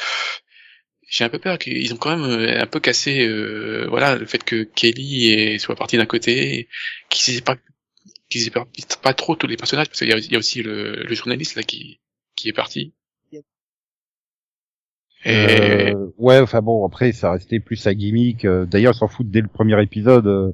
j'ai 1.09 1.23
un 1.23 1.29
peu 1.29 1.39
peur 1.39 1.57
qu'ils 1.57 1.93
ont 1.93 1.97
quand 1.97 2.15
même 2.17 2.25
euh, 2.29 2.61
un 2.61 2.65
peu 2.67 2.79
cassé, 2.79 3.25
euh, 3.27 3.85
voilà, 3.89 4.15
le 4.15 4.25
fait 4.25 4.43
que 4.43 4.63
Kelly 4.63 5.59
soit 5.59 5.75
partie 5.75 5.97
d'un 5.97 6.05
côté, 6.05 6.67
qu'ils 7.09 7.37
aient 7.37 7.41
pas 7.41 7.55
qu'ils 8.29 8.47
aient 8.47 8.51
pas, 9.03 9.13
trop 9.13 9.35
tous 9.35 9.47
les 9.47 9.57
personnages, 9.57 9.87
parce 9.89 9.99
qu'il 9.99 10.09
y, 10.09 10.13
a- 10.13 10.17
il 10.17 10.31
y 10.31 10.35
a 10.35 10.39
aussi 10.39 10.63
le, 10.63 11.03
le 11.03 11.15
journaliste 11.15 11.55
là 11.55 11.63
qui 11.63 12.01
qui 12.35 12.49
est 12.49 12.53
parti. 12.53 12.93
Et 15.25 15.93
Euh, 15.93 16.07
ouais, 16.17 16.39
enfin 16.39 16.61
bon, 16.61 16.85
après, 16.85 17.11
ça 17.11 17.31
restait 17.31 17.59
plus 17.59 17.75
sa 17.75 17.93
gimmick. 17.93 18.45
D'ailleurs, 18.45 18.93
ils 18.93 18.97
s'en 18.97 19.07
foutent 19.07 19.29
dès 19.29 19.41
le 19.41 19.47
premier 19.47 19.81
épisode, 19.81 20.53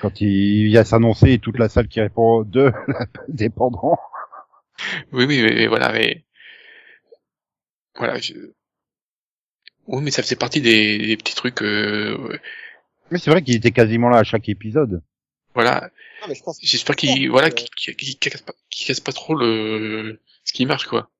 quand 0.00 0.20
il 0.20 0.66
vient 0.66 0.84
s'annoncer 0.84 1.38
toute 1.40 1.58
la 1.58 1.68
salle 1.70 1.88
qui 1.88 2.00
répond 2.00 2.42
de 2.44 2.72
dépendant. 3.28 3.98
Oui, 5.12 5.24
oui, 5.24 5.42
mais, 5.42 5.54
mais 5.54 5.66
voilà, 5.66 5.92
mais 5.92 6.23
voilà. 7.96 8.18
Je... 8.18 8.34
Oui, 9.86 10.02
mais 10.02 10.10
ça 10.10 10.22
faisait 10.22 10.36
partie 10.36 10.60
des, 10.60 10.98
des 10.98 11.16
petits 11.16 11.34
trucs. 11.34 11.62
Euh... 11.62 12.38
Mais 13.10 13.18
c'est 13.18 13.30
vrai 13.30 13.42
qu'il 13.42 13.54
était 13.54 13.72
quasiment 13.72 14.08
là 14.08 14.18
à 14.18 14.24
chaque 14.24 14.48
épisode. 14.48 15.02
Voilà. 15.54 15.90
J'espère 16.62 16.96
qu'il 16.96 17.30
voilà 17.30 17.50
qu'il 17.50 18.16
casse 18.18 18.42
pas, 18.42 18.54
qu'il 18.70 18.86
casse 18.86 19.00
pas 19.00 19.12
trop 19.12 19.34
le 19.34 20.20
ce 20.42 20.52
qui 20.52 20.64
marche 20.66 20.86
quoi. 20.86 21.10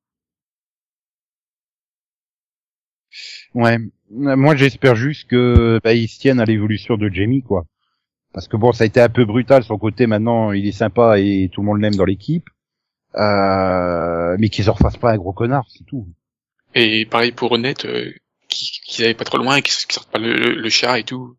Ouais. 3.55 3.79
Moi, 4.11 4.57
j'espère 4.57 4.97
juste 4.97 5.29
que 5.29 5.81
bah, 5.83 5.95
ils 5.95 6.09
se 6.09 6.18
tiennent 6.18 6.41
à 6.41 6.45
l'évolution 6.45 6.97
de 6.97 7.09
Jamie, 7.09 7.43
quoi. 7.43 7.66
Parce 8.33 8.49
que 8.49 8.57
bon, 8.57 8.72
ça 8.72 8.85
a 8.85 8.87
été 8.87 9.01
un 9.01 9.09
peu 9.09 9.25
brutal 9.25 9.62
son 9.64 9.79
côté. 9.79 10.07
Maintenant, 10.07 10.53
il 10.53 10.66
est 10.66 10.72
sympa 10.72 11.18
et 11.18 11.51
tout 11.53 11.61
le 11.61 11.66
monde 11.66 11.81
l'aime 11.81 11.95
dans 11.95 12.05
l'équipe. 12.05 12.49
Euh, 13.14 14.37
mais 14.39 14.49
qu'ils 14.49 14.68
en 14.70 14.72
refassent 14.72 14.97
pas 14.97 15.12
un 15.12 15.16
gros 15.16 15.33
connard, 15.33 15.66
c'est 15.68 15.85
tout. 15.85 16.09
Et 16.75 17.07
pareil 17.07 17.33
pour 17.33 17.53
Honnête, 17.53 17.85
euh, 17.85 18.12
qui 18.49 18.81
qui 18.85 19.14
pas 19.14 19.25
trop 19.25 19.39
loin, 19.39 19.61
qui, 19.61 19.72
qui 19.87 19.95
sorte 19.95 20.11
pas 20.11 20.18
le, 20.18 20.35
le, 20.35 20.55
le 20.55 20.70
chat 20.70 20.99
et 20.99 21.05
tout. 21.05 21.37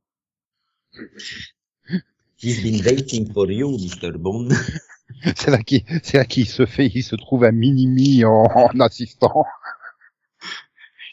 He's 2.38 2.62
been 2.62 2.84
waiting 2.86 3.32
for 3.34 3.50
you, 3.52 3.78
Mr. 3.78 4.18
Bond. 4.18 4.50
C'est 5.36 5.52
là 5.52 5.60
qu'il, 5.60 5.84
c'est 6.04 6.18
là 6.18 6.26
qu'il 6.26 6.48
se 6.48 6.66
fait, 6.66 6.88
il 6.88 7.04
se 7.04 7.16
trouve 7.16 7.46
un 7.46 7.52
mini-mi 7.52 8.26
en, 8.26 8.44
en 8.44 8.80
assistant. 8.80 9.46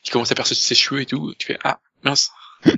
Qui 0.02 0.10
commence 0.10 0.32
à 0.32 0.34
perdre 0.34 0.52
ses 0.52 0.74
cheveux 0.74 1.02
et 1.02 1.06
tout. 1.06 1.34
Tu 1.38 1.46
fais 1.48 1.58
ah 1.62 1.80
mince. 2.02 2.30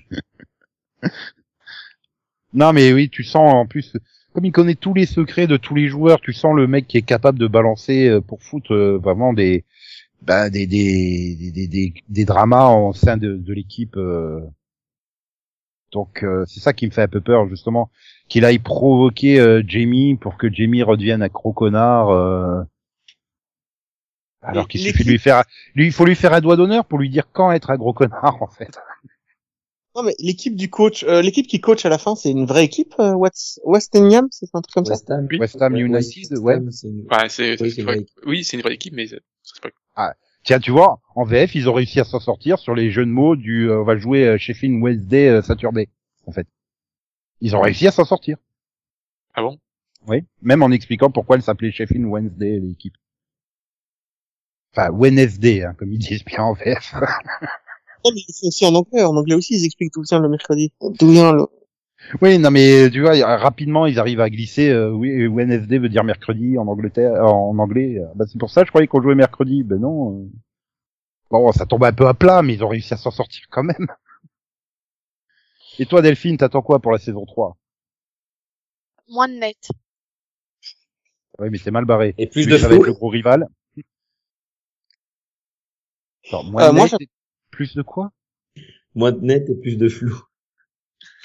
Non, 2.53 2.73
mais 2.73 2.93
oui, 2.93 3.11
tu 3.11 3.25
sens 3.25 3.53
en 3.53 3.67
plus, 3.67 3.95
comme 4.33 4.45
il 4.45 4.53
connaît 4.53 4.77
tous 4.77 4.95
les 4.95 5.07
secrets 5.07 5.49
de 5.49 5.57
tous 5.57 5.75
les 5.75 5.89
joueurs, 5.89 6.21
tu 6.21 6.33
sens 6.33 6.55
le 6.55 6.69
mec 6.69 6.87
qui 6.87 6.99
est 6.99 7.03
capable 7.03 7.39
de 7.39 7.49
balancer 7.49 8.09
euh, 8.09 8.21
pour 8.21 8.43
foutre 8.45 8.73
euh, 8.73 8.97
vraiment 8.97 9.33
des, 9.33 9.65
bah, 10.27 10.51
des, 10.51 10.67
des, 10.67 11.37
des, 11.37 11.51
des, 11.53 11.69
des, 11.69 11.95
des 12.09 12.25
dramas 12.25 12.67
en 12.67 12.93
sein 12.93 13.17
de, 13.17 13.37
de 13.37 13.53
l'équipe. 13.53 13.97
euh. 13.97 14.41
Donc 15.93 16.25
euh, 16.25 16.45
c'est 16.47 16.61
ça 16.61 16.73
qui 16.73 16.87
me 16.87 16.91
fait 16.91 17.03
un 17.03 17.09
peu 17.09 17.21
peur 17.21 17.49
justement, 17.49 17.91
qu'il 18.29 18.45
aille 18.45 18.59
provoquer 18.59 19.39
euh, 19.39 19.63
Jamie 19.67 20.17
pour 20.17 20.37
que 20.37 20.53
Jamie 20.53 20.83
redevienne 20.83 21.23
un 21.23 21.29
gros 21.29 21.53
connard. 21.53 22.11
euh, 22.11 22.63
Alors 24.43 24.67
qu'il 24.69 24.81
suffit 24.81 25.05
de 25.05 25.11
lui 25.11 25.19
faire, 25.19 25.45
lui, 25.75 25.87
il 25.87 25.93
faut 25.93 26.05
lui 26.05 26.17
faire 26.17 26.33
un 26.33 26.41
doigt 26.41 26.57
d'honneur 26.57 26.85
pour 26.85 26.99
lui 26.99 27.11
dire 27.11 27.29
quand 27.33 27.53
être 27.53 27.71
un 27.71 27.77
gros 27.77 27.93
connard 27.93 28.43
en 28.43 28.49
fait. 28.49 28.77
Non, 29.97 30.03
mais 30.03 30.15
l'équipe 30.19 30.57
du 30.57 30.69
coach, 30.69 31.05
euh, 31.05 31.23
l'équipe 31.23 31.47
qui 31.47 31.61
coach 31.61 31.87
à 31.87 31.89
la 31.89 31.99
fin, 31.99 32.17
c'est 32.17 32.33
une 32.33 32.47
vraie 32.47 32.65
équipe, 32.65 32.95
euh, 32.99 33.13
West, 33.15 33.61
West 33.65 33.95
Ham, 33.95 34.27
c'est 34.33 34.49
un 34.53 34.61
truc 34.61 34.75
comme 34.75 34.85
ça? 34.85 34.95
West 34.95 35.09
Ham. 35.09 35.29
West 35.39 35.63
Ham 35.63 35.77
United, 35.77 36.39
ouais. 36.39 36.55
Ham, 36.55 36.71
c'est 36.73 36.89
une- 36.89 37.07
Ouais, 37.09 37.29
c'est 37.29 37.57
oui, 38.27 38.43
c'est 38.43 38.57
une 38.57 38.63
vraie 38.63 38.75
équipe, 38.75 38.95
mais 38.95 39.07
ça- 39.45 39.71
pas 39.95 40.15
Tiens, 40.43 40.59
tu 40.59 40.73
vois, 40.73 41.01
en 41.15 41.25
VF, 41.25 41.55
ils 41.55 41.69
ont 41.71 41.73
réussi 41.73 42.01
à 42.01 42.05
s'en 42.05 42.21
sortir 42.21 42.59
sur 42.59 42.75
les 42.75 42.91
jeux 42.91 43.07
de 43.07 43.11
mots 43.11 43.35
du 43.37 43.71
euh, 43.71 43.81
on 43.81 43.85
va 43.85 43.97
jouer 43.97 44.27
euh, 44.27 44.37
Sheffield 44.39 44.83
Wednesday 44.83 45.29
euh, 45.29 45.41
Saturday, 45.43 45.89
en 46.27 46.33
fait. 46.33 46.47
Ils 47.41 47.57
ont 47.57 47.61
réussi 47.63 47.87
à 47.87 47.91
s'en 47.93 48.05
sortir. 48.05 48.37
ah 49.35 49.43
bon? 49.43 49.59
Oui, 50.07 50.25
même 50.43 50.63
en 50.63 50.71
expliquant 50.71 51.11
pourquoi 51.11 51.37
elle 51.37 51.43
s'appelait 51.43 51.73
Sheffield 51.73 52.05
Wednesday 52.05 52.61
l'équipe. 52.61 52.95
Enfin, 54.77 54.91
Wednesday, 54.91 55.63
hein, 55.63 55.75
comme 55.79 55.93
ils 55.93 55.99
disent 55.99 56.25
bien 56.25 56.43
en 56.43 56.53
VF. 56.53 56.95
Non, 58.05 58.11
mais 58.15 58.21
c'est 58.29 58.47
aussi 58.49 58.67
en 58.67 58.75
anglais. 58.75 59.03
En 59.03 59.17
anglais 59.17 59.35
aussi, 59.35 59.55
ils 59.55 59.65
expliquent 59.65 59.95
tout 59.95 60.03
bien 60.03 60.21
le 60.21 60.29
mercredi. 60.29 60.75
D'où 61.01 61.11
vient 61.11 61.33
le... 61.33 61.47
oui, 62.23 62.39
non 62.39 62.51
mais 62.51 62.91
tu 62.91 63.01
vois, 63.01 63.15
euh, 63.17 63.37
rapidement 63.37 63.87
ils 63.87 63.99
arrivent 63.99 64.21
à 64.21 64.31
glisser. 64.31 64.71
euh, 64.71 64.91
oui, 64.91 65.27
Wednesday 65.27 65.79
veut 65.79 65.89
dire 65.89 66.05
mercredi 66.05 66.59
en 66.59 66.67
Angleterre, 66.69 67.15
euh, 67.15 67.23
en 67.23 67.59
anglais. 67.59 67.99
Euh, 67.99 68.07
Bah, 68.15 68.25
c'est 68.29 68.39
pour 68.39 68.51
ça, 68.51 68.65
je 68.65 68.71
croyais 68.71 68.87
qu'on 68.87 69.03
jouait 69.03 69.15
mercredi. 69.15 69.63
Ben 69.65 69.79
non. 69.81 70.21
euh. 70.23 70.29
Bon, 71.31 71.51
ça 71.53 71.67
tombe 71.67 71.85
un 71.85 71.93
peu 71.93 72.07
à 72.07 72.15
plat, 72.15 72.43
mais 72.43 72.55
ils 72.55 72.65
ont 72.65 72.69
réussi 72.69 72.95
à 72.95 72.97
s'en 72.97 73.11
sortir 73.11 73.45
quand 73.51 73.65
même. 73.65 73.87
Et 75.79 75.87
toi, 75.87 76.03
Delphine, 76.03 76.37
t'attends 76.37 76.63
quoi 76.63 76.81
pour 76.81 76.91
la 76.93 76.99
saison 76.99 77.25
3 77.27 77.57
Moins 79.09 79.29
de 79.29 79.35
net. 79.39 79.69
Oui, 81.39 81.49
mais 81.51 81.59
c'est 81.59 81.71
mal 81.71 81.85
barré. 81.85 82.15
Et 82.19 82.27
plus 82.27 82.47
de 82.47 82.57
ça 82.59 82.69
va 82.69 82.75
flou. 82.75 82.83
être 82.83 82.87
le 82.87 82.93
gros 82.93 83.09
rival. 83.09 83.49
Attends, 86.27 86.45
moins 86.45 86.65
Euh, 86.65 86.69
de 86.69 86.75
moi, 86.75 86.87
net 86.87 87.01
et 87.01 87.09
plus 87.51 87.75
de 87.75 87.83
quoi? 87.83 88.13
Moins 88.95 89.13
de 89.13 89.21
net 89.21 89.49
et 89.51 89.55
plus 89.55 89.77
de 89.77 89.89
flou. 89.89 90.23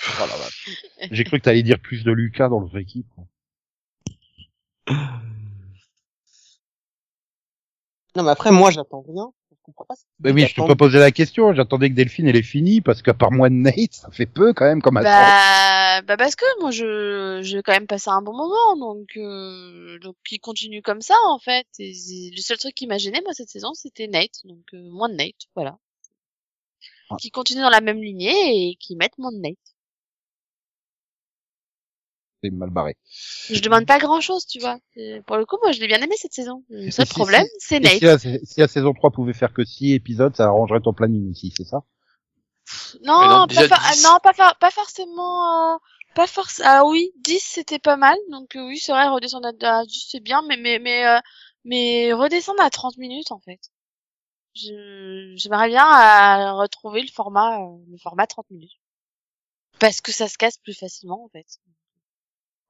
Oh 0.07 0.25
vache. 0.25 0.69
J'ai 1.11 1.23
cru 1.23 1.39
que 1.39 1.43
t'allais 1.43 1.63
dire 1.63 1.79
plus 1.79 2.03
de 2.03 2.11
Lucas 2.11 2.49
dans 2.49 2.59
l'autre 2.59 2.77
équipe. 2.77 3.07
quoi. 3.15 3.25
Non, 8.15 8.23
mais 8.23 8.31
après, 8.31 8.51
moi, 8.51 8.71
j'attends 8.71 9.03
rien. 9.07 9.31
Je 9.51 9.55
comprends 9.63 9.85
pas. 9.85 9.95
Mais 10.19 10.31
oui, 10.31 10.47
je 10.47 10.55
te 10.55 10.65
pas 10.65 10.75
posé 10.75 10.99
la 10.99 11.11
question. 11.11 11.53
J'attendais 11.53 11.89
que 11.89 11.95
Delphine 11.95 12.27
elle 12.27 12.35
est 12.35 12.43
finie 12.43 12.81
parce 12.81 13.01
qu'à 13.01 13.13
part 13.13 13.31
moi 13.31 13.49
de 13.49 13.55
Nate, 13.55 13.93
ça 13.93 14.09
fait 14.11 14.25
peu 14.25 14.53
quand 14.53 14.65
même 14.65 14.81
comme 14.81 14.97
attente. 14.97 15.11
Bah, 15.11 16.01
bah 16.01 16.17
parce 16.17 16.35
que 16.35 16.45
moi 16.59 16.71
je 16.71 17.39
j'ai 17.43 17.61
quand 17.61 17.73
même 17.73 17.87
passé 17.87 18.09
un 18.09 18.21
bon 18.21 18.33
moment 18.33 18.75
donc 18.77 19.09
euh, 19.17 19.99
donc 19.99 20.15
il 20.31 20.39
continue 20.39 20.81
comme 20.81 21.01
ça 21.01 21.15
en 21.27 21.39
fait. 21.39 21.67
Et 21.77 21.93
le 22.35 22.41
seul 22.41 22.57
truc 22.57 22.73
qui 22.73 22.87
m'a 22.87 22.97
gêné 22.97 23.21
moi 23.23 23.33
cette 23.33 23.49
saison 23.49 23.73
c'était 23.73 24.07
Nate 24.07 24.45
donc 24.45 24.63
euh, 24.73 24.89
moins 24.91 25.09
de 25.09 25.15
Nate 25.15 25.47
voilà. 25.55 25.77
Ah. 27.09 27.15
Qui 27.19 27.31
continue 27.31 27.61
dans 27.61 27.69
la 27.69 27.81
même 27.81 28.01
lignée 28.01 28.69
et 28.69 28.75
qui 28.75 28.95
mettent 28.95 29.17
moins 29.17 29.31
de 29.31 29.39
Nate. 29.39 29.68
C'est 32.43 32.49
mal 32.51 32.69
barré. 32.69 32.95
Je 33.49 33.59
demande 33.61 33.85
pas 33.85 33.99
grand 33.99 34.21
chose, 34.21 34.45
tu 34.45 34.59
vois. 34.59 34.77
Et 34.95 35.21
Pour 35.25 35.37
le 35.37 35.45
coup, 35.45 35.57
moi, 35.61 35.71
je 35.71 35.79
l'ai 35.79 35.87
bien 35.87 36.01
aimé 36.01 36.15
cette 36.17 36.33
saison. 36.33 36.63
Le 36.69 36.91
seul 36.91 37.05
si- 37.05 37.13
problème, 37.13 37.45
c'est 37.59 37.79
Nate. 37.79 37.93
si 37.97 38.05
la, 38.05 38.17
si 38.19 38.59
la 38.59 38.67
saison 38.67 38.93
3 38.93 39.11
pouvait 39.11 39.33
faire 39.33 39.53
que 39.53 39.63
6 39.65 39.93
épisodes, 39.93 40.35
ça 40.35 40.45
arrangerait 40.45 40.81
ton 40.81 40.93
planning 40.93 41.31
aussi, 41.31 41.53
c'est 41.55 41.65
ça? 41.65 41.83
Non, 43.03 43.27
non, 43.27 43.47
pas, 43.47 43.53
déjà 43.61 43.67
for- 43.67 43.91
10. 43.93 44.03
non, 44.03 44.17
pas, 44.21 44.33
for- 44.33 44.55
pas 44.59 44.71
forcément. 44.71 45.73
euh, 45.73 45.77
pas 46.15 46.27
force. 46.27 46.61
Ah 46.63 46.85
oui, 46.85 47.11
10 47.17 47.39
c'était 47.39 47.79
pas 47.79 47.97
mal. 47.97 48.17
Donc 48.31 48.55
euh, 48.55 48.65
oui, 48.67 48.77
c'est 48.77 48.91
vrai, 48.91 49.07
redescendre 49.07 49.47
à, 49.61 49.79
à 49.79 49.85
10 49.85 50.07
c'est 50.09 50.19
bien, 50.19 50.41
mais 50.47 50.57
mais 50.57 50.79
mais 50.79 51.05
euh, 51.05 51.19
mais 51.65 52.13
redescendre 52.13 52.61
à 52.61 52.69
30 52.69 52.97
minutes 52.97 53.31
en 53.31 53.39
fait. 53.39 53.59
Je 54.55 55.33
j'aimerais 55.35 55.67
bien 55.69 55.85
euh, 55.85 56.53
retrouver 56.53 57.01
le 57.01 57.07
format 57.11 57.59
euh, 57.61 57.77
le 57.89 57.97
format 57.97 58.27
30 58.27 58.49
minutes. 58.49 58.71
Parce 59.79 60.01
que 60.01 60.11
ça 60.11 60.27
se 60.27 60.37
casse 60.37 60.57
plus 60.57 60.77
facilement 60.77 61.23
en 61.25 61.29
fait. 61.29 61.45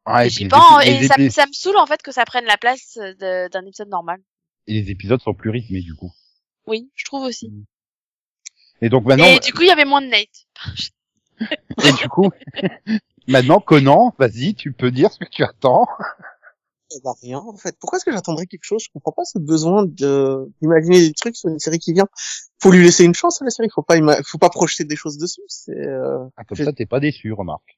Ouais, 0.08 0.28
Et 0.28 0.30
épi- 0.30 0.86
les 0.86 1.26
et 1.26 1.30
ça, 1.30 1.46
me 1.46 1.52
saoule 1.54 1.78
en 1.78 1.86
fait 1.86 2.02
que 2.02 2.12
ça 2.12 2.26
prenne 2.26 2.46
la 2.46 2.58
place 2.58 2.96
de- 2.98 3.48
d'un 3.50 3.66
épisode 3.66 3.90
normal. 3.90 4.20
et 4.68 4.74
les 4.82 4.92
épisodes 4.92 5.22
sont 5.22 5.34
plus 5.34 5.50
rythmés 5.50 5.82
du 5.82 5.96
coup. 5.96 6.12
Oui, 6.68 6.90
je 6.96 7.06
trouve 7.06 7.24
aussi. 7.24 7.52
Et 8.82 8.90
donc 8.90 9.06
maintenant, 9.06 9.26
et 9.26 9.40
du 9.40 9.52
coup, 9.54 9.62
il 9.62 9.68
y 9.68 9.72
avait 9.72 9.86
moins 9.86 10.02
de 10.02 10.08
Nate. 10.08 10.46
et 11.84 11.92
du 11.94 12.08
coup, 12.10 12.30
maintenant 13.28 13.60
Conan, 13.60 14.14
vas-y, 14.20 14.56
tu 14.56 14.72
peux 14.74 14.92
dire 14.92 15.12
ce 15.12 15.20
que 15.20 15.30
tu 15.30 15.44
attends. 15.44 15.88
Eh 16.92 17.00
ben, 17.04 17.14
rien, 17.22 17.38
en 17.40 17.56
fait. 17.56 17.76
Pourquoi 17.80 17.98
est-ce 17.98 18.06
que 18.06 18.12
j'attendrais 18.12 18.48
quelque 18.48 18.64
chose? 18.64 18.84
Je 18.84 18.90
comprends 18.92 19.12
pas 19.12 19.24
ce 19.26 19.38
besoin 19.38 19.86
de, 19.86 20.52
d'imaginer 20.62 21.08
des 21.08 21.14
trucs 21.14 21.36
sur 21.36 21.50
une 21.50 21.60
série 21.60 21.78
qui 21.78 21.94
vient. 21.94 22.08
Faut 22.62 22.72
lui 22.72 22.84
laisser 22.84 23.04
une 23.04 23.14
chance 23.14 23.42
à 23.42 23.46
la 23.46 23.52
série. 23.52 23.70
Faut 23.74 23.84
pas, 23.84 23.98
ima- 23.98 24.22
faut 24.24 24.40
pas 24.40 24.50
projeter 24.50 24.86
des 24.86 24.96
choses 24.96 25.18
dessus. 25.20 25.42
C'est, 25.48 25.78
euh... 25.78 26.26
Ah, 26.36 26.44
comme 26.46 26.58
ça, 26.58 26.74
t'es 26.74 26.88
pas 26.88 27.00
déçu, 27.00 27.32
remarque. 27.34 27.78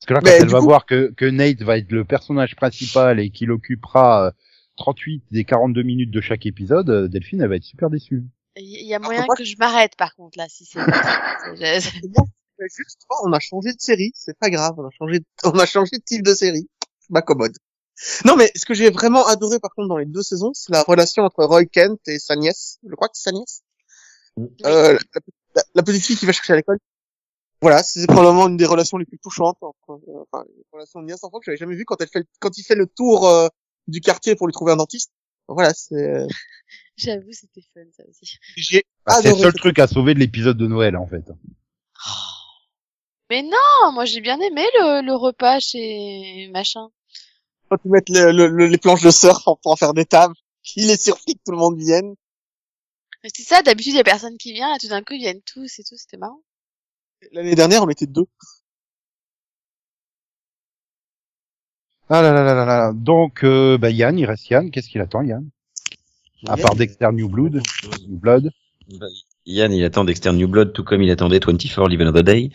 Parce 0.00 0.06
que 0.06 0.14
là, 0.14 0.20
quand 0.20 0.30
Mais 0.30 0.36
elle 0.42 0.48
va 0.48 0.58
coup- 0.60 0.64
voir 0.64 0.86
que, 0.86 1.12
que 1.16 1.24
Nate 1.26 1.62
va 1.62 1.76
être 1.78 1.92
le 1.92 2.04
personnage 2.04 2.56
principal 2.56 3.20
et 3.20 3.30
qu'il 3.30 3.50
occupera 3.50 4.26
euh, 4.28 4.30
38 4.78 5.24
des 5.30 5.44
42 5.44 5.82
minutes 5.82 6.10
de 6.10 6.20
chaque 6.20 6.46
épisode, 6.46 6.88
euh, 6.90 7.08
Delphine, 7.08 7.42
elle 7.42 7.48
va 7.50 7.56
être 7.56 7.64
super 7.64 7.90
déçue. 7.90 8.22
Il 8.56 8.86
y 8.86 8.94
a 8.94 8.98
moyen 8.98 9.24
que 9.36 9.44
je 9.44 9.56
m'arrête 9.58 9.94
par 9.96 10.14
contre 10.16 10.36
là, 10.38 10.46
si 10.48 10.64
c'est. 10.64 10.80
Juste, 12.60 13.06
on 13.24 13.32
a 13.32 13.40
changé 13.40 13.72
de 13.72 13.80
série. 13.80 14.12
C'est 14.14 14.38
pas 14.38 14.50
grave. 14.50 14.74
On 14.78 14.84
a 14.86 14.90
changé, 14.90 15.20
de- 15.20 15.24
on 15.44 15.58
a 15.58 15.64
changé 15.66 15.96
de 15.96 16.02
type 16.04 16.22
de 16.22 16.34
série. 16.34 16.68
Je 17.02 17.06
m'accommode. 17.10 17.52
Non, 18.24 18.36
mais 18.36 18.50
ce 18.54 18.64
que 18.66 18.74
j'ai 18.74 18.90
vraiment 18.90 19.26
adoré, 19.26 19.58
par 19.60 19.70
contre, 19.74 19.88
dans 19.88 19.96
les 19.98 20.06
deux 20.06 20.22
saisons, 20.22 20.52
c'est 20.54 20.72
la 20.72 20.82
relation 20.82 21.22
entre 21.22 21.44
Roy 21.44 21.64
Kent 21.66 22.00
et 22.06 22.18
sa 22.18 22.36
nièce. 22.36 22.78
Je 22.88 22.94
crois 22.94 23.08
que 23.08 23.16
c'est 23.16 23.30
sa 23.30 23.32
nièce. 23.32 23.62
Euh, 24.38 24.92
la, 25.14 25.20
la- 25.56 25.62
la 25.74 25.82
petite 25.82 26.04
fille 26.04 26.16
qui 26.16 26.26
va 26.26 26.32
chercher 26.32 26.52
à 26.54 26.56
l'école. 26.56 26.78
Voilà, 27.62 27.82
c'est 27.82 28.06
probablement 28.06 28.48
une 28.48 28.56
des 28.56 28.64
relations 28.66 28.96
les 28.96 29.04
plus 29.04 29.18
touchantes 29.18 29.58
entre, 29.60 29.90
euh, 30.08 30.24
enfin, 30.32 30.44
une 30.48 30.62
relation 30.72 31.02
de 31.02 31.12
enfant 31.12 31.38
que 31.38 31.44
j'avais 31.44 31.58
jamais 31.58 31.74
vue 31.74 31.84
quand 31.84 32.00
elle 32.00 32.08
fait, 32.08 32.20
le- 32.20 32.26
quand 32.40 32.56
il 32.56 32.62
fait 32.62 32.74
le 32.74 32.86
tour 32.86 33.28
euh, 33.28 33.48
du 33.86 34.00
quartier 34.00 34.34
pour 34.34 34.46
lui 34.46 34.52
trouver 34.52 34.72
un 34.72 34.76
dentiste. 34.76 35.12
Voilà, 35.46 35.74
c'est, 35.74 35.94
euh, 35.94 36.26
J'avoue, 36.96 37.32
c'était 37.32 37.62
fun 37.74 37.80
ça 37.96 38.02
aussi. 38.08 38.36
j'ai 38.56 38.84
Bah, 39.04 39.14
c'est 39.20 39.30
le 39.30 39.36
seul 39.36 39.52
truc 39.52 39.78
à 39.78 39.86
sauver 39.86 40.14
de 40.14 40.20
l'épisode 40.20 40.56
de 40.56 40.66
Noël, 40.66 40.96
en 40.96 41.06
fait. 41.06 41.24
Mais 43.30 43.42
non, 43.42 43.92
moi 43.92 44.04
j'ai 44.06 44.20
bien 44.20 44.40
aimé 44.40 44.62
le, 44.78 45.02
le 45.06 45.14
repas 45.14 45.60
chez 45.60 46.48
machin. 46.52 46.88
Quand 47.68 47.76
ils 47.84 47.90
mettent 47.90 48.08
le- 48.08 48.32
le- 48.32 48.48
le- 48.48 48.66
les 48.66 48.78
planches 48.78 49.02
de 49.02 49.10
surf 49.10 49.44
pour 49.44 49.72
en 49.72 49.76
faire 49.76 49.94
des 49.94 50.04
tables, 50.04 50.34
il 50.76 50.90
est 50.90 51.00
surpris 51.00 51.34
que 51.34 51.40
tout 51.44 51.52
le 51.52 51.58
monde 51.58 51.78
vienne. 51.78 52.14
C'est 53.34 53.42
ça, 53.44 53.62
d'habitude 53.62 53.92
il 53.92 53.96
y 53.96 54.00
a 54.00 54.04
personne 54.04 54.36
qui 54.38 54.52
vient, 54.52 54.70
là 54.70 54.78
tout 54.80 54.88
d'un 54.88 55.02
coup 55.02 55.12
ils 55.12 55.20
viennent 55.20 55.42
tous 55.42 55.78
et 55.78 55.84
tout, 55.84 55.96
c'était 55.96 56.16
marrant. 56.16 56.40
L'année 57.32 57.54
dernière, 57.54 57.82
on 57.82 57.88
était 57.88 58.06
deux. 58.06 58.26
Ah 62.08 62.22
là 62.22 62.32
là 62.32 62.42
là 62.42 62.54
là 62.54 62.64
là. 62.66 62.92
Donc, 62.92 63.44
euh, 63.44 63.78
bah, 63.78 63.90
Yann, 63.90 64.18
il 64.18 64.26
reste 64.26 64.48
Yann. 64.50 64.70
Qu'est-ce 64.70 64.88
qu'il 64.88 65.00
attend, 65.00 65.22
Yann? 65.22 65.48
À 66.48 66.56
part 66.56 66.74
Dexter 66.74 67.08
New 67.12 67.28
Blood, 67.28 67.60
New 68.08 68.16
Blood. 68.18 68.50
Bah, 68.98 69.06
Yann, 69.46 69.72
il 69.72 69.84
attend 69.84 70.04
Dexter 70.04 70.32
New 70.32 70.48
Blood 70.48 70.72
tout 70.72 70.82
comme 70.82 71.02
il 71.02 71.10
attendait 71.10 71.38
24 71.38 71.88
Live 71.88 72.00
Another 72.00 72.24
Day. 72.24 72.50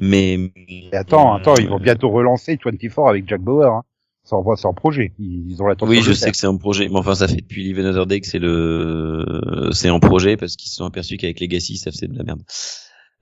Mais, 0.00 0.34
Et 0.56 0.90
attends, 0.92 1.34
attends, 1.34 1.54
ils 1.56 1.66
Euh, 1.66 1.70
vont 1.70 1.78
bientôt 1.80 2.10
relancer 2.10 2.58
24 2.62 3.08
avec 3.08 3.28
Jack 3.28 3.40
Bauer. 3.40 3.72
Hein. 3.72 3.82
C'est 4.24 4.34
en, 4.34 4.56
c'est 4.56 4.66
en 4.66 4.74
projet. 4.74 5.14
Ils, 5.18 5.56
ont 5.62 5.66
l'attention 5.66 5.90
Oui, 5.90 6.02
je 6.02 6.12
sais 6.12 6.24
faire. 6.26 6.32
que 6.32 6.36
c'est 6.36 6.46
un 6.46 6.56
projet, 6.56 6.88
mais 6.88 6.98
enfin, 6.98 7.14
ça 7.14 7.28
fait 7.28 7.36
depuis 7.36 7.62
Live 7.64 7.78
Another 7.78 8.04
Day 8.06 8.20
que 8.20 8.26
c'est 8.26 8.38
le, 8.38 9.70
c'est 9.72 9.88
en 9.88 10.00
projet 10.00 10.36
parce 10.36 10.54
qu'ils 10.56 10.68
se 10.70 10.76
sont 10.76 10.84
aperçus 10.84 11.16
qu'avec 11.16 11.40
Legacy, 11.40 11.78
ça 11.78 11.90
faisait 11.90 12.08
de 12.08 12.18
la 12.18 12.24
merde. 12.24 12.42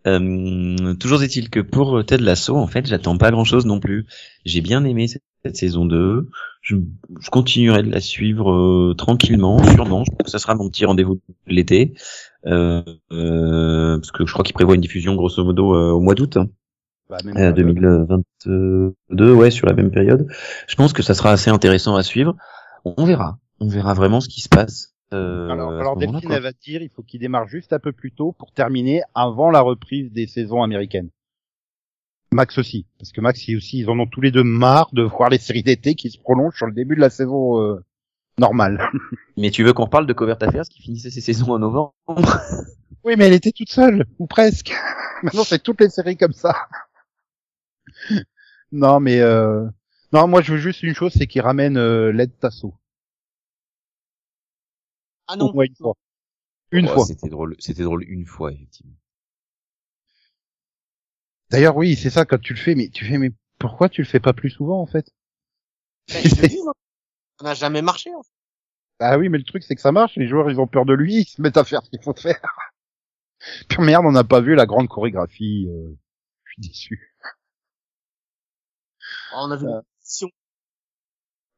Euh, 0.06 0.94
toujours 0.94 1.22
est-il 1.22 1.50
que 1.50 1.60
pour 1.60 2.04
Ted 2.04 2.22
Lasso, 2.22 2.56
en 2.56 2.66
fait, 2.66 2.86
j'attends 2.86 3.18
pas 3.18 3.30
grand-chose 3.30 3.66
non 3.66 3.80
plus. 3.80 4.06
J'ai 4.44 4.60
bien 4.60 4.84
aimé 4.84 5.08
cette, 5.08 5.22
cette 5.44 5.56
saison 5.56 5.84
2. 5.84 6.28
Je, 6.62 6.76
je 7.20 7.30
continuerai 7.30 7.82
de 7.82 7.90
la 7.90 8.00
suivre 8.00 8.50
euh, 8.52 8.94
tranquillement, 8.96 9.62
sûrement. 9.64 10.04
Je 10.04 10.10
pense 10.10 10.24
que 10.24 10.30
ça 10.30 10.38
sera 10.38 10.54
mon 10.54 10.68
petit 10.68 10.84
rendez-vous 10.84 11.14
de 11.14 11.20
l'été, 11.46 11.94
euh, 12.46 12.82
euh, 13.12 13.98
parce 13.98 14.10
que 14.12 14.26
je 14.26 14.32
crois 14.32 14.44
qu'il 14.44 14.54
prévoit 14.54 14.74
une 14.74 14.80
diffusion 14.80 15.14
grosso 15.14 15.44
modo 15.44 15.74
euh, 15.74 15.90
au 15.90 16.00
mois 16.00 16.14
d'août. 16.14 16.36
hein. 16.36 16.48
Bah, 17.08 17.18
même 17.24 17.36
Euh, 17.36 17.50
pas, 17.50 17.52
2022, 17.52 19.32
ouais, 19.32 19.50
sur 19.52 19.66
la 19.66 19.74
même 19.74 19.90
période. 19.92 20.26
Je 20.66 20.74
pense 20.74 20.92
que 20.92 21.02
ça 21.02 21.14
sera 21.14 21.30
assez 21.30 21.50
intéressant 21.50 21.94
à 21.96 22.02
suivre. 22.02 22.34
On 22.84 23.04
verra. 23.04 23.38
On 23.60 23.68
verra 23.68 23.94
vraiment 23.94 24.20
ce 24.20 24.28
qui 24.28 24.40
se 24.40 24.48
passe. 24.48 24.95
Euh, 25.12 25.48
Alors, 25.48 25.72
à 25.72 25.80
alors 25.80 25.96
Delphine, 25.96 26.20
quoi. 26.20 26.36
elle 26.36 26.42
va 26.42 26.52
te 26.52 26.60
dire, 26.60 26.82
il 26.82 26.90
faut 26.90 27.02
qu'il 27.02 27.20
démarre 27.20 27.46
juste 27.46 27.72
un 27.72 27.78
peu 27.78 27.92
plus 27.92 28.12
tôt 28.12 28.32
pour 28.32 28.52
terminer 28.52 29.02
avant 29.14 29.50
la 29.50 29.60
reprise 29.60 30.12
des 30.12 30.26
saisons 30.26 30.62
américaines. 30.62 31.10
Max 32.32 32.58
aussi, 32.58 32.86
parce 32.98 33.12
que 33.12 33.20
Max, 33.20 33.46
ils 33.46 33.56
aussi, 33.56 33.78
ils 33.78 33.88
en 33.88 33.98
ont 33.98 34.06
tous 34.06 34.20
les 34.20 34.30
deux 34.32 34.42
marre 34.42 34.88
de 34.92 35.02
voir 35.02 35.30
les 35.30 35.38
séries 35.38 35.62
d'été 35.62 35.94
qui 35.94 36.10
se 36.10 36.18
prolongent 36.18 36.56
sur 36.56 36.66
le 36.66 36.72
début 36.72 36.96
de 36.96 37.00
la 37.00 37.10
saison 37.10 37.60
euh, 37.60 37.84
normale. 38.38 38.90
Mais 39.36 39.50
tu 39.50 39.62
veux 39.62 39.72
qu'on 39.72 39.86
parle 39.86 40.06
de 40.06 40.12
Covert 40.12 40.38
Affairs 40.40 40.64
qui 40.68 40.82
finissait 40.82 41.10
ses 41.10 41.20
saisons 41.20 41.52
en 41.52 41.58
novembre? 41.58 41.94
Oui, 43.04 43.14
mais 43.16 43.28
elle 43.28 43.34
était 43.34 43.52
toute 43.52 43.70
seule, 43.70 44.04
ou 44.18 44.26
presque. 44.26 44.74
Maintenant, 45.22 45.44
c'est 45.44 45.62
toutes 45.62 45.80
les 45.80 45.90
séries 45.90 46.16
comme 46.16 46.32
ça. 46.32 46.66
non, 48.72 48.98
mais 48.98 49.20
euh... 49.20 49.64
non, 50.12 50.26
moi, 50.26 50.42
je 50.42 50.54
veux 50.54 50.58
juste 50.58 50.82
une 50.82 50.92
chose, 50.92 51.12
c'est 51.16 51.28
qu'ils 51.28 51.42
ramènent 51.42 51.76
euh, 51.76 52.10
l'aide 52.10 52.36
Tasso. 52.40 52.74
Ah 55.28 55.34
Au 55.34 55.36
non. 55.36 55.52
moins 55.52 55.64
une 55.64 55.74
fois. 55.76 55.94
Une 56.72 56.86
Ouais, 56.86 56.94
fois. 56.94 57.06
C'était 57.06 57.28
drôle. 57.28 57.56
C'était 57.58 57.82
drôle 57.84 58.04
une 58.04 58.26
fois, 58.26 58.52
effectivement. 58.52 58.94
D'ailleurs, 61.50 61.76
oui, 61.76 61.96
c'est 61.96 62.10
ça 62.10 62.24
quand 62.24 62.40
tu 62.40 62.54
le 62.54 62.58
fais, 62.58 62.74
mais 62.74 62.88
tu 62.88 63.04
fais, 63.04 63.18
mais 63.18 63.30
pourquoi 63.58 63.88
tu 63.88 64.02
le 64.02 64.06
fais 64.08 64.20
pas 64.20 64.32
plus 64.32 64.50
souvent 64.50 64.80
en 64.80 64.86
fait? 64.86 65.10
Ben, 66.08 66.22
je 66.22 66.28
dis. 66.48 66.58
Ça 67.38 67.44
n'a 67.44 67.54
jamais 67.54 67.82
marché. 67.82 68.12
en 68.14 68.22
fait. 68.22 68.30
Ah 68.98 69.18
oui, 69.18 69.28
mais 69.28 69.38
le 69.38 69.44
truc 69.44 69.62
c'est 69.62 69.74
que 69.74 69.80
ça 69.80 69.92
marche, 69.92 70.16
les 70.16 70.26
joueurs 70.26 70.50
ils 70.50 70.58
ont 70.60 70.66
peur 70.66 70.86
de 70.86 70.94
lui, 70.94 71.20
ils 71.20 71.24
se 71.26 71.40
mettent 71.42 71.56
à 71.58 71.64
faire 71.64 71.82
ce 71.84 71.90
qu'il 71.90 72.02
faut 72.02 72.14
faire. 72.14 72.40
Puis 73.68 73.78
merde, 73.82 74.04
on 74.06 74.12
n'a 74.12 74.24
pas 74.24 74.40
vu 74.40 74.54
la 74.54 74.66
grande 74.66 74.88
chorégraphie. 74.88 75.66
euh, 75.68 75.94
Je 76.44 76.52
suis 76.52 76.62
déçu. 76.62 77.14
On 79.34 79.50
a 79.50 79.56
vu 79.56 79.66
Euh. 79.66 79.80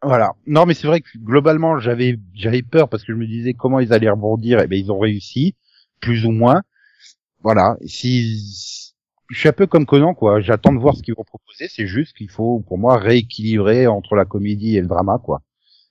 Voilà. 0.03 0.35
Non, 0.47 0.65
mais 0.67 0.75
c'est 0.75 0.87
vrai 0.87 1.01
que 1.01 1.09
globalement 1.19 1.79
j'avais 1.81 2.19
j'avais 2.35 2.63
peur 2.63 2.89
parce 2.89 3.03
que 3.05 3.13
je 3.13 3.19
me 3.19 3.27
disais 3.27 3.53
comment 3.55 3.81
ils 3.81 3.93
allaient 3.93 4.11
rebondir. 4.11 4.61
Et 4.61 4.67
ben 4.69 4.79
ils 4.79 4.93
ont 4.93 4.99
réussi, 4.99 5.55
plus 6.01 6.25
ou 6.25 6.31
moins. 6.31 6.63
Voilà. 7.43 7.77
Si 7.85 8.93
je 9.31 9.39
suis 9.39 9.49
un 9.49 9.53
peu 9.53 9.67
comme 9.67 9.87
Conan 9.87 10.15
quoi. 10.15 10.41
J'attends 10.41 10.73
de 10.73 10.79
voir 10.79 10.95
ce 10.97 11.03
qu'ils 11.03 11.15
vont 11.15 11.25
proposer. 11.25 11.69
C'est 11.69 11.87
juste 11.87 12.17
qu'il 12.17 12.31
faut 12.31 12.61
pour 12.61 12.79
moi 12.79 12.97
rééquilibrer 12.99 13.87
entre 13.89 14.15
la 14.15 14.25
comédie 14.25 14.77
et 14.77 14.81
le 14.81 14.87
drama 14.87 15.19
quoi. 15.23 15.43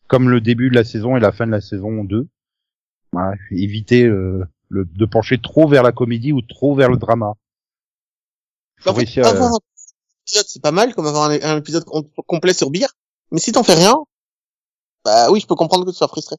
Comme 0.07 0.29
le 0.29 0.39
début 0.39 0.69
de 0.69 0.75
la 0.75 0.85
saison 0.85 1.17
et 1.17 1.19
la 1.19 1.31
fin 1.33 1.45
de 1.45 1.51
la 1.51 1.61
saison 1.61 2.03
2. 2.05 2.27
Voilà. 3.11 3.33
Éviter 3.51 4.03
euh, 4.05 4.45
le, 4.69 4.85
de 4.85 5.05
pencher 5.05 5.37
trop 5.37 5.67
vers 5.67 5.83
la 5.83 5.91
comédie 5.91 6.31
ou 6.31 6.41
trop 6.41 6.75
vers 6.75 6.89
le 6.89 6.97
drama. 6.97 7.33
Faut 8.79 8.91
En 8.91 8.93
fait, 8.93 8.99
réussir 8.99 9.25
à- 9.25 9.29
avoir 9.29 9.51
un 9.53 9.57
épisode, 10.25 10.45
c'est 10.47 10.61
pas 10.61 10.71
mal, 10.71 10.93
comme 10.95 11.07
avoir 11.07 11.29
un, 11.29 11.37
un 11.41 11.57
épisode 11.57 11.83
com- 11.83 12.07
complet 12.25 12.53
sur 12.53 12.69
Beer. 12.69 12.87
Mais 13.31 13.39
si 13.39 13.51
t'en 13.53 13.63
fais 13.63 13.75
rien, 13.75 13.95
bah 15.03 15.31
oui, 15.31 15.39
je 15.39 15.47
peux 15.47 15.55
comprendre 15.55 15.85
que 15.85 15.91
tu 15.91 15.97
sois 15.97 16.07
frustré. 16.07 16.35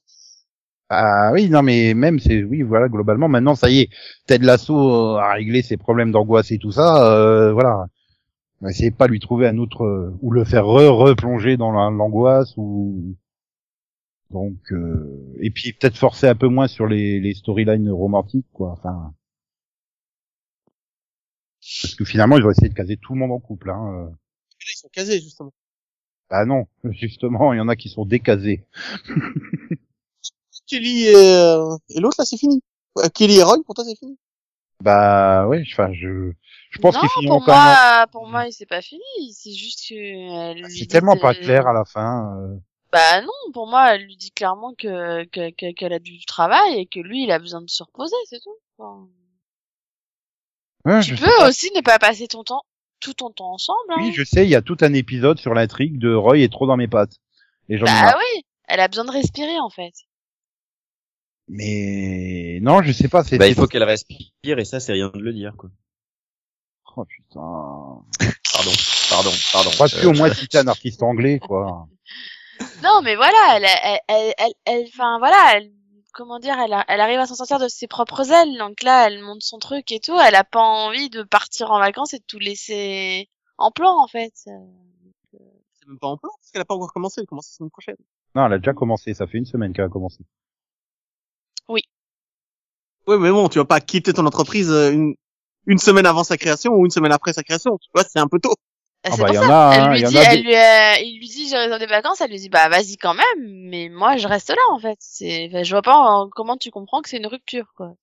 Ah 0.91 1.31
oui, 1.35 1.51
non 1.51 1.63
mais 1.63 1.93
même 1.95 2.19
c'est 2.19 2.43
oui 2.45 2.63
voilà 2.63 2.89
globalement 2.89 3.29
maintenant 3.29 3.55
ça 3.55 3.69
y 3.71 3.81
est 3.81 3.91
Ted 4.27 4.45
Lasso 4.45 5.17
a 5.19 5.35
réglé 5.35 5.61
ses 5.63 5.77
problèmes 5.77 6.13
d'angoisse 6.13 6.51
et 6.51 6.59
tout 6.59 6.73
ça 6.73 7.13
euh, 7.13 7.53
voilà 7.53 7.87
essayez 8.69 8.91
pas 8.93 9.07
de 9.09 9.13
lui 9.13 9.21
trouver 9.21 9.49
un 9.49 9.59
autre 9.59 9.85
euh, 9.85 10.17
ou 10.23 10.33
le 10.33 10.45
faire 10.45 10.67
re 10.67 10.97
replonger 10.97 11.57
dans 11.59 11.73
la- 11.73 11.91
l'angoisse 11.91 12.55
ou 12.59 13.17
donc 14.31 14.57
euh, 14.73 15.35
et 15.41 15.51
puis 15.51 15.73
peut-être 15.75 15.97
forcer 15.99 16.29
un 16.29 16.35
peu 16.35 16.49
moins 16.49 16.67
sur 16.69 16.87
les, 16.87 17.21
les 17.21 17.35
storylines 17.35 17.91
romantiques 17.91 18.47
quoi 18.53 18.71
enfin 18.73 19.13
parce 21.83 21.95
que 21.95 22.05
finalement 22.05 22.37
ils 22.37 22.45
ont 22.45 22.51
essayé 22.51 22.69
de 22.69 22.75
caser 22.75 22.97
tout 22.97 23.15
le 23.15 23.21
monde 23.21 23.33
en 23.33 23.39
couple 23.41 23.71
hein 23.71 24.07
euh. 24.07 24.11
Là, 24.11 24.73
ils 24.75 24.79
sont 24.79 24.89
casés, 24.89 25.21
justement. 25.21 25.53
Ah 26.31 26.45
non 26.45 26.67
justement 26.91 27.53
il 27.53 27.59
y 27.59 27.61
en 27.61 27.69
a 27.69 27.77
qui 27.77 27.89
sont 27.89 28.05
décasés 28.05 28.65
Kelly 30.67 31.05
et, 31.07 31.15
euh, 31.17 31.77
et 31.89 31.99
l'autre, 32.01 32.17
là, 32.19 32.27
c'est 32.27 32.37
fini. 32.37 32.63
Euh, 32.99 33.09
Kelly 33.09 33.39
et 33.39 33.43
Roy, 33.43 33.57
pour 33.65 33.75
toi, 33.75 33.85
c'est 33.85 33.97
fini. 33.97 34.19
Bah 34.83 35.47
ouais, 35.49 35.65
enfin 35.73 35.93
je 35.95 36.33
je 36.71 36.79
pense 36.79 36.97
qu'ils 36.99 37.09
finiront 37.09 37.39
pour 37.39 37.47
quand 37.47 37.53
même. 37.55 37.65
moi, 37.65 38.07
pour 38.13 38.27
moi, 38.29 38.45
c'est 38.51 38.67
pas 38.67 38.83
fini. 38.83 39.01
C'est 39.33 39.53
juste 39.55 39.89
que 39.89 39.95
elle 39.95 40.59
lui 40.59 40.65
C'est 40.71 40.81
dit 40.81 40.89
tellement 40.89 41.17
pas 41.17 41.33
clair 41.35 41.67
à 41.67 41.73
la 41.73 41.85
fin. 41.87 42.37
euh. 42.39 42.57
Bah 42.93 43.23
non, 43.23 43.33
pour 43.55 43.67
moi, 43.67 43.95
elle 43.95 44.03
lui 44.03 44.17
dit 44.17 44.31
clairement 44.31 44.75
que 44.75 45.25
que- 45.25 45.51
que- 45.51 45.73
qu'elle 45.73 45.93
a 45.95 45.99
du 45.99 46.25
travail 46.27 46.79
et 46.81 46.87
que 46.87 47.01
lui, 47.01 47.25
il 47.25 47.31
a 47.33 47.39
besoin 47.39 47.63
de 47.63 47.71
se 47.71 47.83
reposer, 47.83 48.15
c'est 48.29 48.41
tout. 48.41 48.57
Enfin, 48.79 49.09
Ouais, 50.85 51.01
tu 51.03 51.17
peux 51.17 51.47
aussi 51.47 51.71
ne 51.75 51.81
pas 51.81 51.99
passer 51.99 52.29
ton 52.29 52.45
temps, 52.45 52.63
tout 53.01 53.15
ton 53.15 53.31
temps 53.31 53.53
ensemble. 53.53 53.79
Hein. 53.91 53.97
Oui, 54.01 54.13
je 54.13 54.25
sais, 54.25 54.45
il 54.45 54.51
y 54.51 54.55
a 54.55 54.63
tout 54.63 54.77
un 54.81 54.93
épisode 54.95 55.39
sur 55.39 55.55
l'intrigue 55.55 55.99
de 55.99 56.13
Roy 56.15 56.39
est 56.39 56.53
trop 56.53 56.67
dans 56.67 56.77
mes 56.77 56.89
pattes. 56.89 57.17
Et 57.69 57.79
j'en 57.79 57.87
ai 57.87 57.89
Bah 57.89 58.17
oui, 58.19 58.45
elle 58.67 58.81
a 58.81 58.89
besoin 58.89 59.05
de 59.05 59.11
respirer 59.11 59.59
en 59.61 59.71
fait. 59.71 59.93
Mais 61.49 62.59
non, 62.63 62.83
je 62.83 62.93
sais 62.93 63.09
pas. 63.09 63.25
C'est 63.25 63.39
Bah, 63.39 63.49
il 63.49 63.55
faut 63.55 63.67
qu'elle 63.67 63.83
respire 63.85 64.59
et 64.59 64.65
ça, 64.65 64.81
c'est 64.81 64.93
rien 64.93 65.11
de 65.15 65.19
le 65.19 65.33
dire, 65.33 65.55
quoi. 65.57 65.71
Oh 66.97 67.05
putain. 67.05 67.41
Pardon, 68.53 68.73
pardon, 69.09 69.31
pardon. 69.53 69.71
Aurait 69.79 69.89
pu 69.89 70.07
Euh, 70.07 70.11
au 70.11 70.13
moins 70.15 70.33
citer 70.35 70.59
un 70.59 70.67
artiste 70.67 71.03
anglais, 71.03 71.39
quoi. 71.39 71.87
Non, 72.83 73.01
mais 73.03 73.15
voilà, 73.15 73.57
elle, 73.57 73.65
elle, 73.65 73.99
elle, 74.09 74.35
elle, 74.37 74.53
elle- 74.65 74.87
enfin 74.89 75.19
voilà, 75.21 75.53
elle, 75.55 75.71
comment 76.19 76.41
dire, 76.41 76.59
elle, 76.59 76.73
a- 76.73 76.85
elle 76.89 77.01
arrive 77.01 77.21
à 77.21 77.27
s'en 77.27 77.37
sortir 77.37 77.61
de 77.61 77.69
ses 77.69 77.87
propres 77.87 78.31
ailes. 78.33 78.59
Donc 78.59 78.83
là, 78.83 79.07
elle 79.07 79.23
monte 79.23 79.43
son 79.43 79.59
truc 79.59 79.93
et 79.93 80.01
tout. 80.01 80.19
Elle 80.19 80.35
a 80.35 80.43
pas 80.45 80.61
envie 80.61 81.09
de 81.11 81.23
partir 81.23 81.71
en 81.71 81.79
vacances 81.79 82.13
et 82.13 82.19
de 82.19 82.25
tout 82.27 82.41
laisser 82.41 83.29
en 83.57 83.71
plan 83.71 83.97
en 84.03 84.09
fait. 84.09 84.33
C'est 84.35 84.51
même 85.87 85.99
pas 86.01 86.09
en 86.09 86.17
plan, 86.19 86.31
parce 86.41 86.51
qu'elle 86.51 86.61
a 86.61 86.65
pas 86.65 86.75
encore 86.75 86.93
commencé, 86.93 87.21
elle 87.21 87.27
commence 87.27 87.49
la 87.53 87.57
semaine 87.57 87.71
prochaine. 87.71 87.97
Non, 88.35 88.47
elle 88.47 88.55
a 88.55 88.59
déjà 88.59 88.75
commencé. 88.75 89.15
Ça 89.15 89.27
fait 89.29 89.39
une 89.39 89.47
semaine 89.47 89.73
qu'elle 89.73 89.87
a 89.87 89.89
commencé. 89.89 90.19
Ouais, 93.07 93.17
mais 93.19 93.31
bon, 93.31 93.49
tu 93.49 93.59
vas 93.59 93.65
pas 93.65 93.81
quitter 93.81 94.13
ton 94.13 94.27
entreprise 94.27 94.71
euh, 94.71 94.93
une, 94.93 95.15
une 95.67 95.79
semaine 95.79 96.05
avant 96.05 96.25
sa 96.25 96.37
création 96.37 96.75
ou 96.75 96.85
une 96.85 96.91
semaine 96.91 97.13
après 97.13 97.33
sa 97.33 97.43
création. 97.43 97.79
Tu 97.79 97.89
vois, 97.95 98.05
c'est 98.05 98.19
un 98.19 98.29
peu 98.29 98.39
tôt. 98.39 98.55
Ah, 99.05 99.11
Ah 99.11 99.11
c'est 99.15 99.21
bah, 99.23 99.27
pour 99.27 99.35
y 99.35 99.39
en 99.39 99.43
ça. 99.43 99.69
a, 99.71 99.75
elle 99.75 99.81
hein, 99.83 99.93
lui 99.93 100.01
y 100.01 100.07
en 100.07 100.09
dit, 100.11 100.19
a 100.19 100.33
elle 100.33 100.37
des- 100.39 100.43
lui, 100.43 100.55
euh, 100.57 100.95
il 101.07 101.19
lui 101.21 101.29
dit, 101.29 101.49
j'ai 101.49 101.57
réservé 101.57 101.87
des 101.87 101.91
vacances. 101.91 102.21
Elle 102.21 102.31
lui 102.31 102.39
dit, 102.39 102.49
bah 102.49 102.69
vas-y 102.69 102.97
quand 102.97 103.15
même, 103.15 103.69
mais 103.71 103.89
moi 103.89 104.17
je 104.17 104.27
reste 104.27 104.49
là 104.51 104.57
en 104.73 104.79
fait. 104.81 104.97
C'est, 105.01 105.47
enfin, 105.49 105.63
je 105.63 105.71
vois 105.71 105.83
pas 105.83 106.23
euh, 106.23 106.27
comment 106.35 106.57
tu 106.57 106.71
comprends 106.71 107.01
que 107.01 107.09
c'est 107.09 107.19
une 107.19 107.27
rupture 107.29 107.73
quoi. 107.77 107.95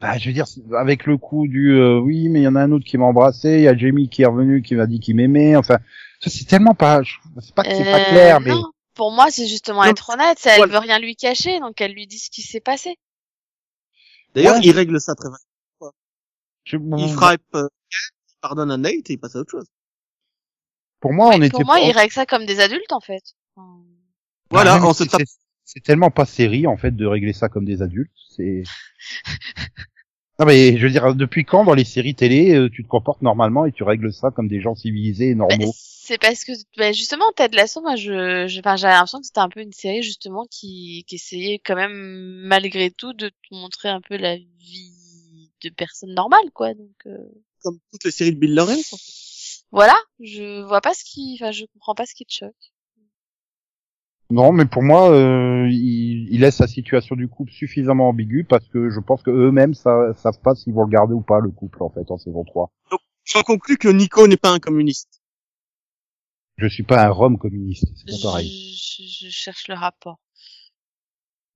Bah, 0.00 0.18
je 0.18 0.26
veux 0.28 0.32
dire, 0.34 0.46
avec 0.76 1.06
le 1.06 1.16
coup 1.16 1.46
du 1.46 1.74
euh, 1.78 2.00
oui, 2.00 2.28
mais 2.28 2.40
il 2.40 2.42
y 2.42 2.48
en 2.48 2.56
a 2.56 2.60
un 2.62 2.72
autre 2.72 2.84
qui 2.84 2.98
m'a 2.98 3.04
embrassé, 3.04 3.50
il 3.58 3.62
y 3.62 3.68
a 3.68 3.76
Jamie 3.76 4.08
qui 4.08 4.22
est 4.22 4.26
revenu 4.26 4.60
qui 4.62 4.74
m'a 4.74 4.86
dit 4.86 4.98
qu'il 4.98 5.14
m'aimait. 5.14 5.54
Enfin, 5.54 5.78
ça 6.20 6.28
c'est 6.28 6.44
tellement 6.44 6.74
pas. 6.74 7.02
je- 7.04 7.14
C'est 7.40 7.54
pas 7.54 7.62
que 7.62 7.70
c'est 7.70 7.84
pas 7.84 8.00
Euh, 8.00 8.04
clair, 8.10 8.40
mais 8.40 8.50
non. 8.50 8.64
Pour 8.94 9.10
moi, 9.12 9.30
c'est 9.30 9.46
justement 9.46 9.84
Non, 9.84 9.90
être 9.90 10.10
honnête. 10.10 10.38
Elle 10.44 10.56
voilà. 10.56 10.72
veut 10.72 10.78
rien 10.80 10.98
lui 10.98 11.14
cacher, 11.16 11.60
donc 11.60 11.80
elle 11.80 11.92
lui 11.92 12.06
dit 12.06 12.18
ce 12.18 12.30
qui 12.30 12.42
s'est 12.42 12.60
passé. 12.60 12.96
D'ailleurs, 14.34 14.56
Ouais. 14.56 14.60
il 14.64 14.72
règle 14.72 15.00
ça 15.00 15.14
très 15.14 15.28
bien. 15.28 15.38
je- 16.64 16.76
Il 16.76 17.08
frappe, 17.12 17.40
euh, 17.54 17.68
il 17.92 18.34
pardonne 18.40 18.70
à 18.70 18.76
Nate 18.76 19.08
et 19.08 19.12
il 19.14 19.18
passe 19.18 19.36
à 19.36 19.38
autre 19.40 19.50
chose. 19.52 19.66
Pour 21.02 21.12
moi, 21.12 21.28
on 21.34 21.42
était. 21.42 21.50
pour 21.50 21.66
moi, 21.66 21.78
ils 21.80 21.92
règlent 21.92 22.12
ça 22.12 22.24
comme 22.24 22.46
des 22.46 22.60
adultes 22.60 22.92
en 22.92 23.00
fait. 23.00 23.22
Enfin, 23.54 23.78
Voilà, 24.50 24.72
Bah, 24.72 24.78
même 24.80 24.88
on 24.88 24.94
se 24.94 25.04
tape. 25.04 25.20
c'est- 25.26 25.36
C'est 25.64 25.82
tellement 25.82 26.10
pas 26.10 26.26
série 26.26 26.66
en 26.66 26.76
fait 26.76 26.94
de 26.94 27.06
régler 27.06 27.32
ça 27.32 27.48
comme 27.48 27.64
des 27.64 27.82
adultes. 27.82 28.10
C'est. 28.36 28.62
Non 30.38 30.46
mais 30.46 30.76
je 30.78 30.82
veux 30.86 30.90
dire, 30.90 31.14
depuis 31.14 31.44
quand 31.44 31.64
dans 31.64 31.74
les 31.74 31.84
séries 31.84 32.14
télé, 32.14 32.54
euh, 32.54 32.68
tu 32.70 32.82
te 32.82 32.88
comportes 32.88 33.20
normalement 33.22 33.66
et 33.66 33.70
tu 33.72 33.82
règles 33.84 34.12
ça 34.12 34.30
comme 34.30 34.48
des 34.48 34.60
gens 34.60 34.74
civilisés 34.74 35.28
et 35.28 35.34
bah, 35.34 35.46
normaux? 35.46 35.72
c'est 35.76 36.18
parce 36.18 36.44
que 36.44 36.52
bah, 36.78 36.90
justement 36.92 37.26
Ted 37.36 37.54
Lasso, 37.56 37.80
moi, 37.82 37.96
je, 37.96 38.46
je, 38.48 38.58
enfin, 38.60 38.76
j'avais 38.76 38.94
l'impression 38.94 39.20
que 39.20 39.26
c'était 39.26 39.40
un 39.40 39.50
peu 39.50 39.60
une 39.60 39.72
série 39.74 40.02
justement 40.02 40.46
qui, 40.50 41.04
qui 41.06 41.16
essayait 41.16 41.58
quand 41.64 41.76
même 41.76 41.92
malgré 42.46 42.90
tout 42.90 43.12
de 43.12 43.28
te 43.28 43.34
montrer 43.54 43.90
un 43.90 44.00
peu 44.00 44.16
la 44.16 44.36
vie 44.36 45.50
de 45.62 45.68
personnes 45.68 46.14
normales, 46.14 46.50
quoi. 46.54 46.72
Donc 46.74 46.96
euh, 47.06 47.18
Comme 47.62 47.78
toutes 47.92 48.04
les 48.04 48.10
séries 48.10 48.32
de 48.34 48.38
Bill 48.40 48.54
Lawrence. 48.54 48.92
en 48.94 48.96
fait. 48.96 49.02
Voilà, 49.72 49.96
je 50.20 50.62
vois 50.62 50.80
pas 50.80 50.94
ce 50.94 51.02
qui, 51.04 51.36
enfin, 51.40 51.50
je 51.50 51.64
comprends 51.72 51.94
pas 51.94 52.06
ce 52.06 52.14
qui 52.14 52.24
te 52.24 52.32
choque. 52.32 52.72
Non, 54.30 54.50
mais 54.52 54.64
pour 54.64 54.82
moi, 54.82 55.10
euh, 55.10 55.68
il, 55.70 56.28
il 56.32 56.40
laisse 56.40 56.58
la 56.60 56.66
situation 56.66 57.16
du 57.16 57.28
couple 57.28 57.52
suffisamment 57.52 58.08
ambiguë 58.08 58.44
parce 58.44 58.66
que 58.68 58.88
je 58.88 58.98
pense 59.00 59.22
que 59.22 59.30
eux-mêmes 59.30 59.74
sa- 59.74 60.14
savent 60.14 60.40
pas 60.40 60.54
s'ils 60.54 60.72
vont 60.72 60.84
le 60.84 60.90
garder 60.90 61.12
ou 61.12 61.20
pas 61.20 61.40
le 61.40 61.50
couple 61.50 61.82
en 61.82 61.90
fait 61.90 62.10
en 62.10 62.16
saison 62.16 62.42
3. 62.44 62.70
J'en 63.24 63.42
conclus 63.42 63.76
que 63.76 63.88
Nico 63.88 64.26
n'est 64.26 64.38
pas 64.38 64.50
un 64.50 64.58
communiste. 64.58 65.20
Je 66.56 66.66
suis 66.66 66.82
pas 66.82 67.04
un 67.06 67.10
Rome 67.10 67.38
communiste, 67.38 67.86
c'est 67.96 68.06
pas 68.06 68.16
Je, 68.16 68.22
pareil. 68.22 68.48
je, 68.76 69.26
je 69.26 69.30
cherche 69.30 69.68
le 69.68 69.74
rapport. 69.74 70.18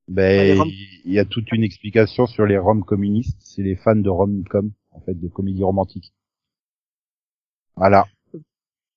Ben, 0.09 0.63
il 1.05 1.13
y 1.13 1.19
a 1.19 1.25
toute 1.25 1.51
une 1.53 1.65
explication 1.65 2.27
sur 2.27 2.47
les 2.47 2.59
Roms 2.59 2.85
communistes, 2.85 3.39
c'est 3.41 3.63
les 3.63 3.75
fans 3.77 3.97
de 3.97 4.09
rom-com, 4.09 4.71
en 4.93 5.01
fait, 5.01 5.15
de 5.15 5.29
comédie 5.29 5.65
romantique. 5.65 6.13
Voilà. 7.77 8.07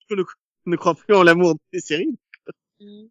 Je 0.08 0.14
ne, 0.14 0.22
ne 0.66 0.76
crois 0.76 0.94
plus 0.94 1.14
en 1.14 1.22
l'amour 1.22 1.54
des 1.72 1.80
séries. 1.80 2.16
Mm. 2.80 3.04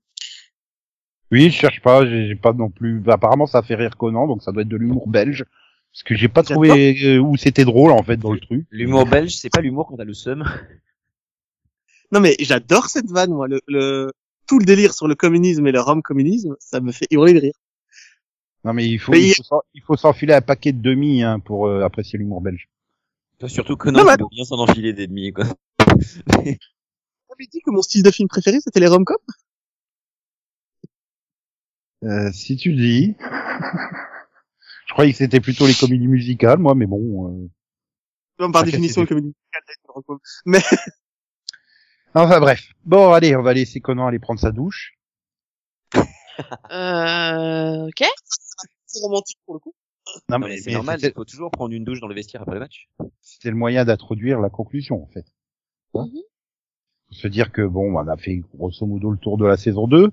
Oui, 1.31 1.51
je 1.51 1.55
cherche 1.55 1.81
pas, 1.81 2.05
j'ai 2.05 2.35
pas 2.35 2.53
non 2.53 2.69
plus. 2.69 2.99
bah, 2.99 3.13
apparemment, 3.13 3.45
ça 3.45 3.61
fait 3.61 3.75
rire 3.75 3.97
Conan, 3.97 4.27
donc 4.27 4.41
ça 4.41 4.51
doit 4.51 4.63
être 4.63 4.67
de 4.67 4.77
l'humour 4.77 5.07
belge, 5.07 5.45
parce 5.93 6.03
que 6.03 6.15
j'ai 6.15 6.27
pas 6.27 6.41
trouvé 6.41 6.97
euh, 7.03 7.19
où 7.19 7.37
c'était 7.37 7.65
drôle 7.65 7.91
en 7.91 8.01
fait 8.01 8.17
dans 8.17 8.31
le 8.31 8.39
truc. 8.39 8.65
L'humour 8.71 9.05
belge, 9.05 9.35
c'est 9.35 9.49
pas 9.51 9.61
l'humour 9.61 9.87
quand 9.87 9.97
t'as 9.97 10.05
le 10.05 10.13
seum. 10.13 10.43
Non 12.11 12.21
mais 12.21 12.35
j'adore 12.39 12.87
cette 12.87 13.11
vanne, 13.11 13.29
moi. 13.29 13.47
Le, 13.47 13.61
le, 13.67 14.11
tout 14.47 14.57
le 14.57 14.65
délire 14.65 14.95
sur 14.95 15.07
le 15.07 15.13
communisme 15.13 15.67
et 15.67 15.71
le 15.71 15.79
rom 15.79 16.01
communisme, 16.01 16.55
ça 16.59 16.79
me 16.79 16.91
fait 16.91 17.05
hurler 17.11 17.33
de 17.33 17.39
rire. 17.39 17.53
Non, 18.63 18.73
mais 18.73 18.87
il 18.87 18.97
faut, 18.97 19.11
Mais 19.11 19.31
il 19.75 19.81
faut 19.83 19.95
s'enfiler 19.95 20.33
un 20.33 20.41
paquet 20.41 20.71
de 20.71 20.81
demi 20.81 21.21
hein, 21.21 21.39
pour 21.39 21.67
euh, 21.67 21.83
apprécier 21.83 22.17
l'humour 22.17 22.41
belge. 22.41 22.67
Surtout 23.47 23.77
Conan, 23.77 23.99
Non, 23.99 24.05
mais 24.05 24.13
il 24.13 24.17
doit 24.17 24.27
bien 24.31 24.43
s'en 24.43 24.57
enfiler 24.59 24.93
des 24.93 25.07
demi, 25.07 25.31
quoi. 25.31 25.45
J'avais 26.35 27.47
dit 27.51 27.61
que 27.65 27.71
mon 27.71 27.81
style 27.81 28.03
de 28.03 28.11
film 28.11 28.27
préféré, 28.27 28.59
c'était 28.59 28.79
les 28.81 28.87
rom-coms? 28.87 29.15
Euh, 32.03 32.31
si 32.31 32.57
tu 32.57 32.71
le 32.71 32.77
dis. 32.77 33.15
je 34.87 34.93
croyais 34.93 35.11
que 35.11 35.17
c'était 35.17 35.39
plutôt 35.39 35.67
les 35.67 35.73
comédies 35.73 36.07
musicales, 36.07 36.59
moi, 36.59 36.75
mais 36.75 36.85
bon. 36.85 37.27
euh, 37.45 37.49
Non, 38.39 38.51
par 38.51 38.63
définition, 38.63 39.01
le 39.01 39.05
c'était- 39.07 39.15
comédie 39.15 39.27
musicale, 39.35 39.61
c'est 39.67 39.87
le 39.87 39.91
rom-com. 39.93 40.19
Mais 40.45 40.59
Enfin 42.15 42.39
bref. 42.39 42.63
Bon, 42.85 43.11
allez, 43.13 43.35
on 43.35 43.43
va 43.43 43.53
laisser 43.53 43.79
Conan 43.81 44.07
aller 44.07 44.19
prendre 44.19 44.39
sa 44.39 44.51
douche. 44.51 44.95
Euh, 46.71 47.87
ok. 47.87 48.03
c'est 48.85 48.99
romantique 49.01 49.37
pour 49.45 49.55
le 49.55 49.59
coup. 49.59 49.73
Non, 50.29 50.39
Non, 50.39 50.47
mais 50.47 50.57
c'est 50.57 50.71
normal, 50.73 50.99
il 51.01 51.11
faut 51.13 51.25
toujours 51.25 51.51
prendre 51.51 51.73
une 51.73 51.83
douche 51.83 51.99
dans 52.01 52.07
le 52.07 52.15
vestiaire 52.15 52.41
après 52.41 52.55
le 52.55 52.59
match. 52.61 52.87
C'était 53.21 53.49
le 53.49 53.55
moyen 53.55 53.85
d'introduire 53.85 54.39
la 54.39 54.49
conclusion, 54.49 55.01
en 55.03 55.07
fait. 55.07 55.25
Mhm. 55.93 56.09
Faut 57.09 57.15
se 57.15 57.27
dire 57.27 57.51
que 57.51 57.61
bon, 57.65 57.95
on 57.97 58.07
a 58.07 58.17
fait 58.17 58.41
grosso 58.53 58.85
modo 58.85 59.09
le 59.11 59.17
tour 59.17 59.37
de 59.37 59.45
la 59.45 59.57
saison 59.57 59.87
2, 59.87 60.11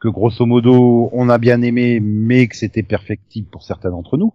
que 0.00 0.08
grosso 0.08 0.46
modo 0.46 1.10
on 1.12 1.28
a 1.28 1.38
bien 1.38 1.60
aimé, 1.62 1.98
mais 2.00 2.46
que 2.46 2.56
c'était 2.56 2.84
perfectible 2.84 3.48
pour 3.50 3.62
certains 3.64 3.90
d'entre 3.90 4.16
nous, 4.16 4.32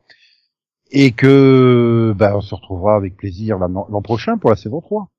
et 0.91 1.13
que 1.13 2.13
bah, 2.17 2.35
on 2.35 2.41
se 2.41 2.53
retrouvera 2.53 2.95
avec 2.95 3.15
plaisir 3.15 3.57
l'an 3.57 3.87
l'an 3.89 4.01
prochain 4.01 4.37
pour 4.37 4.49
la 4.49 4.57
saison 4.57 4.81
3. 4.81 5.09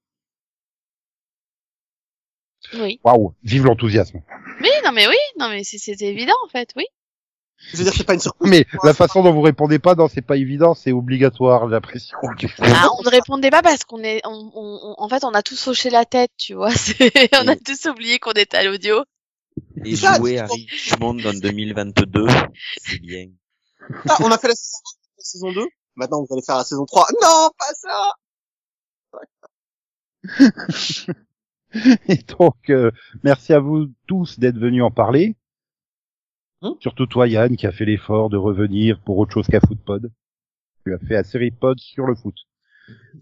Oui. 2.75 3.01
Waouh, 3.05 3.35
vive 3.43 3.65
l'enthousiasme. 3.65 4.21
Oui, 4.61 4.69
non 4.85 4.93
mais 4.93 5.07
oui, 5.09 5.17
non 5.39 5.49
mais 5.49 5.65
c'est- 5.65 5.79
c'était 5.79 6.09
évident 6.09 6.35
en 6.45 6.49
fait, 6.49 6.71
oui. 6.77 6.85
Je 7.71 7.77
veux 7.79 7.85
dire, 7.85 7.93
c'est 7.97 8.05
pas 8.05 8.15
une 8.15 8.21
surprise. 8.21 8.51
Mais 8.51 8.67
la 8.85 8.93
façon 8.95 9.23
dont 9.23 9.33
vous 9.33 9.41
répondez 9.41 9.79
pas, 9.79 9.95
non, 9.95 10.09
c'est 10.09 10.21
pas 10.23 10.37
évident, 10.37 10.75
c'est 10.75 10.93
obligatoire, 10.93 11.67
j'ai 11.69 11.73
l'impression. 11.75 12.19
Ah, 12.61 12.89
on 12.99 13.03
ne 13.03 13.09
répondait 13.11 13.51
pas 13.51 13.63
parce 13.63 13.85
qu'on 13.85 14.03
est, 14.03 14.21
on, 14.27 14.51
on- 14.55 14.81
on- 14.83 14.95
en 15.03 15.09
fait, 15.09 15.25
on 15.25 15.33
a 15.35 15.43
tous 15.43 15.69
hoché 15.69 15.89
la 15.91 16.05
tête, 16.05 16.31
tu 16.37 16.55
vois. 16.55 16.71
c'est- 16.75 17.31
on 17.43 17.49
a 17.49 17.57
tous 17.57 17.87
oublié 17.89 18.19
qu'on 18.19 18.33
était 18.33 18.57
à 18.59 18.65
l'audio. 18.65 19.05
Et 19.85 19.97
Ça, 19.97 20.17
jouer 20.17 20.39
à. 20.39 20.47
Richmond 20.47 21.19
en 21.25 21.33
2022, 21.35 22.27
c'est 22.85 23.01
bien. 23.01 23.27
Ah, 24.09 24.17
on 24.21 24.31
a 24.31 24.39
fait 24.39 24.49
la 24.49 24.55
saison 24.55 24.79
1, 24.85 24.91
la 25.19 25.25
saison 25.25 25.53
2. 25.53 25.67
Maintenant, 25.97 26.21
vous 26.21 26.33
allez 26.33 26.43
faire 26.43 26.57
la 26.57 26.65
saison 26.65 26.85
3. 26.87 27.07
Non, 27.23 27.51
pas 27.59 27.75
ça! 27.75 28.13
Et 32.09 32.19
donc, 32.39 32.57
euh, 32.71 32.91
merci 33.25 33.53
à 33.53 33.59
vous 33.61 33.87
tous 34.07 34.39
d'être 34.39 34.59
venus 34.59 34.83
en 34.83 34.91
parler. 34.91 35.37
Hein 36.63 36.77
Surtout 36.81 37.07
toi, 37.07 37.27
Yann, 37.27 37.57
qui 37.57 37.67
a 37.67 37.73
fait 37.73 37.85
l'effort 37.85 38.31
de 38.31 38.37
revenir 38.37 39.01
pour 39.01 39.19
autre 39.19 39.33
chose 39.33 39.49
qu'à 39.49 39.61
Footpod. 39.61 40.13
Tu 40.85 40.95
as 40.95 40.99
fait 40.99 41.17
un 41.17 41.25
série 41.25 41.51
pod 41.51 41.79
sur 41.81 42.07
le 42.07 42.15
foot. 42.15 42.37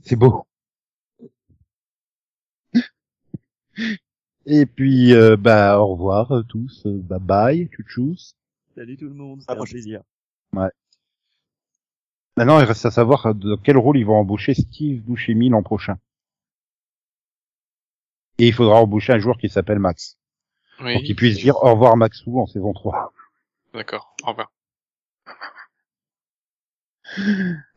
C'est 0.02 0.16
beau. 0.16 0.46
Et 4.46 4.66
puis, 4.66 5.14
euh, 5.14 5.36
bah, 5.36 5.78
au 5.78 5.88
revoir 5.88 6.32
euh, 6.32 6.42
tous. 6.42 6.86
Bye 6.86 7.20
bye, 7.20 7.68
tchou 7.88 8.14
Salut 8.74 8.96
tout 8.96 9.08
le 9.08 9.14
monde, 9.14 9.40
c'était 9.40 9.58
un 9.58 9.64
plaisir. 9.64 10.02
Maintenant, 10.52 12.60
il 12.60 12.64
reste 12.64 12.86
à 12.86 12.90
savoir 12.90 13.26
euh, 13.26 13.34
dans 13.34 13.58
quel 13.58 13.76
rôle 13.76 13.98
ils 13.98 14.06
vont 14.06 14.16
embaucher 14.16 14.54
Steve 14.54 15.02
Buscemi 15.02 15.48
l'an 15.48 15.62
prochain. 15.62 15.98
Et 18.38 18.48
il 18.48 18.54
faudra 18.54 18.76
embaucher 18.76 19.12
un 19.12 19.18
joueur 19.18 19.38
qui 19.38 19.48
s'appelle 19.48 19.78
Max. 19.78 20.16
Oui. 20.80 20.94
Pour 20.94 21.02
qu'il 21.02 21.16
puisse 21.16 21.38
dire 21.38 21.56
au 21.56 21.72
revoir 21.72 21.96
Maxou 21.96 22.40
en 22.40 22.46
saison 22.46 22.72
3. 22.72 23.12
D'accord. 23.74 24.14
Au 24.22 24.28
revoir. 24.28 24.52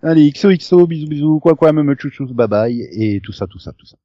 Allez, 0.04 0.32
XOXO, 0.32 0.86
bisous 0.88 1.08
bisous, 1.08 1.40
quoi 1.40 1.56
quoi, 1.56 1.74
même 1.74 1.96
chouchou, 1.98 2.26
bye 2.34 2.48
bye, 2.48 2.82
et 2.92 3.20
tout 3.22 3.32
ça, 3.34 3.48
tout 3.48 3.60
ça, 3.60 3.74
tout 3.74 3.86
ça. 3.86 3.98